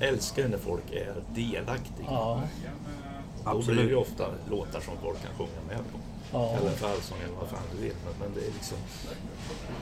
älskar 0.00 0.48
när 0.48 0.58
folk 0.58 0.92
är 0.92 1.14
delaktiga. 1.34 2.06
Ja, 2.06 2.42
Då 3.44 3.50
blir 3.52 3.52
det 3.52 3.58
absolut. 3.58 3.90
ju 3.90 3.94
ofta 3.96 4.24
låtar 4.50 4.80
som 4.80 4.94
folk 5.02 5.18
kan 5.22 5.30
sjunga 5.38 5.60
med 5.68 5.76
på. 5.76 5.98
ja. 6.32 6.56
Eller 6.60 6.70
för 6.70 6.90
allsång 6.92 7.18
eller 7.24 7.36
vad 7.40 7.48
fan 7.48 7.58
du 7.76 7.82
vill. 7.82 7.92
Men, 8.04 8.14
men 8.20 8.34
det 8.40 8.46
är 8.46 8.52
liksom... 8.52 8.78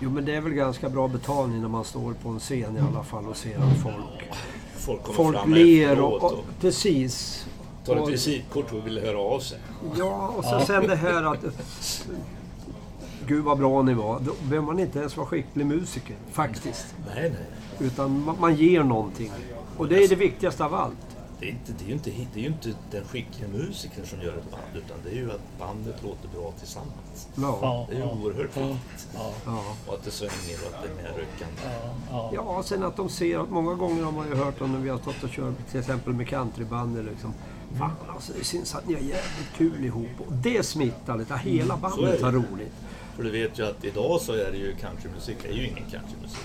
Jo, 0.00 0.10
men 0.10 0.24
det 0.24 0.34
är 0.34 0.40
väl 0.40 0.52
ganska 0.52 0.88
bra 0.88 1.08
betalning 1.08 1.60
när 1.60 1.68
man 1.68 1.84
står 1.84 2.12
på 2.14 2.28
en 2.28 2.38
scen 2.40 2.76
i 2.76 2.80
alla 2.80 3.04
fall 3.04 3.26
och 3.26 3.36
ser 3.36 3.58
att 3.58 3.76
folk, 3.82 3.94
Folk 4.76 5.02
kommer 5.02 5.16
folk 5.16 5.36
fram 5.36 5.54
ler 5.54 6.00
och, 6.00 6.12
och, 6.22 6.32
och... 6.32 6.44
Precis. 6.60 7.46
Tar 7.96 8.02
ett 8.02 8.08
visitkort 8.08 8.72
och 8.72 8.86
vill 8.86 8.98
höra 9.00 9.18
av 9.18 9.40
sig. 9.40 9.58
Ja, 9.96 10.28
och 10.36 10.44
så 10.44 10.60
sen 10.66 10.86
det 10.86 10.96
här 10.96 11.22
att... 11.22 11.44
Gud 13.26 13.44
vad 13.44 13.58
bra 13.58 13.82
ni 13.82 13.94
var. 13.94 14.20
Då 14.20 14.32
behöver 14.48 14.66
man 14.66 14.78
inte 14.78 14.98
ens 14.98 15.16
vara 15.16 15.26
skicklig 15.26 15.66
musiker, 15.66 16.16
faktiskt. 16.32 16.94
Nej, 17.14 17.30
nej. 17.30 17.88
Utan 17.88 18.24
man, 18.24 18.36
man 18.40 18.54
ger 18.56 18.82
någonting. 18.82 19.32
Och 19.76 19.88
det 19.88 20.04
är 20.04 20.08
det 20.08 20.14
viktigaste 20.14 20.64
av 20.64 20.74
allt. 20.74 20.96
Det 21.40 21.46
är, 21.46 21.50
inte, 21.50 21.72
det, 21.78 21.84
är 21.84 21.88
ju 21.88 21.92
inte, 21.94 22.10
det 22.34 22.40
är 22.40 22.42
ju 22.42 22.46
inte 22.48 22.72
den 22.90 23.04
skickliga 23.04 23.48
musikern 23.48 24.06
som 24.06 24.20
gör 24.22 24.36
ett 24.36 24.50
band, 24.50 24.84
utan 24.84 24.96
det 25.04 25.10
är 25.10 25.14
ju 25.14 25.30
att 25.30 25.58
bandet 25.58 26.02
låter 26.02 26.28
bra 26.28 26.52
tillsammans. 26.58 27.28
Ja. 27.34 27.58
Ja, 27.62 27.86
Det 27.90 27.94
är 27.96 27.98
ju 28.00 28.04
ja, 28.04 28.16
oerhört 28.22 28.56
viktigt. 28.56 29.08
ja, 29.14 29.32
Ja. 29.46 29.62
Och 29.86 29.94
att 29.94 30.04
det 30.04 30.10
svänger 30.10 30.58
och 30.66 30.74
att 30.74 30.82
det 30.82 30.88
är 30.88 30.94
medryckande. 30.96 31.62
ja, 31.64 31.90
ja. 32.10 32.30
Ja, 32.34 32.62
sen 32.62 32.82
att 32.82 32.96
de 32.96 33.08
ser 33.08 33.38
att 33.38 33.50
många 33.50 33.74
gånger 33.74 34.02
har 34.04 34.12
man 34.12 34.28
ju 34.28 34.34
hört 34.34 34.60
om 34.60 34.72
när 34.72 34.80
vi 34.80 34.88
har 34.88 34.98
stått 34.98 35.22
och 35.24 35.30
kört 35.30 35.70
till 35.70 35.80
exempel 35.80 36.12
med 36.12 36.28
countryband 36.28 37.04
liksom. 37.04 37.34
Fan 37.78 37.90
alltså, 38.08 38.32
det 38.38 38.44
syns 38.44 38.74
att 38.74 38.88
ni 38.88 38.94
har 38.94 39.00
jävligt 39.00 39.52
kul 39.56 39.84
ihop. 39.84 40.08
Och 40.26 40.32
det 40.32 40.62
smittar 40.66 41.18
lite. 41.18 41.36
Hela 41.36 41.74
är 41.74 41.78
bandet 41.78 42.18
det. 42.20 42.24
har 42.24 42.32
roligt. 42.32 42.72
För 43.16 43.22
du 43.22 43.30
vet 43.30 43.58
ju 43.58 43.66
att 43.66 43.84
idag 43.84 44.20
så 44.20 44.32
är 44.32 44.50
det 44.52 44.58
ju 44.58 44.74
countrymusik, 44.74 45.36
det 45.42 45.48
är 45.48 45.52
ju 45.52 45.64
ingen 45.66 45.84
countrymusik. 45.90 46.40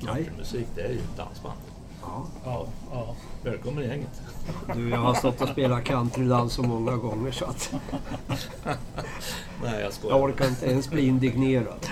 Utan 0.00 0.14
countrymusik 0.14 0.66
det 0.74 0.80
är 0.82 0.90
ju 0.90 1.00
dansband. 1.16 1.58
Ja. 2.02 2.26
ja, 2.44 2.66
ja. 2.92 3.16
Välkommen 3.42 3.84
i 3.84 3.86
gänget. 3.86 4.20
Du, 4.74 4.88
jag 4.90 4.98
har 4.98 5.14
stått 5.14 5.40
och 5.40 5.48
spelat 5.48 5.84
countrydans 5.84 6.52
så 6.52 6.62
många 6.62 6.96
gånger 6.96 7.32
så 7.32 7.44
att 7.44 7.72
Nej, 9.62 9.72
jag 9.72 9.82
jag 9.82 9.92
skojar. 9.92 10.16
orkar 10.20 10.48
inte 10.48 10.66
ens 10.66 10.90
bli 10.90 11.06
indignerad. 11.06 11.86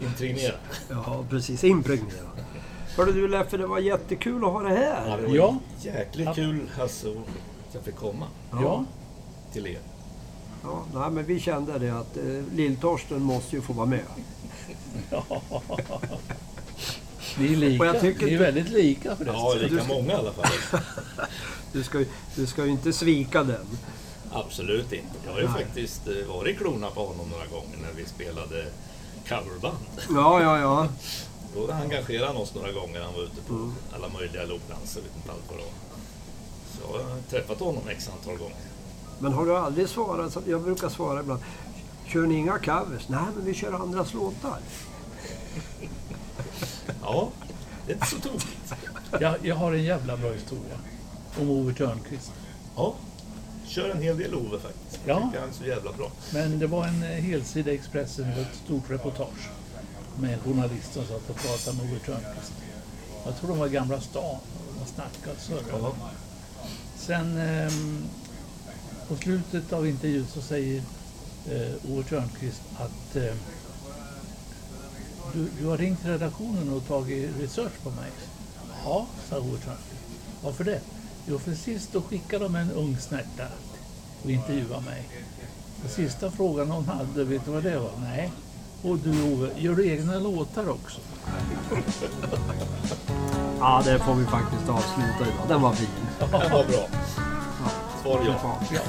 Intrignera. 0.00 0.54
Ja, 0.88 1.24
precis. 1.30 1.64
Impregnerad. 1.64 2.35
Hörru 2.96 3.12
du 3.12 3.28
Leffe, 3.28 3.56
det 3.56 3.66
var 3.66 3.78
jättekul 3.78 4.44
att 4.44 4.50
ha 4.52 4.62
det 4.62 4.74
Ja, 4.74 4.80
här. 5.10 5.16
det 5.16 5.26
var 5.26 5.34
Ja. 5.36 5.56
jäkligt 5.82 6.34
kul 6.34 6.60
Hasse 6.78 7.08
att 7.08 7.16
att 7.68 7.74
jag 7.74 7.82
fick 7.82 7.96
komma 7.96 8.26
Ja. 8.52 8.84
till 9.52 9.66
er. 9.66 9.78
Ja, 10.62 10.84
nej, 10.94 11.10
men 11.10 11.24
vi 11.24 11.40
kände 11.40 11.78
det 11.78 11.90
att 11.90 12.16
eh, 12.16 12.22
Lill-Torsten 12.54 13.18
måste 13.22 13.56
ju 13.56 13.62
få 13.62 13.72
vara 13.72 13.86
med. 13.86 14.00
Ni 17.38 17.46
är 17.52 17.56
lika. 17.56 17.80
Och 17.82 17.86
jag 17.86 18.00
tycker 18.00 18.26
Ni 18.26 18.34
är 18.34 18.38
väldigt 18.38 18.68
lika 18.68 19.16
förresten. 19.16 19.34
Ja, 19.40 19.54
lika 19.54 19.84
ska- 19.84 19.94
många 19.94 20.12
i 20.12 20.14
alla 20.14 20.32
fall. 20.32 20.80
Du 21.72 21.82
ska, 21.82 21.98
ju- 21.98 22.08
du 22.36 22.46
ska 22.46 22.64
ju 22.64 22.70
inte 22.70 22.92
svika 22.92 23.42
den. 23.42 23.66
Absolut 24.32 24.92
inte. 24.92 25.06
Jag 25.26 25.32
har 25.32 25.40
ju 25.40 25.48
Nej. 25.48 25.54
faktiskt 25.64 26.08
eh, 26.08 26.34
varit 26.34 26.54
i 26.56 26.58
klorna 26.58 26.90
på 26.90 27.06
honom 27.06 27.28
några 27.30 27.46
gånger 27.46 27.76
när 27.82 27.92
vi 27.96 28.04
spelade 28.06 28.64
coverband. 29.28 29.76
Ja, 30.14 30.42
ja, 30.42 30.58
ja. 30.58 30.88
Då 31.56 31.72
engagerade 31.72 32.26
han 32.26 32.36
oss 32.36 32.54
några 32.54 32.72
gånger. 32.72 33.00
Han 33.00 33.14
var 33.14 33.22
ute 33.22 33.40
på 33.48 33.72
alla 33.94 34.08
möjliga 34.08 34.44
lokdanser. 34.44 35.00
Vet 35.00 35.16
inte 35.16 35.30
allt 35.32 35.42
vad 35.48 35.58
det 35.58 35.62
var. 35.62 35.72
Så 36.72 36.98
jag 36.98 37.14
har 37.14 37.20
träffat 37.30 37.60
honom 37.60 37.88
x 37.88 38.10
antal 38.18 38.36
gånger. 38.36 38.56
Men 39.18 39.32
har 39.32 39.46
du 39.46 39.56
aldrig 39.56 39.88
svarat 39.88 40.36
jag 40.46 40.62
brukar 40.62 40.88
svara 40.88 41.20
ibland. 41.20 41.40
Kör 42.06 42.26
ni 42.26 42.34
inga 42.34 42.58
covers? 42.58 43.08
Nej, 43.08 43.20
men 43.36 43.44
vi 43.44 43.54
kör 43.54 43.72
andras 43.72 44.14
låtar. 44.14 44.58
Ja, 47.02 47.28
det 47.86 47.92
är 47.92 47.94
inte 47.94 48.06
så 48.06 48.16
tokigt. 48.20 48.74
Jag, 49.20 49.34
jag 49.46 49.54
har 49.56 49.72
en 49.72 49.84
jävla 49.84 50.16
bra 50.16 50.32
historia. 50.32 50.78
Om 51.40 51.50
Ove 51.50 51.74
Thörnqvist. 51.74 52.32
Ja, 52.76 52.94
kör 53.66 53.88
en 53.90 54.02
hel 54.02 54.18
del 54.18 54.34
Ove 54.34 54.58
faktiskt. 54.58 55.00
Jag 55.04 55.16
Ja. 55.20 55.26
tycker 55.26 55.40
han 55.40 55.48
är 55.48 55.52
så 55.52 55.64
jävla 55.64 55.92
bra. 55.92 56.10
Men 56.32 56.58
det 56.58 56.66
var 56.66 56.84
en 56.86 57.02
eh, 57.02 57.08
helsida 57.08 57.70
i 57.72 57.74
Expressen 57.74 58.28
med 58.28 58.38
ett 58.40 58.54
stort 58.64 58.90
reportage. 58.90 59.48
Med 60.20 60.34
en 60.34 60.40
journalist 60.40 60.92
som 60.92 61.06
satt 61.06 61.30
och 61.30 61.36
pratade 61.36 61.76
med 61.76 61.92
Ove 61.92 62.00
Thörnqvist. 62.00 62.52
Jag 63.24 63.36
tror 63.36 63.48
de 63.48 63.58
var 63.58 63.66
i 63.66 63.70
Gamla 63.70 64.00
stan. 64.00 64.38
De 64.78 64.86
snackade 64.86 65.40
surrade. 65.40 65.82
Ja. 65.82 66.10
Sen 66.96 67.38
ehm, 67.38 68.04
på 69.08 69.16
slutet 69.16 69.72
av 69.72 69.86
intervjun 69.86 70.26
så 70.26 70.42
säger 70.42 70.82
eh, 71.50 71.92
Ove 71.92 72.02
Thörnqvist 72.02 72.62
att 72.76 73.16
eh, 73.16 73.34
du, 75.32 75.48
du 75.60 75.66
har 75.66 75.78
ringt 75.78 76.04
redaktionen 76.04 76.72
och 76.72 76.86
tagit 76.86 77.30
research 77.40 77.82
på 77.82 77.90
mig. 77.90 78.10
Ja, 78.84 79.06
sa 79.28 79.38
Ove 79.38 79.58
Thörnqvist. 79.58 80.02
Varför 80.42 80.64
det? 80.64 80.80
Jo, 81.26 81.38
för 81.38 81.54
sist 81.54 81.92
då 81.92 82.02
skickade 82.02 82.44
de 82.44 82.56
en 82.56 82.70
ung 82.70 82.98
snärta 82.98 83.46
och 84.24 84.30
intervjuade 84.30 84.84
mig. 84.84 85.08
Och 85.84 85.90
sista 85.90 86.30
frågan 86.30 86.70
hon 86.70 86.84
hade, 86.84 87.24
vet 87.24 87.44
du 87.44 87.50
vad 87.50 87.62
det 87.62 87.78
var? 87.78 87.92
Nej. 88.00 88.32
Och 88.86 88.98
du 88.98 89.32
Ove, 89.32 89.50
gör 89.56 89.74
du 89.74 89.90
egna 89.90 90.18
låtar 90.18 90.70
också? 90.70 91.00
Ja, 93.60 93.82
det 93.84 93.98
får 93.98 94.14
vi 94.14 94.24
faktiskt 94.24 94.68
avsluta 94.68 95.20
idag. 95.20 95.48
Den 95.48 95.62
var 95.62 95.72
fin. 95.72 95.88
Den 96.18 96.30
var 96.30 96.64
bra. 96.64 96.88
Svar 98.02 98.20
ja. 98.26 98.80